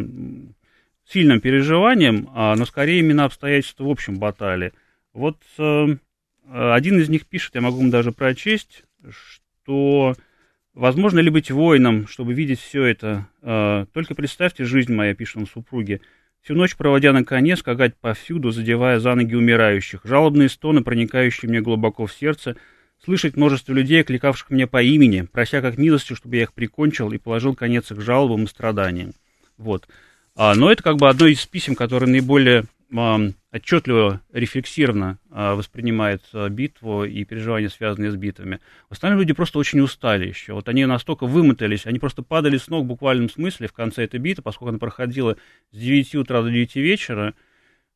сильным 1.05 1.41
переживанием, 1.41 2.29
а, 2.33 2.55
но 2.55 2.65
скорее 2.65 2.99
именно 2.99 3.25
обстоятельства 3.25 3.85
в 3.85 3.89
общем 3.89 4.19
баталии. 4.19 4.73
Вот 5.13 5.37
э, 5.57 5.87
один 6.49 6.99
из 6.99 7.09
них 7.09 7.25
пишет, 7.25 7.55
я 7.55 7.61
могу 7.61 7.79
вам 7.79 7.89
даже 7.89 8.11
прочесть, 8.11 8.83
что 9.09 10.15
возможно 10.73 11.19
ли 11.19 11.29
быть 11.29 11.49
воином, 11.49 12.07
чтобы 12.07 12.33
видеть 12.33 12.59
все 12.59 12.83
это. 12.83 13.27
Э, 13.41 13.85
только 13.93 14.13
представьте 14.13 14.65
жизнь 14.65 14.93
моя, 14.93 15.15
пишет 15.15 15.37
он 15.37 15.47
супруге. 15.47 16.01
Всю 16.43 16.53
ночь 16.53 16.75
проводя 16.75 17.11
на 17.11 17.23
коне, 17.23 17.55
скакать 17.55 17.95
повсюду, 17.95 18.51
задевая 18.51 18.99
за 18.99 19.15
ноги 19.15 19.33
умирающих, 19.33 20.01
жалобные 20.03 20.49
стоны, 20.49 20.83
проникающие 20.83 21.49
мне 21.49 21.61
глубоко 21.61 22.05
в 22.05 22.13
сердце– 22.13 22.55
слышать 23.03 23.35
множество 23.35 23.73
людей, 23.73 24.03
кликавших 24.03 24.49
меня 24.49 24.67
по 24.67 24.81
имени, 24.81 25.21
прося 25.21 25.61
как 25.61 25.77
милостью, 25.77 26.15
чтобы 26.15 26.37
я 26.37 26.43
их 26.43 26.53
прикончил 26.53 27.11
и 27.11 27.17
положил 27.17 27.55
конец 27.55 27.91
их 27.91 28.01
жалобам 28.01 28.43
и 28.43 28.47
страданиям. 28.47 29.13
Вот. 29.57 29.87
А, 30.35 30.53
но 30.55 30.71
это 30.71 30.83
как 30.83 30.97
бы 30.97 31.09
одно 31.09 31.27
из 31.27 31.45
писем, 31.45 31.75
которое 31.75 32.07
наиболее 32.07 32.65
а, 32.95 33.19
отчетливо, 33.51 34.21
рефлексированно 34.31 35.19
а, 35.29 35.55
воспринимает 35.55 36.21
а, 36.33 36.47
битву 36.47 37.03
и 37.03 37.23
переживания, 37.25 37.69
связанные 37.69 38.11
с 38.11 38.15
битвами. 38.15 38.59
В 38.89 38.93
остальном 38.93 39.19
люди 39.19 39.33
просто 39.33 39.59
очень 39.59 39.81
устали 39.81 40.27
еще. 40.27 40.53
Вот 40.53 40.69
они 40.69 40.85
настолько 40.85 41.25
вымотались, 41.25 41.85
они 41.85 41.99
просто 41.99 42.21
падали 42.21 42.57
с 42.57 42.67
ног 42.67 42.85
в 42.85 42.87
буквальном 42.87 43.29
смысле 43.29 43.67
в 43.67 43.73
конце 43.73 44.03
этой 44.03 44.19
битвы, 44.19 44.43
поскольку 44.43 44.69
она 44.69 44.79
проходила 44.79 45.37
с 45.71 45.77
9 45.77 46.15
утра 46.15 46.41
до 46.41 46.49
9 46.49 46.75
вечера, 46.77 47.33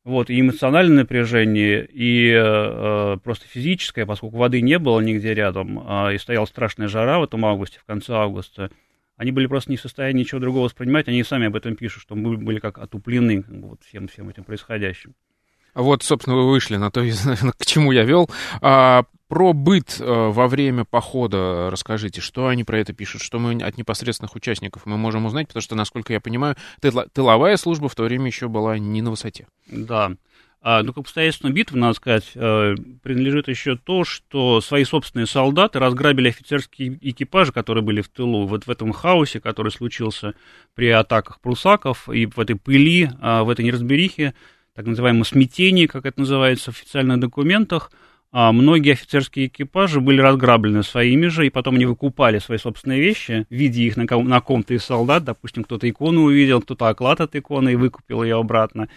вот, 0.04 0.30
и 0.30 0.40
эмоциональное 0.40 1.02
напряжение, 1.02 1.86
и 1.86 2.28
э, 2.30 2.34
э, 2.34 3.18
просто 3.22 3.46
физическое, 3.46 4.04
поскольку 4.04 4.36
воды 4.36 4.60
не 4.60 4.78
было 4.78 5.00
нигде 5.00 5.32
рядом, 5.32 5.78
э, 5.78 6.14
и 6.14 6.18
стояла 6.18 6.46
страшная 6.46 6.88
жара 6.88 7.20
в 7.20 7.24
этом 7.24 7.44
августе, 7.44 7.78
в 7.78 7.84
конце 7.84 8.12
августа, 8.12 8.70
они 9.16 9.30
были 9.30 9.46
просто 9.46 9.70
не 9.70 9.76
в 9.76 9.80
состоянии 9.80 10.20
ничего 10.20 10.40
другого 10.40 10.64
воспринимать, 10.64 11.06
они 11.06 11.22
сами 11.22 11.46
об 11.46 11.54
этом 11.54 11.76
пишут, 11.76 12.02
что 12.02 12.16
мы 12.16 12.36
были 12.36 12.58
как 12.58 12.78
отуплены 12.78 13.44
вот 13.46 13.84
всем, 13.84 14.08
всем 14.08 14.28
этим 14.28 14.42
происходящим. 14.42 15.14
Вот, 15.74 16.02
собственно, 16.02 16.36
вы 16.36 16.50
вышли 16.50 16.76
на 16.76 16.90
то, 16.90 17.02
к 17.58 17.66
чему 17.66 17.92
я 17.92 18.04
вел. 18.04 18.28
А, 18.60 19.04
про 19.28 19.54
быт 19.54 19.96
э, 19.98 20.04
во 20.04 20.46
время 20.46 20.84
похода 20.84 21.70
расскажите, 21.70 22.20
что 22.20 22.48
они 22.48 22.64
про 22.64 22.78
это 22.78 22.92
пишут, 22.92 23.22
что 23.22 23.38
мы 23.38 23.54
от 23.62 23.78
непосредственных 23.78 24.34
участников 24.34 24.84
мы 24.84 24.98
можем 24.98 25.24
узнать, 25.24 25.48
потому 25.48 25.62
что, 25.62 25.74
насколько 25.74 26.12
я 26.12 26.20
понимаю, 26.20 26.56
тыловая 27.14 27.56
служба 27.56 27.88
в 27.88 27.94
то 27.94 28.02
время 28.02 28.26
еще 28.26 28.48
была 28.48 28.78
не 28.78 29.00
на 29.00 29.10
высоте. 29.10 29.46
Да. 29.66 30.12
А, 30.64 30.82
ну, 30.82 30.92
к 30.92 30.98
обстоятельствам 30.98 31.54
битвы, 31.54 31.78
надо 31.78 31.94
сказать, 31.94 32.30
э, 32.34 32.76
принадлежит 33.02 33.48
еще 33.48 33.76
то, 33.76 34.04
что 34.04 34.60
свои 34.60 34.84
собственные 34.84 35.26
солдаты 35.26 35.78
разграбили 35.78 36.28
офицерские 36.28 36.98
экипажи, 37.00 37.52
которые 37.52 37.82
были 37.82 38.00
в 38.00 38.08
тылу, 38.08 38.46
вот 38.46 38.66
в 38.66 38.70
этом 38.70 38.92
хаосе, 38.92 39.40
который 39.40 39.72
случился 39.72 40.34
при 40.74 40.88
атаках 40.90 41.40
прусаков, 41.40 42.08
и 42.08 42.26
в 42.26 42.38
этой 42.38 42.54
пыли, 42.54 43.10
а, 43.20 43.44
в 43.44 43.48
этой 43.50 43.64
неразберихе, 43.64 44.34
так 44.74 44.86
называемом 44.86 45.24
смятении, 45.24 45.86
как 45.86 46.06
это 46.06 46.20
называется 46.20 46.72
в 46.72 46.76
официальных 46.76 47.20
документах, 47.20 47.90
а 48.34 48.50
многие 48.52 48.92
офицерские 48.92 49.48
экипажи 49.48 50.00
были 50.00 50.18
разграблены 50.18 50.82
своими 50.82 51.26
же, 51.26 51.46
и 51.46 51.50
потом 51.50 51.74
они 51.74 51.84
выкупали 51.84 52.38
свои 52.38 52.56
собственные 52.56 52.98
вещи, 52.98 53.46
видя 53.50 53.82
их 53.82 53.98
на, 53.98 54.06
ком- 54.06 54.26
на 54.26 54.40
ком-то 54.40 54.72
из 54.72 54.84
солдат. 54.84 55.24
Допустим, 55.24 55.64
кто-то 55.64 55.86
икону 55.88 56.22
увидел, 56.22 56.62
кто-то 56.62 56.88
оклад 56.88 57.20
от 57.20 57.36
иконы 57.36 57.74
и 57.74 57.76
выкупил 57.76 58.22
ее 58.22 58.38
обратно. 58.38 58.88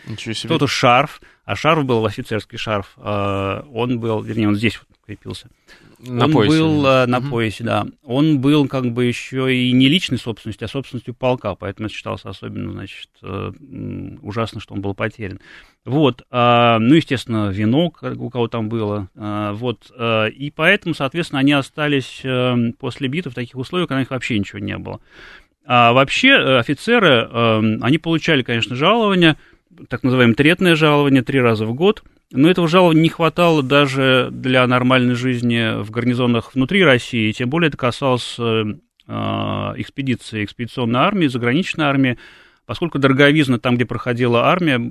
Кто-то 0.47 0.67
шарф, 0.67 1.21
а 1.43 1.57
шарф 1.57 1.83
был 1.83 2.05
офицерский 2.05 2.57
шарф. 2.57 2.93
А, 2.95 3.67
он 3.73 3.99
был, 3.99 4.21
вернее, 4.21 4.47
он 4.47 4.55
здесь 4.55 4.79
вот 4.79 4.87
крепился. 5.05 5.49
На 5.99 6.25
он 6.25 6.31
поясе. 6.31 6.49
был 6.49 6.85
uh, 6.85 7.05
на 7.05 7.19
угу. 7.19 7.29
поясе, 7.29 7.63
да. 7.63 7.87
Он 8.03 8.39
был 8.39 8.67
как 8.67 8.91
бы 8.91 9.05
еще 9.05 9.55
и 9.55 9.71
не 9.71 9.87
личной 9.87 10.17
собственностью, 10.17 10.65
а 10.65 10.69
собственностью 10.69 11.13
полка, 11.13 11.55
поэтому 11.55 11.87
это 11.87 11.95
считалось 11.95 12.25
особенно, 12.25 12.71
значит, 12.73 13.09
э, 13.21 13.51
ужасно, 14.21 14.59
что 14.59 14.73
он 14.73 14.81
был 14.81 14.93
потерян. 14.93 15.39
Вот, 15.85 16.23
а, 16.31 16.79
ну, 16.79 16.95
естественно, 16.95 17.49
вино 17.49 17.93
у 18.01 18.29
кого 18.29 18.47
там 18.47 18.69
было, 18.69 19.09
а, 19.15 19.53
вот, 19.53 19.91
и 19.99 20.51
поэтому, 20.55 20.95
соответственно, 20.95 21.39
они 21.39 21.53
остались 21.53 22.23
после 22.79 23.07
битвы 23.07 23.31
в 23.31 23.35
таких 23.35 23.55
условиях, 23.55 23.87
когда 23.87 23.97
у 23.97 24.01
них 24.01 24.09
вообще 24.09 24.37
ничего 24.39 24.59
не 24.59 24.77
было. 24.77 24.99
А 25.67 25.93
вообще 25.93 26.29
э, 26.29 26.59
офицеры, 26.59 27.27
они 27.81 27.97
получали, 27.97 28.43
конечно, 28.43 28.75
жалование, 28.75 29.37
так 29.89 30.03
называемое 30.03 30.35
третное 30.35 30.75
жалование 30.75 31.21
три 31.21 31.39
раза 31.39 31.65
в 31.65 31.73
год– 31.73 32.03
но 32.31 32.49
этого 32.49 32.67
жалования 32.67 33.03
не 33.03 33.09
хватало 33.09 33.61
даже 33.61 34.29
для 34.31 34.65
нормальной 34.65 35.15
жизни 35.15 35.81
в 35.81 35.91
гарнизонах 35.91 36.55
внутри 36.55 36.83
России, 36.83 37.31
тем 37.31 37.49
более 37.49 37.67
это 37.69 37.77
касалось 37.77 38.35
э, 38.39 38.63
экспедиции, 39.07 40.43
экспедиционной 40.43 41.01
армии, 41.01 41.27
заграничной 41.27 41.85
армии, 41.85 42.17
поскольку 42.65 42.97
дороговизна 42.97 43.59
там, 43.59 43.75
где 43.75 43.85
проходила 43.85 44.47
армия, 44.47 44.81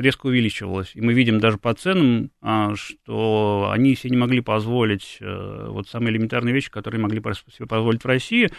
резко 0.00 0.26
увеличивалась. 0.26 0.92
И 0.94 1.02
мы 1.02 1.12
видим 1.12 1.38
даже 1.38 1.58
по 1.58 1.74
ценам, 1.74 2.30
а, 2.40 2.74
что 2.74 3.70
они 3.72 3.94
себе 3.94 4.12
не 4.12 4.16
могли 4.16 4.40
позволить 4.40 5.18
э, 5.20 5.66
вот 5.68 5.86
самые 5.86 6.12
элементарные 6.12 6.54
вещи, 6.54 6.70
которые 6.70 7.00
могли 7.00 7.22
себе 7.54 7.66
позволить 7.68 8.02
в 8.02 8.06
России. 8.06 8.50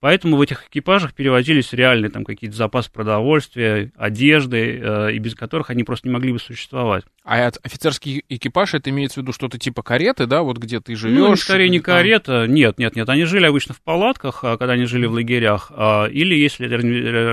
Поэтому 0.00 0.36
в 0.36 0.40
этих 0.40 0.68
экипажах 0.68 1.12
перевозились 1.12 1.72
реальные 1.72 2.10
там 2.10 2.24
какие-то 2.24 2.56
запасы 2.56 2.90
продовольствия, 2.90 3.90
одежды, 3.96 4.80
э, 4.80 5.12
и 5.12 5.18
без 5.18 5.34
которых 5.34 5.70
они 5.70 5.82
просто 5.82 6.06
не 6.06 6.14
могли 6.14 6.32
бы 6.32 6.38
существовать. 6.38 7.04
А 7.24 7.50
офицерский 7.64 8.24
экипаж, 8.28 8.74
это 8.74 8.90
имеется 8.90 9.18
в 9.18 9.22
виду 9.24 9.32
что-то 9.32 9.58
типа 9.58 9.82
кареты, 9.82 10.26
да, 10.26 10.42
вот 10.42 10.58
где 10.58 10.80
ты 10.80 10.94
живешь? 10.94 11.18
Ну, 11.18 11.34
скорее 11.34 11.68
не 11.68 11.80
там... 11.80 11.96
карета, 11.96 12.46
нет, 12.46 12.78
нет, 12.78 12.94
нет, 12.94 13.08
они 13.08 13.24
жили 13.24 13.46
обычно 13.46 13.74
в 13.74 13.80
палатках, 13.80 14.44
а, 14.44 14.56
когда 14.56 14.74
они 14.74 14.84
жили 14.84 15.06
в 15.06 15.12
лагерях, 15.12 15.72
а, 15.74 16.06
или 16.06 16.36
если 16.36 16.66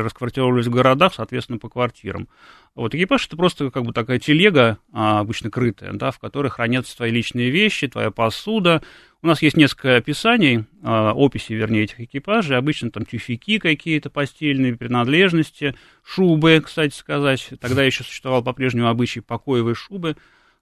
расквартировались 0.02 0.66
в 0.66 0.72
городах, 0.72 1.14
соответственно, 1.16 1.60
по 1.60 1.70
квартирам. 1.70 2.28
Вот 2.76 2.94
экипаж 2.94 3.26
это 3.26 3.38
просто 3.38 3.72
как 3.72 3.84
бы 3.84 3.94
такая 3.94 4.20
телега, 4.20 4.78
а, 4.92 5.22
обычно 5.22 5.50
крытая, 5.50 5.94
да, 5.94 6.12
в 6.12 6.20
которой 6.20 6.50
хранятся 6.50 6.96
твои 6.98 7.10
личные 7.10 7.50
вещи, 7.50 7.88
твоя 7.88 8.12
посуда. 8.12 8.82
У 9.22 9.28
нас 9.28 9.42
есть 9.42 9.56
несколько 9.56 9.96
описаний, 9.96 10.66
а, 10.84 11.14
описи, 11.14 11.54
вернее, 11.54 11.86
этих 11.86 12.02
экипажей. 12.02 12.58
Обычно 12.58 12.92
там 12.92 13.06
тюфяки 13.06 13.60
какие-то, 13.60 14.10
постельные 14.10 14.76
принадлежности, 14.76 15.76
шубы, 16.04 16.62
кстати 16.64 16.94
сказать. 16.94 17.50
Тогда 17.62 17.82
еще 17.82 18.04
существовал 18.04 18.44
по-прежнему 18.44 18.90
обычай 18.90 19.22
покоевые 19.22 19.74
шубы. 19.74 20.18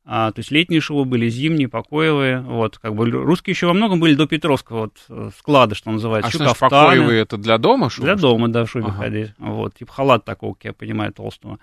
А, 0.05 0.31
то 0.33 0.39
есть 0.39 0.51
летние 0.51 0.81
шубы 0.81 1.05
были, 1.05 1.29
зимние, 1.29 1.69
покоевые. 1.69 2.41
Вот, 2.41 2.77
как 2.77 2.93
бы 2.93 3.09
русские 3.09 3.53
еще 3.53 3.67
во 3.67 3.73
многом 3.73 3.99
были 3.99 4.15
до 4.15 4.27
Петровского 4.27 4.81
вот, 4.81 4.97
э, 5.09 5.29
склада, 5.37 5.75
что 5.75 5.91
называется. 5.91 6.27
А 6.27 6.29
что 6.29 6.39
значит 6.39 6.59
покоевые, 6.59 7.21
это 7.21 7.37
для 7.37 7.57
дома 7.57 7.89
шубы? 7.89 8.07
Для 8.07 8.15
дома, 8.15 8.49
да, 8.49 8.65
в 8.65 8.69
шубе 8.69 8.87
ага. 8.87 8.97
ходить. 8.97 9.31
Вот, 9.37 9.75
типа 9.75 9.93
халат 9.93 10.25
такого, 10.25 10.53
как 10.55 10.65
я 10.65 10.73
понимаю, 10.73 11.13
толстого. 11.13 11.57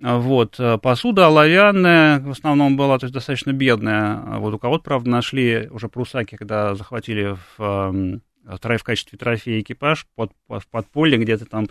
Вот, 0.00 0.56
э, 0.58 0.78
посуда 0.78 1.26
оловянная 1.26 2.20
в 2.20 2.30
основном 2.30 2.76
была, 2.76 2.98
то 2.98 3.04
есть 3.04 3.14
достаточно 3.14 3.52
бедная. 3.52 4.38
Вот 4.38 4.54
у 4.54 4.58
кого-то, 4.58 4.84
правда, 4.84 5.10
нашли 5.10 5.68
уже 5.70 5.88
прусаки, 5.88 6.36
когда 6.36 6.74
захватили 6.74 7.36
в, 7.56 7.62
эм, 7.62 8.22
в 8.44 8.82
качестве 8.84 9.18
трофея 9.18 9.60
экипаж 9.60 10.06
под, 10.14 10.32
в 10.48 10.66
подполье, 10.70 11.18
где-то 11.18 11.46
там 11.46 11.68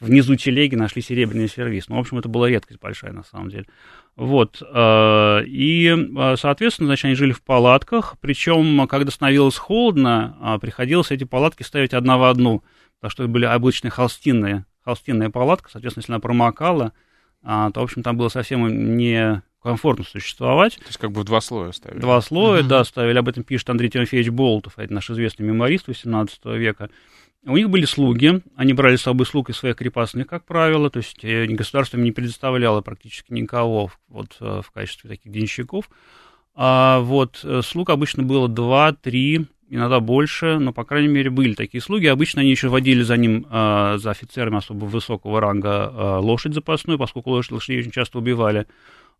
внизу 0.00 0.34
телеги 0.34 0.74
нашли 0.74 1.02
серебряный 1.02 1.48
сервис. 1.48 1.88
Ну, 1.88 1.96
в 1.96 2.00
общем, 2.00 2.18
это 2.18 2.28
была 2.28 2.48
редкость 2.48 2.80
большая, 2.80 3.12
на 3.12 3.22
самом 3.22 3.50
деле. 3.50 3.66
Вот, 4.16 4.60
э, 4.60 5.44
и, 5.46 5.86
э, 5.88 6.36
соответственно, 6.36 6.88
значит, 6.88 7.04
они 7.04 7.14
жили 7.14 7.32
в 7.32 7.42
палатках, 7.42 8.16
причем, 8.20 8.86
когда 8.88 9.10
становилось 9.10 9.56
холодно, 9.56 10.58
приходилось 10.60 11.10
эти 11.10 11.24
палатки 11.24 11.62
ставить 11.62 11.94
одна 11.94 12.18
в 12.18 12.24
одну– 12.24 12.64
потому 13.02 13.10
что 13.10 13.22
это 13.24 13.32
были 13.32 13.46
обычные 13.46 13.90
холстинные, 13.90 14.64
холстинная 14.84 15.28
палатка, 15.28 15.68
соответственно, 15.72 16.02
если 16.02 16.12
она 16.12 16.20
промокала, 16.20 16.92
а, 17.42 17.70
то, 17.70 17.80
в 17.80 17.84
общем, 17.84 18.02
там 18.02 18.16
было 18.16 18.28
совсем 18.28 18.96
не 18.96 19.42
комфортно 19.62 20.04
существовать. 20.04 20.76
То 20.76 20.86
есть 20.86 20.98
как 20.98 21.12
бы 21.12 21.20
в 21.20 21.24
два 21.24 21.40
слоя 21.40 21.72
ставили. 21.72 22.00
Два 22.00 22.20
слоя, 22.20 22.62
uh-huh. 22.62 22.66
да, 22.66 22.84
ставили. 22.84 23.18
Об 23.18 23.28
этом 23.28 23.44
пишет 23.44 23.70
Андрей 23.70 23.88
Тимофеевич 23.88 24.30
Болтов, 24.30 24.78
это 24.78 24.92
наш 24.92 25.08
известный 25.10 25.44
меморист 25.46 25.88
XVIII 25.88 26.58
века. 26.58 26.90
У 27.44 27.56
них 27.56 27.70
были 27.70 27.86
слуги, 27.86 28.40
они 28.54 28.72
брали 28.72 28.94
с 28.94 29.02
собой 29.02 29.26
слуг 29.26 29.50
из 29.50 29.56
своих 29.56 29.74
крепостных, 29.74 30.28
как 30.28 30.44
правило, 30.44 30.90
то 30.90 30.98
есть 30.98 31.24
э, 31.24 31.46
государство 31.46 31.96
им 31.96 32.04
не 32.04 32.12
предоставляло 32.12 32.82
практически 32.82 33.32
никого 33.32 33.90
вот, 34.08 34.36
э, 34.38 34.60
в 34.64 34.70
качестве 34.70 35.10
таких 35.10 35.32
денщиков. 35.32 35.90
А 36.54 37.00
вот 37.00 37.40
э, 37.42 37.62
слуг 37.64 37.90
обычно 37.90 38.22
было 38.22 38.46
два, 38.48 38.92
три, 38.92 39.46
иногда 39.74 40.00
больше, 40.00 40.58
но, 40.58 40.72
по 40.72 40.84
крайней 40.84 41.08
мере, 41.08 41.30
были 41.30 41.54
такие 41.54 41.80
слуги. 41.80 42.06
Обычно 42.06 42.42
они 42.42 42.50
еще 42.50 42.68
водили 42.68 43.02
за 43.02 43.16
ним, 43.16 43.46
за 43.50 44.10
офицерами 44.10 44.58
особо 44.58 44.84
высокого 44.84 45.40
ранга, 45.40 46.18
лошадь 46.20 46.54
запасную, 46.54 46.98
поскольку 46.98 47.30
лошадь, 47.30 47.52
лошадей 47.52 47.80
очень 47.80 47.90
часто 47.90 48.18
убивали 48.18 48.66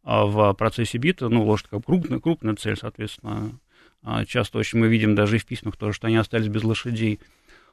в 0.04 0.52
процессе 0.54 0.98
битвы. 0.98 1.28
Ну, 1.30 1.44
лошадь 1.44 1.68
как 1.70 1.84
крупная, 1.84 2.18
крупная 2.18 2.54
цель, 2.56 2.76
соответственно. 2.76 3.58
Часто 4.26 4.58
очень 4.58 4.78
мы 4.78 4.88
видим 4.88 5.14
даже 5.14 5.36
и 5.36 5.38
в 5.38 5.46
письмах 5.46 5.76
тоже, 5.76 5.94
что 5.94 6.08
они 6.08 6.16
остались 6.16 6.48
без 6.48 6.64
лошадей. 6.64 7.20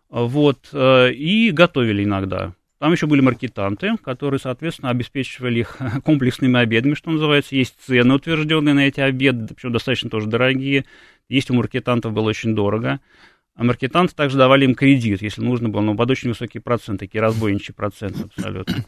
Вот, 0.10 0.70
э, 0.74 1.12
и 1.12 1.52
готовили 1.52 2.04
иногда. 2.04 2.54
Там 2.80 2.92
еще 2.92 3.08
были 3.08 3.22
маркетанты, 3.22 3.98
которые, 3.98 4.40
соответственно, 4.40 4.90
обеспечивали 4.90 5.60
их 5.60 5.78
комплексными 6.04 6.60
обедами, 6.60 6.94
что 6.94 7.12
называется. 7.12 7.56
Есть 7.56 7.76
цены, 7.86 8.16
утвержденные 8.16 8.74
на 8.74 8.88
эти 8.88 9.02
обеды, 9.02 9.54
причем 9.54 9.72
достаточно 9.72 10.10
тоже 10.10 10.28
дорогие. 10.28 10.86
Есть 11.30 11.52
у 11.52 11.54
маркетантов 11.54 12.12
было 12.12 12.30
очень 12.30 12.56
дорого. 12.56 13.00
А 13.56 13.64
маркетанты 13.64 14.16
также 14.16 14.38
давали 14.38 14.66
им 14.66 14.74
кредит, 14.74 15.22
если 15.22 15.42
нужно 15.42 15.70
было, 15.70 15.82
но 15.82 15.96
под 15.96 16.10
очень 16.10 16.30
высокий 16.30 16.60
процент, 16.60 17.00
такие 17.00 17.22
разбойничьи 17.22 17.74
проценты 17.74 18.24
абсолютно. 18.24 18.86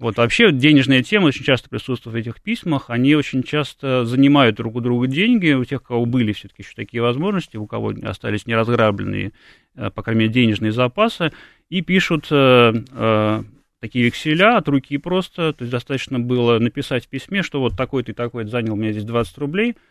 Вот 0.00 0.16
вообще 0.16 0.50
денежная 0.50 1.04
тема 1.04 1.26
очень 1.26 1.44
часто 1.44 1.68
присутствует 1.68 2.14
в 2.14 2.18
этих 2.18 2.42
письмах. 2.42 2.90
Они 2.90 3.14
очень 3.14 3.44
часто 3.44 4.04
занимают 4.04 4.56
друг 4.56 4.74
у 4.74 4.80
друга 4.80 5.06
деньги. 5.06 5.52
У 5.52 5.64
тех, 5.64 5.82
у 5.82 5.84
кого 5.84 6.04
были 6.04 6.32
все-таки 6.32 6.62
еще 6.62 6.72
такие 6.74 7.00
возможности, 7.00 7.56
у 7.56 7.66
кого 7.66 7.94
остались 8.02 8.46
неразграбленные, 8.46 9.32
э, 9.76 9.90
по 9.90 10.02
крайней 10.02 10.22
мере, 10.22 10.32
денежные 10.32 10.72
запасы, 10.72 11.32
и 11.68 11.80
пишут 11.80 12.26
э, 12.30 12.72
э, 12.90 13.42
такие 13.80 14.06
векселя 14.06 14.56
от 14.56 14.68
руки 14.68 14.98
просто. 14.98 15.52
То 15.52 15.62
есть 15.62 15.70
достаточно 15.70 16.18
было 16.18 16.58
написать 16.58 17.04
в 17.04 17.08
письме, 17.08 17.42
что 17.42 17.60
вот 17.60 17.76
такой-то 17.76 18.10
и 18.10 18.14
такой 18.14 18.46
занял 18.46 18.72
у 18.72 18.76
меня 18.76 18.90
здесь 18.90 19.04
20 19.04 19.38
рублей– 19.38 19.76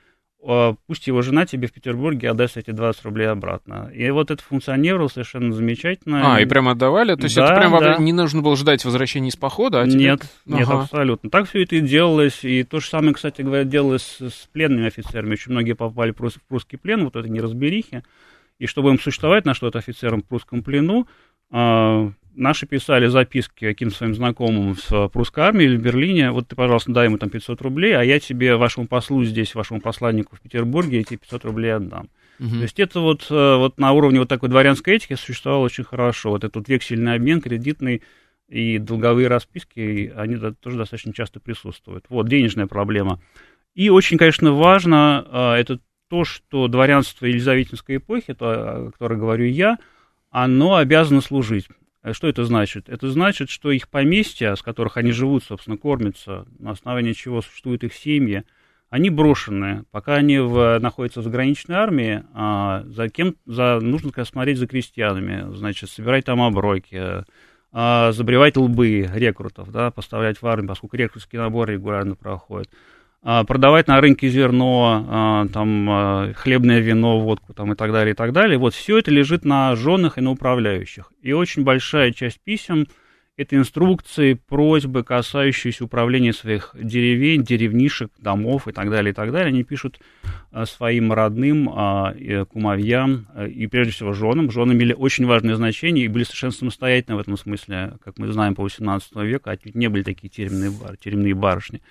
пусть 0.87 1.07
его 1.07 1.21
жена 1.21 1.45
тебе 1.45 1.67
в 1.67 1.71
Петербурге 1.71 2.29
отдаст 2.29 2.57
эти 2.57 2.71
20 2.71 3.05
рублей 3.05 3.29
обратно. 3.29 3.89
И 3.93 4.09
вот 4.11 4.29
это 4.29 4.43
функционировало 4.43 5.07
совершенно 5.07 5.53
замечательно. 5.53 6.35
А, 6.35 6.41
и 6.41 6.45
прям 6.45 6.67
отдавали? 6.67 7.15
То 7.15 7.23
есть 7.23 7.35
да, 7.35 7.45
это 7.45 7.55
прям 7.55 7.79
да. 7.79 7.97
не 7.97 8.11
нужно 8.11 8.41
было 8.41 8.57
ждать 8.57 8.83
возвращения 8.83 9.29
из 9.29 9.37
похода? 9.37 9.81
А 9.81 9.87
тебе... 9.87 9.99
Нет, 9.99 10.21
ага. 10.45 10.57
нет, 10.57 10.69
абсолютно. 10.69 11.29
Так 11.29 11.47
все 11.47 11.63
это 11.63 11.77
и 11.77 11.79
делалось. 11.79 12.43
И 12.43 12.63
то 12.63 12.81
же 12.81 12.87
самое, 12.87 13.13
кстати 13.13 13.41
говоря, 13.41 13.63
делалось 13.63 14.17
с 14.19 14.49
пленными 14.51 14.87
офицерами. 14.87 15.33
Очень 15.33 15.53
многие 15.53 15.73
попали 15.73 16.11
в 16.11 16.33
прусский 16.47 16.77
плен, 16.77 17.05
вот 17.05 17.15
это 17.15 17.29
неразберихи. 17.29 18.03
И 18.59 18.67
чтобы 18.67 18.89
им 18.89 18.99
существовать 18.99 19.45
на 19.45 19.53
что-то 19.53 19.79
офицерам 19.79 20.21
в 20.21 20.25
прусском 20.25 20.61
плену, 20.61 21.07
а, 21.51 22.11
наши 22.35 22.65
писали 22.65 23.07
записки 23.07 23.65
каким-то 23.65 23.95
своим 23.95 24.15
знакомым 24.15 24.75
в 24.75 25.07
прусской 25.09 25.43
армии 25.43 25.65
или 25.65 25.77
в 25.77 25.81
Берлине, 25.81 26.31
вот 26.31 26.47
ты, 26.47 26.55
пожалуйста, 26.55 26.91
дай 26.91 27.05
ему 27.05 27.17
там 27.17 27.29
500 27.29 27.61
рублей, 27.61 27.95
а 27.95 28.03
я 28.03 28.19
тебе, 28.19 28.55
вашему 28.55 28.87
послу 28.87 29.23
здесь, 29.23 29.55
вашему 29.55 29.81
посланнику 29.81 30.35
в 30.35 30.41
Петербурге, 30.41 30.99
эти 30.99 31.15
500 31.15 31.45
рублей 31.45 31.75
отдам. 31.75 32.09
Угу. 32.39 32.49
То 32.49 32.61
есть 32.61 32.79
это 32.79 32.99
вот, 32.99 33.27
э, 33.29 33.55
вот 33.57 33.77
на 33.77 33.91
уровне 33.91 34.19
вот 34.19 34.29
такой 34.29 34.49
дворянской 34.49 34.95
этики 34.95 35.15
существовало 35.15 35.63
очень 35.63 35.83
хорошо. 35.83 36.31
Вот 36.31 36.43
этот 36.43 36.67
вексельный 36.67 37.15
обмен, 37.15 37.41
кредитный 37.41 38.01
и 38.49 38.77
долговые 38.79 39.27
расписки, 39.27 40.11
они 40.15 40.35
тоже 40.35 40.77
достаточно 40.77 41.13
часто 41.13 41.39
присутствуют. 41.39 42.05
Вот, 42.09 42.27
денежная 42.27 42.67
проблема. 42.67 43.21
И 43.75 43.89
очень, 43.89 44.17
конечно, 44.17 44.51
важно, 44.51 45.25
э, 45.31 45.61
это 45.61 45.79
то, 46.09 46.25
что 46.25 46.67
дворянство 46.67 47.25
Елизаветинской 47.25 47.97
эпохи, 47.97 48.33
то, 48.33 48.87
о 48.87 48.91
которой 48.91 49.17
говорю 49.17 49.45
я, 49.45 49.77
оно 50.29 50.75
обязано 50.75 51.21
служить. 51.21 51.67
Э, 52.03 52.13
что 52.13 52.27
это 52.27 52.45
значит? 52.45 52.89
Это 52.89 53.09
значит, 53.09 53.49
что 53.49 53.71
их 53.71 53.89
поместья, 53.89 54.55
с 54.55 54.61
которых 54.61 54.97
они 54.97 55.11
живут, 55.11 55.43
собственно, 55.43 55.77
кормятся, 55.77 56.45
на 56.59 56.71
основании 56.71 57.13
чего 57.13 57.41
существуют 57.41 57.83
их 57.83 57.93
семьи, 57.93 58.43
они 58.89 59.09
брошенные. 59.09 59.85
Пока 59.89 60.15
они 60.15 60.37
в, 60.37 60.77
находятся 60.79 61.21
в 61.21 61.23
заграничной 61.23 61.75
армии, 61.75 62.23
а, 62.33 62.83
за 62.85 63.09
кем 63.09 63.35
за, 63.45 63.79
нужно 63.81 64.11
смотреть 64.23 64.59
за 64.59 64.67
крестьянами, 64.67 65.55
значит, 65.55 65.89
собирать 65.89 66.25
там 66.25 66.41
оброки, 66.41 67.23
а, 67.71 68.11
забревать 68.11 68.55
лбы 68.55 69.09
рекрутов, 69.11 69.71
да, 69.71 69.89
поставлять 69.89 70.39
в 70.39 70.45
армию, 70.45 70.69
поскольку 70.69 70.95
рекрутский 70.95 71.39
набор 71.39 71.69
регулярно 71.69 72.15
проходит. 72.15 72.69
А, 73.25 73.45
продавать 73.45 73.87
на 73.87 74.01
рынке 74.01 74.27
зерно, 74.27 75.05
а, 75.07 75.47
там, 75.47 75.87
а, 75.89 76.33
хлебное 76.35 76.79
вино, 76.79 77.21
водку 77.21 77.53
там, 77.53 77.71
и 77.71 77.75
так 77.75 77.93
далее, 77.93 78.11
и 78.11 78.15
так 78.15 78.33
далее. 78.33 78.57
Вот 78.57 78.73
все 78.73 78.97
это 78.97 79.11
лежит 79.11 79.45
на 79.45 79.75
женах 79.77 80.17
и 80.17 80.21
на 80.21 80.31
управляющих. 80.31 81.11
И 81.21 81.31
очень 81.31 81.63
большая 81.63 82.11
часть 82.11 82.41
писем– 82.41 82.85
это 83.37 83.55
инструкции, 83.55 84.33
просьбы, 84.33 85.03
касающиеся 85.03 85.85
управления 85.85 86.33
своих 86.33 86.75
деревень, 86.79 87.43
деревнишек, 87.43 88.11
домов 88.19 88.67
и 88.67 88.73
так 88.73 88.89
далее, 88.91 89.11
и 89.11 89.15
так 89.15 89.31
далее. 89.31 89.47
Они 89.47 89.63
пишут 89.63 89.99
своим 90.65 91.11
родным, 91.11 91.65
кумовьям 92.45 93.25
и, 93.49 93.65
прежде 93.65 93.93
всего, 93.93 94.13
женам. 94.13 94.51
Жены 94.51 94.73
имели 94.73 94.93
очень 94.93 95.25
важное 95.25 95.55
значение 95.55 96.05
и 96.05 96.09
были 96.09 96.25
совершенно 96.25 96.51
самостоятельны 96.51 97.15
в 97.15 97.19
этом 97.21 97.35
смысле, 97.35 97.93
как 98.05 98.19
мы 98.19 98.31
знаем, 98.31 98.53
по 98.53 98.67
XVIII 98.67 99.25
веку, 99.25 99.49
а 99.49 99.57
не 99.73 99.87
были 99.87 100.03
такие 100.03 100.29
теремные, 100.29 100.71
теремные 101.03 101.33
барышни. 101.33 101.81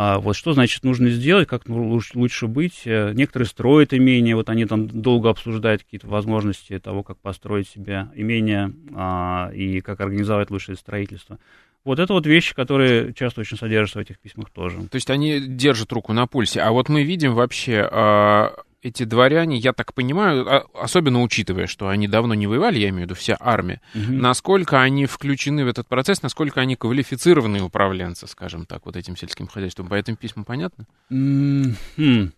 А 0.00 0.20
вот 0.20 0.36
что 0.36 0.52
значит 0.52 0.84
нужно 0.84 1.10
сделать, 1.10 1.48
как 1.48 1.68
лучше, 1.68 2.16
лучше 2.16 2.46
быть. 2.46 2.82
Э, 2.84 3.10
некоторые 3.14 3.48
строят 3.48 3.92
имение, 3.92 4.36
вот 4.36 4.48
они 4.48 4.64
там 4.64 4.86
долго 4.86 5.28
обсуждают 5.28 5.82
какие-то 5.82 6.06
возможности 6.06 6.78
того, 6.78 7.02
как 7.02 7.18
построить 7.18 7.68
себе 7.68 8.06
имение 8.14 8.72
а, 8.94 9.50
и 9.52 9.80
как 9.80 10.00
организовать 10.00 10.52
лучшее 10.52 10.76
строительство. 10.76 11.40
Вот 11.84 11.98
это 11.98 12.12
вот 12.12 12.26
вещи, 12.26 12.54
которые 12.54 13.12
часто 13.12 13.40
очень 13.40 13.56
содержатся 13.56 13.98
в 13.98 14.02
этих 14.02 14.20
письмах 14.20 14.50
тоже. 14.50 14.76
То 14.86 14.94
есть 14.94 15.10
они 15.10 15.40
держат 15.40 15.90
руку 15.90 16.12
на 16.12 16.28
пульсе. 16.28 16.60
А 16.60 16.70
вот 16.70 16.88
мы 16.88 17.02
видим 17.02 17.34
вообще 17.34 17.88
а, 17.90 18.52
эти 18.82 19.04
дворяне, 19.04 19.56
я 19.56 19.72
так 19.72 19.92
понимаю, 19.94 20.46
а, 20.48 20.66
особенно 20.74 21.22
учитывая, 21.22 21.66
что 21.66 21.88
они 21.88 22.06
давно 22.06 22.34
не 22.34 22.46
воевали, 22.46 22.78
я 22.78 22.88
имею 22.90 23.02
в 23.02 23.04
виду 23.10 23.14
вся 23.14 23.36
армия, 23.40 23.80
угу. 23.94 24.12
насколько 24.12 24.80
они 24.80 25.06
включены 25.06 25.64
в 25.64 25.68
этот 25.68 25.88
процесс, 25.88 26.22
насколько 26.22 26.60
они 26.60 26.76
квалифицированные 26.76 27.62
управленцы, 27.62 28.26
скажем 28.26 28.66
так, 28.66 28.86
вот 28.86 28.96
этим 28.96 29.16
сельским 29.16 29.48
хозяйством. 29.48 29.88
По 29.88 29.94
этим 29.94 30.16
письмам 30.16 30.44
понятно? 30.44 30.86
Mm-hmm. 31.10 32.32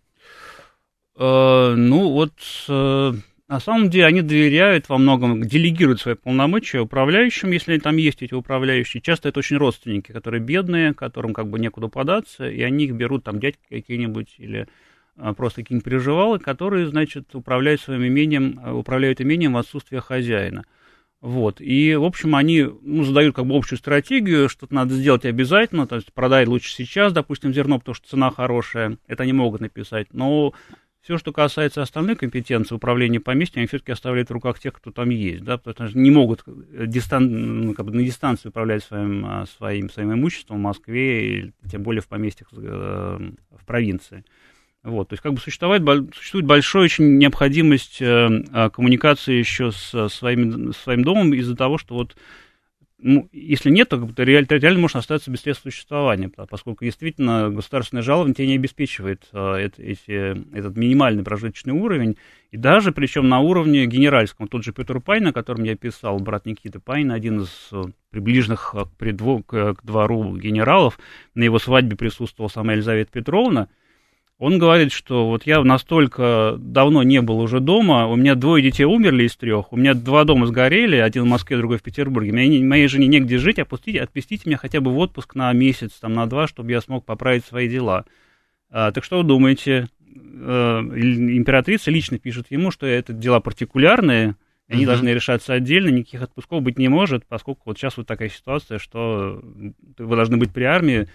Uh, 1.16 1.74
ну, 1.74 2.10
вот 2.12 2.32
uh, 2.68 3.14
на 3.48 3.60
самом 3.60 3.90
деле 3.90 4.06
они 4.06 4.22
доверяют 4.22 4.88
во 4.88 4.96
многом, 4.96 5.42
делегируют 5.42 6.00
свои 6.00 6.14
полномочия 6.14 6.78
управляющим, 6.80 7.50
если 7.50 7.78
там 7.78 7.96
есть 7.96 8.22
эти 8.22 8.32
управляющие. 8.32 9.02
Часто 9.02 9.28
это 9.28 9.40
очень 9.40 9.56
родственники, 9.56 10.12
которые 10.12 10.40
бедные, 10.40 10.94
которым 10.94 11.34
как 11.34 11.50
бы 11.50 11.58
некуда 11.58 11.88
податься, 11.88 12.48
и 12.48 12.62
они 12.62 12.84
их 12.84 12.92
берут, 12.92 13.24
там, 13.24 13.40
дядьки 13.40 13.60
какие-нибудь 13.68 14.36
или 14.38 14.68
просто 15.36 15.62
какие-нибудь 15.62 15.84
приживалы, 15.84 16.38
которые, 16.38 16.86
значит, 16.86 17.34
управляют 17.34 17.80
своим 17.80 18.06
имением, 18.06 18.60
а, 18.62 18.74
управляют 18.74 19.20
имением 19.20 19.54
в 19.54 19.58
отсутствие 19.58 20.00
хозяина. 20.00 20.64
Вот. 21.20 21.60
И, 21.60 21.94
в 21.96 22.04
общем, 22.04 22.34
они 22.34 22.66
ну, 22.82 23.04
задают 23.04 23.36
как 23.36 23.46
бы 23.46 23.56
общую 23.56 23.78
стратегию, 23.78 24.48
что-то 24.48 24.74
надо 24.74 24.94
сделать 24.94 25.26
обязательно, 25.26 25.86
то 25.86 25.96
есть 25.96 26.12
продать 26.14 26.48
лучше 26.48 26.72
сейчас, 26.72 27.12
допустим, 27.12 27.52
зерно, 27.52 27.78
потому 27.78 27.94
что 27.94 28.08
цена 28.08 28.30
хорошая, 28.30 28.96
это 29.06 29.24
они 29.24 29.34
могут 29.34 29.60
написать. 29.60 30.06
Но 30.12 30.54
все, 31.02 31.16
что 31.16 31.32
касается 31.32 31.80
остальных 31.80 32.18
компетенций 32.18 32.76
управления 32.76 33.20
поместьем, 33.20 33.60
они 33.60 33.66
все-таки 33.66 33.92
оставляют 33.92 34.28
в 34.28 34.32
руках 34.32 34.58
тех, 34.58 34.74
кто 34.74 34.90
там 34.90 35.08
есть, 35.08 35.42
да, 35.42 35.56
потому 35.56 35.88
что 35.88 35.98
не 35.98 36.10
могут 36.10 36.44
дистан... 36.46 37.64
ну, 37.66 37.74
как 37.74 37.86
бы 37.86 37.92
на 37.92 38.02
дистанции 38.02 38.48
управлять 38.48 38.84
своим, 38.84 39.24
а, 39.24 39.46
своим, 39.46 39.88
своим 39.88 40.12
имуществом 40.12 40.58
в 40.58 40.62
Москве, 40.62 41.38
или 41.38 41.52
тем 41.70 41.82
более 41.82 42.02
в 42.02 42.08
поместьях 42.08 42.48
э, 42.52 43.30
в 43.50 43.64
провинции. 43.64 44.24
Вот, 44.82 45.08
то 45.08 45.12
есть 45.12 45.22
как 45.22 45.34
бы 45.34 45.40
существует, 45.40 45.82
существует 46.14 46.46
большая 46.46 46.84
очень 46.84 47.18
необходимость 47.18 48.00
э, 48.00 48.28
а, 48.52 48.70
коммуникации 48.70 49.34
еще 49.34 49.72
с 49.72 50.08
своим, 50.08 50.72
своим 50.72 51.04
домом 51.04 51.34
из-за 51.34 51.54
того, 51.54 51.76
что 51.76 51.96
вот 51.96 52.16
ну, 53.02 53.28
если 53.32 53.70
нет, 53.70 53.88
то 53.88 53.96
реально, 54.18 54.46
реально 54.48 54.80
можно 54.80 55.00
остаться 55.00 55.30
без 55.30 55.40
средств 55.40 55.62
существования, 55.62 56.28
поскольку 56.28 56.84
действительно 56.84 57.50
государственное 57.50 58.02
жалование 58.02 58.34
тебе 58.34 58.48
не 58.48 58.56
обеспечивает 58.56 59.26
э, 59.32 59.70
эти, 59.78 60.56
этот 60.56 60.76
минимальный 60.76 61.24
прожиточный 61.24 61.72
уровень, 61.72 62.16
и 62.50 62.56
даже 62.56 62.92
причем 62.92 63.28
на 63.28 63.40
уровне 63.40 63.86
генеральском. 63.86 64.48
Тот 64.48 64.64
же 64.64 64.72
Петр 64.72 65.00
Пайн, 65.00 65.28
о 65.28 65.32
котором 65.32 65.64
я 65.64 65.76
писал, 65.76 66.18
брат 66.18 66.46
Никиты 66.46 66.78
Пайн, 66.78 67.10
один 67.10 67.40
из 67.42 67.68
э, 67.72 67.84
приближенных 68.10 68.74
к, 68.74 69.46
к, 69.46 69.74
к 69.74 69.84
двору 69.84 70.36
генералов, 70.36 70.98
на 71.34 71.44
его 71.44 71.58
свадьбе 71.58 71.96
присутствовала 71.96 72.50
сама 72.50 72.74
Елизавета 72.74 73.10
Петровна, 73.12 73.68
Он 74.40 74.58
говорит, 74.58 74.90
что 74.90 75.28
вот 75.28 75.44
я 75.44 75.62
настолько 75.62 76.54
давно 76.58 77.02
не 77.02 77.20
был 77.20 77.40
уже 77.40 77.60
дома, 77.60 78.06
у 78.06 78.16
меня 78.16 78.34
двое 78.34 78.62
детей 78.62 78.84
умерли 78.84 79.24
из 79.24 79.36
трех, 79.36 79.70
у 79.70 79.76
меня 79.76 79.92
два 79.92 80.24
дома 80.24 80.46
сгорели, 80.46 80.96
один 80.96 81.24
в 81.24 81.26
Москве, 81.26 81.58
другой 81.58 81.76
в 81.76 81.82
Петербурге. 81.82 82.32
Мне, 82.32 82.64
моей 82.64 82.88
жене 82.88 83.06
негде 83.06 83.36
жить, 83.36 83.58
отпустите, 83.58 84.00
отпустите 84.00 84.44
меня 84.46 84.56
хотя 84.56 84.80
бы 84.80 84.92
в 84.92 84.98
отпуск 84.98 85.34
на 85.34 85.52
месяц, 85.52 85.92
там, 86.00 86.14
на 86.14 86.24
два, 86.24 86.48
чтобы 86.48 86.70
я 86.70 86.80
смог 86.80 87.04
поправить 87.04 87.44
свои 87.44 87.68
дела. 87.68 88.06
А, 88.70 88.92
так 88.92 89.04
что 89.04 89.18
вы 89.18 89.24
думаете? 89.24 89.88
А, 90.06 90.80
императрица 90.80 91.90
лично 91.90 92.18
пишет 92.18 92.46
ему, 92.48 92.70
что 92.70 92.86
это 92.86 93.12
дела 93.12 93.40
партикулярные, 93.40 94.36
они 94.68 94.84
uh-huh. 94.84 94.86
должны 94.86 95.10
решаться 95.10 95.52
отдельно, 95.52 95.90
никаких 95.90 96.22
отпусков 96.22 96.62
быть 96.62 96.78
не 96.78 96.88
может, 96.88 97.26
поскольку 97.26 97.60
вот 97.66 97.76
сейчас 97.76 97.98
вот 97.98 98.06
такая 98.06 98.30
ситуация, 98.30 98.78
что 98.78 99.44
вы 99.98 100.16
должны 100.16 100.38
быть 100.38 100.50
при 100.50 100.64
армии, 100.64 101.08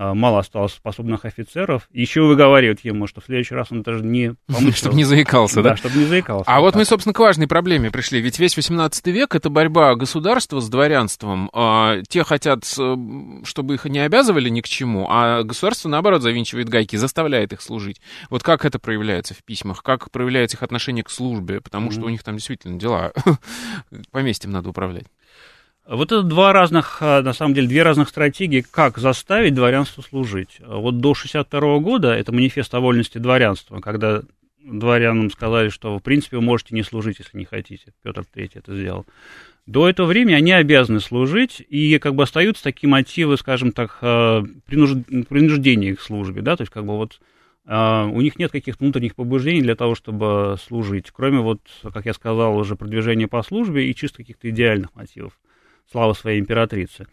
мало 0.00 0.38
осталось 0.38 0.72
способных 0.72 1.24
офицеров. 1.24 1.88
Еще 1.92 2.22
выговаривают 2.22 2.80
ему, 2.80 3.06
что 3.06 3.20
в 3.20 3.26
следующий 3.26 3.54
раз 3.54 3.68
он 3.70 3.82
даже 3.82 4.04
не. 4.04 4.34
Чтобы 4.74 4.96
не 4.96 5.04
заикался, 5.04 5.62
да? 5.62 5.70
Да, 5.70 5.76
чтобы 5.76 5.98
не 5.98 6.04
заикался. 6.06 6.44
А 6.46 6.60
вот 6.60 6.74
мы, 6.74 6.84
собственно, 6.84 7.12
к 7.12 7.18
важной 7.18 7.46
проблеме 7.46 7.90
пришли. 7.90 8.20
Ведь 8.20 8.38
весь 8.38 8.56
18 8.56 9.06
век— 9.08 9.34
это 9.36 9.50
борьба 9.50 9.94
государства 9.94 10.60
с 10.60 10.68
дворянством. 10.68 11.50
А, 11.52 12.00
те 12.08 12.24
хотят, 12.24 12.64
чтобы 12.64 13.74
их 13.74 13.84
не 13.84 13.98
обязывали 13.98 14.48
ни 14.48 14.60
к 14.60 14.68
чему, 14.68 15.06
а 15.10 15.42
государство, 15.42 15.88
наоборот, 15.88 16.22
завинчивает 16.22 16.68
гайки, 16.68 16.96
заставляет 16.96 17.52
их 17.52 17.60
служить. 17.60 18.00
Вот 18.30 18.42
как 18.42 18.64
это 18.64 18.78
проявляется 18.78 19.34
в 19.34 19.44
письмах? 19.44 19.82
Как 19.82 20.10
проявляется 20.10 20.56
их 20.56 20.62
отношение 20.62 21.04
к 21.04 21.10
службе? 21.10 21.60
Потому 21.60 21.90
что 21.90 22.02
у 22.02 22.08
них 22.08 22.22
там 22.22 22.36
действительно 22.36 22.78
дела. 22.78 23.12
Поместьем 24.10 24.50
надо 24.50 24.70
управлять. 24.70 25.06
Вот 25.86 26.12
это 26.12 26.22
два 26.22 26.52
разных, 26.52 26.98
а, 27.00 27.22
на 27.22 27.32
самом 27.32 27.54
деле, 27.54 27.66
две 27.66 27.82
разных 27.82 28.08
стратегии, 28.08 28.64
как 28.68 28.98
заставить 28.98 29.54
дворянство 29.54 30.02
служить. 30.02 30.60
Вот 30.64 31.00
до 31.00 31.14
62 31.14 31.78
года 31.78 32.12
это 32.12 32.32
манифест 32.32 32.72
о 32.74 32.80
вольности 32.80 33.18
дворянства, 33.18 33.80
когда 33.80 34.22
дворянам 34.62 35.30
сказали, 35.30 35.68
что, 35.68 35.98
в 35.98 36.02
принципе, 36.02 36.36
вы 36.36 36.42
можете 36.42 36.74
не 36.74 36.82
служить, 36.82 37.18
если 37.18 37.36
не 37.36 37.44
хотите. 37.44 37.92
Петр 38.02 38.24
III 38.34 38.50
это 38.54 38.76
сделал. 38.76 39.06
До 39.66 39.88
этого 39.88 40.06
времени 40.06 40.34
они 40.34 40.52
обязаны 40.52 41.00
служить, 41.00 41.64
и 41.68 41.98
как 41.98 42.14
бы 42.14 42.24
остаются 42.24 42.62
такие 42.62 42.88
мотивы, 42.88 43.36
скажем 43.36 43.72
так, 43.72 43.98
а, 44.02 44.42
принуждения 44.66 45.96
к 45.96 46.00
службе, 46.00 46.42
да, 46.42 46.56
то 46.56 46.62
есть 46.62 46.72
как 46.72 46.84
бы 46.84 46.96
вот 46.96 47.20
а, 47.66 48.06
у 48.06 48.20
них 48.20 48.38
нет 48.38 48.50
каких-то 48.50 48.82
внутренних 48.82 49.14
побуждений 49.14 49.62
для 49.62 49.76
того, 49.76 49.94
чтобы 49.94 50.56
служить, 50.66 51.10
кроме 51.12 51.40
вот, 51.40 51.60
как 51.82 52.06
я 52.06 52.14
сказал, 52.14 52.56
уже 52.56 52.74
продвижения 52.74 53.28
по 53.28 53.42
службе 53.42 53.88
и 53.88 53.94
чисто 53.94 54.18
каких-то 54.18 54.50
идеальных 54.50 54.94
мотивов 54.94 55.32
слава 55.90 56.12
своей 56.12 56.40
императрицы. 56.40 57.06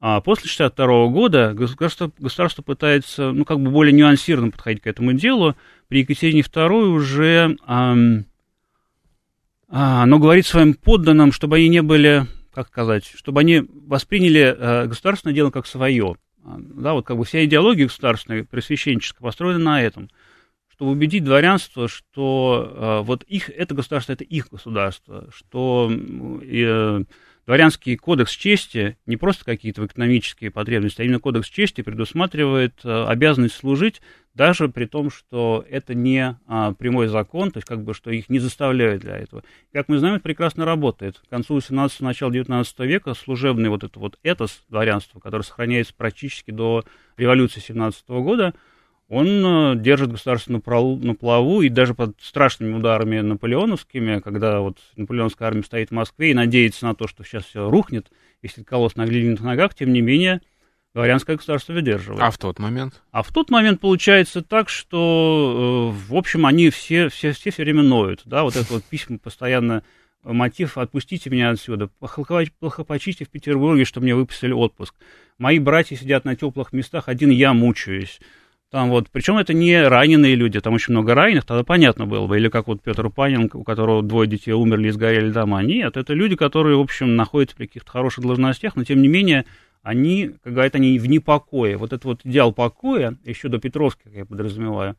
А 0.00 0.20
после 0.20 0.48
62 0.48 1.08
года 1.08 1.54
государство, 1.54 2.12
государство 2.18 2.62
пытается, 2.62 3.32
ну, 3.32 3.44
как 3.44 3.60
бы 3.60 3.70
более 3.70 3.92
нюансированно 3.92 4.50
подходить 4.50 4.82
к 4.82 4.86
этому 4.86 5.12
делу. 5.14 5.56
При 5.88 6.00
Екатерине 6.00 6.42
II 6.42 6.88
уже 6.88 7.56
эм, 7.66 8.26
а, 9.68 10.02
оно 10.02 10.18
говорит 10.18 10.46
своим 10.46 10.74
подданным, 10.74 11.32
чтобы 11.32 11.56
они 11.56 11.68
не 11.68 11.82
были, 11.82 12.26
как 12.52 12.68
сказать, 12.68 13.10
чтобы 13.16 13.40
они 13.40 13.64
восприняли 13.68 14.54
э, 14.56 14.86
государственное 14.86 15.34
дело 15.34 15.50
как 15.50 15.66
свое. 15.66 16.16
А, 16.44 16.56
да, 16.58 16.92
вот 16.92 17.06
как 17.06 17.16
бы 17.16 17.24
вся 17.24 17.44
идеология 17.44 17.86
государственная, 17.86 18.44
пресвященческая 18.44 19.24
построена 19.24 19.58
на 19.58 19.82
этом. 19.82 20.10
Чтобы 20.68 20.92
убедить 20.92 21.24
дворянство, 21.24 21.88
что 21.88 22.72
э, 22.72 23.06
вот 23.06 23.22
их, 23.24 23.48
это 23.50 23.74
государство, 23.74 24.12
это 24.12 24.24
их 24.24 24.48
государство, 24.50 25.28
что 25.34 25.90
э, 25.90 27.04
дворянский 27.46 27.96
кодекс 27.96 28.32
чести 28.32 28.96
не 29.06 29.16
просто 29.16 29.44
какие-то 29.44 29.84
экономические 29.84 30.50
потребности, 30.50 31.00
а 31.00 31.04
именно 31.04 31.20
кодекс 31.20 31.48
чести 31.48 31.82
предусматривает 31.82 32.74
э, 32.84 33.04
обязанность 33.06 33.56
служить 33.56 34.00
даже 34.34 34.68
при 34.68 34.86
том, 34.86 35.10
что 35.10 35.64
это 35.70 35.94
не 35.94 36.36
а, 36.46 36.72
прямой 36.72 37.06
закон, 37.06 37.52
то 37.52 37.58
есть 37.58 37.68
как 37.68 37.84
бы, 37.84 37.94
что 37.94 38.10
их 38.10 38.28
не 38.28 38.40
заставляют 38.40 39.02
для 39.02 39.16
этого. 39.16 39.44
Как 39.72 39.88
мы 39.88 39.98
знаем, 39.98 40.16
это 40.16 40.24
прекрасно 40.24 40.64
работает. 40.64 41.20
К 41.20 41.28
концу 41.28 41.54
18 41.54 42.00
начала 42.00 42.32
19 42.32 42.80
века 42.80 43.14
служебный 43.14 43.68
вот 43.68 43.84
это 43.84 43.98
вот 43.98 44.18
этос 44.24 44.64
дворянства, 44.68 45.20
который 45.20 45.42
сохраняется 45.42 45.94
практически 45.96 46.50
до 46.50 46.84
революции 47.16 47.60
17 47.60 48.08
года, 48.08 48.54
он 49.08 49.26
э, 49.44 49.76
держит 49.76 50.10
государство 50.10 50.52
на, 50.52 50.60
плаву, 50.60 51.62
и 51.62 51.68
даже 51.68 51.94
под 51.94 52.16
страшными 52.20 52.74
ударами 52.74 53.20
наполеоновскими, 53.20 54.20
когда 54.20 54.60
вот 54.60 54.78
наполеонская 54.96 55.48
армия 55.48 55.62
стоит 55.62 55.90
в 55.90 55.92
Москве 55.92 56.30
и 56.30 56.34
надеется 56.34 56.86
на 56.86 56.94
то, 56.94 57.06
что 57.06 57.22
сейчас 57.22 57.44
все 57.44 57.68
рухнет, 57.68 58.10
если 58.42 58.62
колосс 58.62 58.96
на 58.96 59.04
глиняных 59.04 59.40
ногах, 59.40 59.74
тем 59.74 59.92
не 59.92 60.00
менее, 60.00 60.40
дворянское 60.94 61.36
государство 61.36 61.74
выдерживает. 61.74 62.22
А 62.22 62.30
в 62.30 62.38
тот 62.38 62.58
момент? 62.58 63.02
А 63.10 63.22
в 63.22 63.30
тот 63.30 63.50
момент 63.50 63.80
получается 63.80 64.42
так, 64.42 64.70
что, 64.70 65.92
э, 65.92 66.08
в 66.08 66.16
общем, 66.16 66.46
они 66.46 66.70
все, 66.70 67.08
все, 67.10 67.32
все 67.32 67.50
все 67.50 67.62
время 67.62 67.82
ноют, 67.82 68.22
да, 68.24 68.42
вот 68.42 68.56
это 68.56 68.72
вот 68.72 68.84
письма 68.84 69.18
постоянно 69.18 69.82
мотив 70.22 70.78
«отпустите 70.78 71.28
меня 71.28 71.50
отсюда», 71.50 71.88
плохо 71.88 72.84
почисти 72.84 73.24
в 73.24 73.28
Петербурге, 73.28 73.84
что 73.84 74.00
мне 74.00 74.14
выписали 74.14 74.52
отпуск. 74.52 74.94
Мои 75.36 75.58
братья 75.58 75.96
сидят 75.96 76.24
на 76.24 76.34
теплых 76.34 76.72
местах, 76.72 77.08
один 77.08 77.30
я 77.30 77.52
мучаюсь. 77.52 78.20
Там 78.74 78.90
вот, 78.90 79.08
причем 79.08 79.38
это 79.38 79.54
не 79.54 79.86
раненые 79.86 80.34
люди, 80.34 80.58
там 80.58 80.74
очень 80.74 80.94
много 80.94 81.14
раненых, 81.14 81.44
тогда 81.44 81.62
понятно 81.62 82.06
было 82.06 82.26
бы. 82.26 82.36
Или 82.36 82.48
как 82.48 82.66
вот 82.66 82.82
Петр 82.82 83.08
Панин, 83.08 83.48
у 83.54 83.62
которого 83.62 84.02
двое 84.02 84.28
детей 84.28 84.50
умерли 84.50 84.88
и 84.88 84.90
сгорели 84.90 85.30
дома. 85.30 85.62
Нет, 85.62 85.96
это 85.96 86.12
люди, 86.12 86.34
которые, 86.34 86.76
в 86.76 86.80
общем, 86.80 87.14
находятся 87.14 87.54
при 87.54 87.66
каких-то 87.66 87.92
хороших 87.92 88.24
должностях, 88.24 88.74
но 88.74 88.82
тем 88.82 89.00
не 89.00 89.06
менее 89.06 89.44
они, 89.84 90.32
как 90.42 90.54
говорят, 90.54 90.74
они 90.74 90.98
в 90.98 91.06
непокое. 91.06 91.78
Вот 91.78 91.92
этот 91.92 92.04
вот 92.04 92.20
идеал 92.24 92.52
покоя, 92.52 93.16
еще 93.24 93.48
до 93.48 93.60
Петровских, 93.60 94.12
я 94.12 94.24
подразумеваю, 94.24 94.96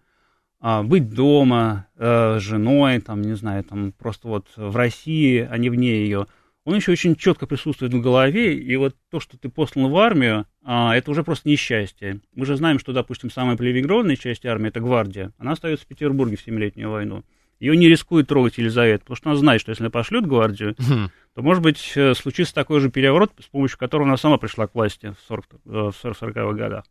а, 0.61 0.81
быть 0.81 1.09
дома, 1.09 1.87
э, 1.97 2.39
женой, 2.39 3.01
там, 3.01 3.23
не 3.23 3.35
знаю, 3.35 3.65
там, 3.65 3.91
просто 3.91 4.29
вот 4.29 4.47
в 4.55 4.73
России, 4.73 5.45
а 5.51 5.57
не 5.57 5.69
вне 5.69 5.97
ее– 5.97 6.27
он 6.65 6.75
еще 6.75 6.91
очень 6.91 7.15
четко 7.15 7.45
присутствует 7.45 7.93
в 7.93 8.01
голове, 8.01 8.57
и 8.57 8.75
вот 8.75 8.95
то, 9.11 9.19
что 9.19 9.37
ты 9.37 9.49
послан 9.49 9.89
в 9.89 9.97
армию, 9.97 10.47
а, 10.63 10.95
это 10.95 11.11
уже 11.11 11.23
просто 11.23 11.47
несчастье. 11.47 12.21
Мы 12.33 12.45
же 12.45 12.57
знаем, 12.57 12.79
что, 12.79 12.91
допустим, 12.91 13.29
самая 13.29 13.55
привилегированная 13.55 14.15
часть 14.15 14.45
армии, 14.45 14.69
это 14.69 14.79
гвардия, 14.79 15.31
она 15.37 15.51
остается 15.51 15.85
в 15.85 15.87
Петербурге 15.87 16.37
в 16.37 16.41
Семилетнюю 16.41 16.89
войну. 16.89 17.23
Ее 17.59 17.77
не 17.77 17.87
рискует 17.87 18.27
трогать 18.27 18.57
Елизавета, 18.57 19.01
потому 19.03 19.15
что 19.15 19.29
она 19.29 19.39
знает, 19.39 19.61
что 19.61 19.69
если 19.69 19.83
она 19.83 19.91
пошлет 19.91 20.25
гвардию, 20.25 20.75
то, 20.75 21.41
может 21.41 21.63
быть, 21.63 21.93
э, 21.95 22.13
случится 22.15 22.53
такой 22.53 22.81
же 22.81 22.89
переворот, 22.89 23.31
с 23.39 23.45
помощью 23.45 23.77
которого 23.77 24.07
она 24.07 24.17
сама 24.17 24.37
пришла 24.37 24.67
к 24.67 24.75
власти 24.75 25.13
в 25.13 25.31
40-х 25.31 26.03
э, 26.03 26.13
40 26.19 26.55
годах. 26.55 26.83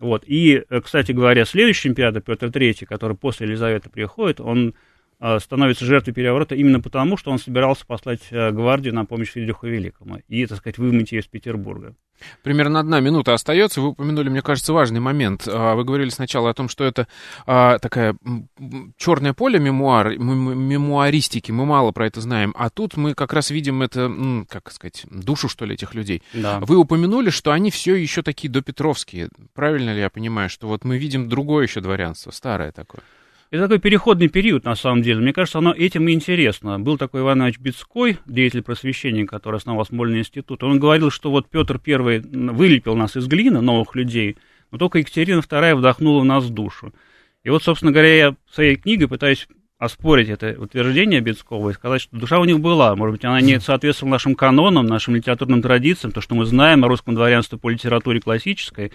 Вот. 0.00 0.24
И, 0.26 0.64
э, 0.68 0.80
кстати 0.80 1.12
говоря, 1.12 1.44
следующий 1.44 1.88
император 1.88 2.22
Петр 2.22 2.46
III, 2.46 2.86
который 2.86 3.16
после 3.16 3.46
Елизаветы 3.46 3.90
приходит, 3.90 4.40
он 4.40 4.74
становится 5.40 5.84
жертвой 5.84 6.14
переворота 6.14 6.54
именно 6.54 6.80
потому, 6.80 7.16
что 7.16 7.30
он 7.30 7.38
собирался 7.38 7.84
послать 7.86 8.22
э, 8.30 8.50
гвардию 8.52 8.94
на 8.94 9.04
помощь 9.04 9.30
Фридриху 9.30 9.66
Великому 9.66 10.20
и, 10.28 10.46
так 10.46 10.58
сказать, 10.58 10.78
вымыть 10.78 11.12
ее 11.12 11.20
из 11.20 11.26
Петербурга. 11.26 11.94
Примерно 12.42 12.80
одна 12.80 13.00
минута 13.00 13.34
остается. 13.34 13.80
Вы 13.80 13.88
упомянули, 13.88 14.28
мне 14.28 14.42
кажется, 14.42 14.72
важный 14.72 15.00
момент. 15.00 15.46
А, 15.46 15.74
вы 15.74 15.84
говорили 15.84 16.10
сначала 16.10 16.50
о 16.50 16.54
том, 16.54 16.68
что 16.68 16.84
это 16.84 17.06
а, 17.46 17.78
такая 17.78 18.16
черное 18.96 19.32
поле 19.32 19.58
мемуар, 19.58 20.18
мемуаристики. 20.18 21.52
Мы 21.52 21.66
мало 21.66 21.92
про 21.92 22.06
это 22.06 22.20
знаем. 22.20 22.54
А 22.56 22.70
тут 22.70 22.96
мы 22.96 23.14
как 23.14 23.32
раз 23.32 23.50
видим 23.50 23.82
это, 23.82 24.10
как 24.48 24.70
сказать, 24.72 25.04
душу, 25.10 25.48
что 25.48 25.64
ли, 25.64 25.74
этих 25.74 25.94
людей. 25.94 26.22
Да. 26.34 26.60
Вы 26.60 26.76
упомянули, 26.76 27.30
что 27.30 27.52
они 27.52 27.70
все 27.70 27.94
еще 27.94 28.22
такие 28.22 28.50
допетровские. 28.50 29.28
Правильно 29.54 29.94
ли 29.94 30.00
я 30.00 30.10
понимаю, 30.10 30.48
что 30.48 30.68
вот 30.68 30.84
мы 30.84 30.98
видим 30.98 31.28
другое 31.28 31.66
еще 31.66 31.80
дворянство, 31.80 32.30
старое 32.30 32.72
такое? 32.72 33.02
Это 33.50 33.62
такой 33.62 33.78
переходный 33.78 34.28
период, 34.28 34.64
на 34.64 34.74
самом 34.74 35.00
деле. 35.00 35.20
Мне 35.20 35.32
кажется, 35.32 35.58
оно 35.58 35.72
этим 35.72 36.06
и 36.08 36.12
интересно. 36.12 36.78
Был 36.78 36.98
такой 36.98 37.22
Иван 37.22 37.38
Иванович 37.38 37.58
Бецкой, 37.58 38.18
деятель 38.26 38.62
просвещения, 38.62 39.24
который 39.24 39.56
основал 39.56 39.86
Смольный 39.86 40.18
институт. 40.18 40.62
Он 40.62 40.78
говорил, 40.78 41.10
что 41.10 41.30
вот 41.30 41.48
Петр 41.48 41.80
I 41.86 42.20
вылепил 42.20 42.94
нас 42.94 43.16
из 43.16 43.26
глины, 43.26 43.62
новых 43.62 43.94
людей, 43.94 44.36
но 44.70 44.76
только 44.76 44.98
Екатерина 44.98 45.38
II 45.38 45.76
вдохнула 45.76 46.20
в 46.20 46.26
нас 46.26 46.50
душу. 46.50 46.92
И 47.42 47.48
вот, 47.48 47.62
собственно 47.62 47.90
говоря, 47.90 48.14
я 48.14 48.36
своей 48.52 48.76
книге 48.76 49.08
пытаюсь 49.08 49.48
оспорить 49.78 50.28
это 50.28 50.54
утверждение 50.58 51.20
Бецкого 51.20 51.70
и 51.70 51.72
сказать, 51.72 52.02
что 52.02 52.16
душа 52.16 52.40
у 52.40 52.44
них 52.44 52.60
была. 52.60 52.94
Может 52.96 53.14
быть, 53.14 53.24
она 53.24 53.40
не 53.40 53.60
соответствовала 53.60 54.12
нашим 54.12 54.34
канонам, 54.34 54.84
нашим 54.84 55.14
литературным 55.14 55.62
традициям, 55.62 56.12
то, 56.12 56.20
что 56.20 56.34
мы 56.34 56.44
знаем 56.44 56.84
о 56.84 56.88
русском 56.88 57.14
дворянстве 57.14 57.58
по 57.58 57.70
литературе 57.70 58.20
классической, 58.20 58.92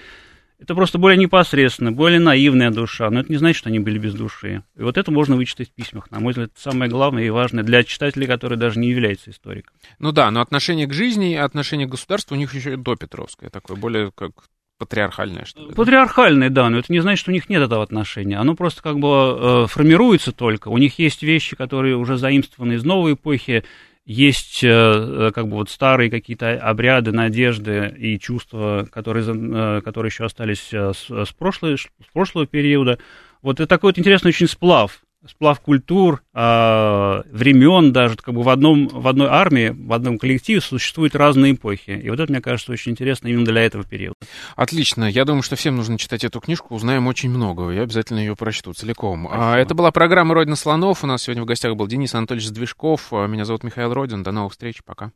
это 0.64 0.76
просто 0.76 0.98
более 0.98 1.18
непосредственно, 1.18 1.92
более 1.92 2.20
наивная 2.20 2.72
душа, 2.72 3.10
но 3.10 3.20
это 3.20 3.30
не 3.30 3.38
значит, 3.38 3.58
что 3.58 3.70
они 3.70 3.80
были 3.80 4.00
без 4.00 4.14
души. 4.14 4.64
И 4.78 4.82
вот 4.82 4.98
это 4.98 5.12
можно 5.12 5.36
вычитать 5.36 5.70
в 5.70 5.74
письмах. 5.74 6.10
На 6.10 6.22
мой 6.22 6.32
взгляд, 6.32 6.52
это 6.54 6.62
самое 6.62 6.90
главное 6.90 7.26
и 7.26 7.30
важное 7.30 7.64
для 7.64 7.84
читателей, 7.84 8.28
который 8.28 8.58
даже 8.58 8.80
не 8.80 8.90
является 8.90 9.30
историком. 9.30 9.76
Ну 10.00 10.14
да, 10.14 10.32
но 10.32 10.40
отношение 10.40 10.88
к 10.88 10.94
жизни 10.94 11.34
и 11.34 11.36
отношение 11.36 11.86
к 11.86 11.92
государству 11.92 12.36
у 12.36 12.38
них 12.38 12.56
еще 12.56 12.78
до 12.78 12.96
Петровское, 12.96 13.50
такое 13.50 13.76
более 13.76 14.12
как 14.16 14.32
патриархальное, 14.80 15.44
что 15.44 15.68
ли? 15.68 15.74
Патриархальное, 15.74 16.50
да, 16.50 16.70
но 16.70 16.80
это 16.80 16.92
не 16.92 17.02
значит, 17.02 17.20
что 17.20 17.32
у 17.32 17.34
них 17.34 17.50
нет 17.50 17.62
этого 17.62 17.84
отношения. 17.84 18.38
Оно 18.38 18.56
просто 18.56 18.82
как 18.82 19.00
бы 19.00 19.08
э, 19.10 19.68
формируется 19.68 20.32
только. 20.32 20.70
У 20.70 20.78
них 20.78 20.98
есть 20.98 21.24
вещи, 21.24 21.58
которые 21.58 21.98
уже 21.98 22.18
заимствованы 22.18 22.74
из 22.74 22.86
новой 22.86 23.14
эпохи, 23.14 23.66
есть 24.06 24.64
э, 24.64 24.68
э, 24.70 25.32
как 25.34 25.48
бы 25.48 25.56
вот 25.56 25.70
старые 25.70 26.10
какие-то 26.10 26.58
обряды, 26.58 27.12
надежды 27.12 27.94
и 27.98 28.20
чувства, 28.20 28.88
которые, 28.92 29.26
э, 29.26 29.82
которые 29.82 30.10
еще 30.10 30.26
остались 30.26 30.74
с, 30.74 31.06
с, 31.10 31.32
прошлой, 31.32 31.78
с 31.78 31.88
прошлого 32.12 32.46
периода. 32.46 33.00
Вот 33.42 33.60
это 33.60 33.68
такой 33.68 33.90
вот 33.90 34.00
интересный 34.00 34.30
очень 34.30 34.48
сплав 34.48 35.03
сплав 35.28 35.60
культур, 35.62 36.22
э, 36.34 37.22
времен 37.32 37.94
даже, 37.94 38.18
как 38.18 38.34
бы 38.34 38.44
в, 38.44 38.50
одном, 38.50 38.88
в 38.88 39.08
одной 39.08 39.28
армии, 39.28 39.70
в 39.70 39.94
одном 39.94 40.18
коллективе 40.18 40.62
существуют 40.62 41.16
разные 41.16 41.54
эпохи. 41.54 41.92
И 41.92 42.10
вот 42.10 42.20
это, 42.20 42.32
мне 42.32 42.42
кажется, 42.42 42.72
очень 42.72 42.92
интересно 42.92 43.30
именно 43.30 43.46
для 43.46 43.62
этого 43.62 43.84
периода. 43.86 44.16
Отлично. 44.56 45.06
Я 45.06 45.26
думаю, 45.26 45.42
что 45.42 45.56
всем 45.56 45.78
нужно 45.78 45.98
читать 45.98 46.24
эту 46.24 46.40
книжку, 46.42 46.76
узнаем 46.76 47.08
очень 47.08 47.30
много. 47.30 47.70
Я 47.70 47.84
обязательно 47.84 48.20
ее 48.20 48.36
прочту 48.36 48.74
целиком. 48.74 49.28
А, 49.32 49.58
это 49.58 49.74
была 49.74 49.92
программа 49.92 50.34
«Родина 50.34 50.56
слонов». 50.56 51.04
У 51.04 51.08
нас 51.08 51.24
сегодня 51.24 51.44
в 51.44 51.46
гостях 51.46 51.76
был 51.76 51.88
Денис 51.88 52.14
Анатольевич 52.14 52.50
Движков. 52.52 53.12
Меня 53.12 53.46
зовут 53.46 53.64
Михаил 53.64 53.94
Родин. 53.94 54.24
До 54.24 54.32
новых 54.32 54.52
встреч. 54.52 54.82
Пока. 54.86 55.14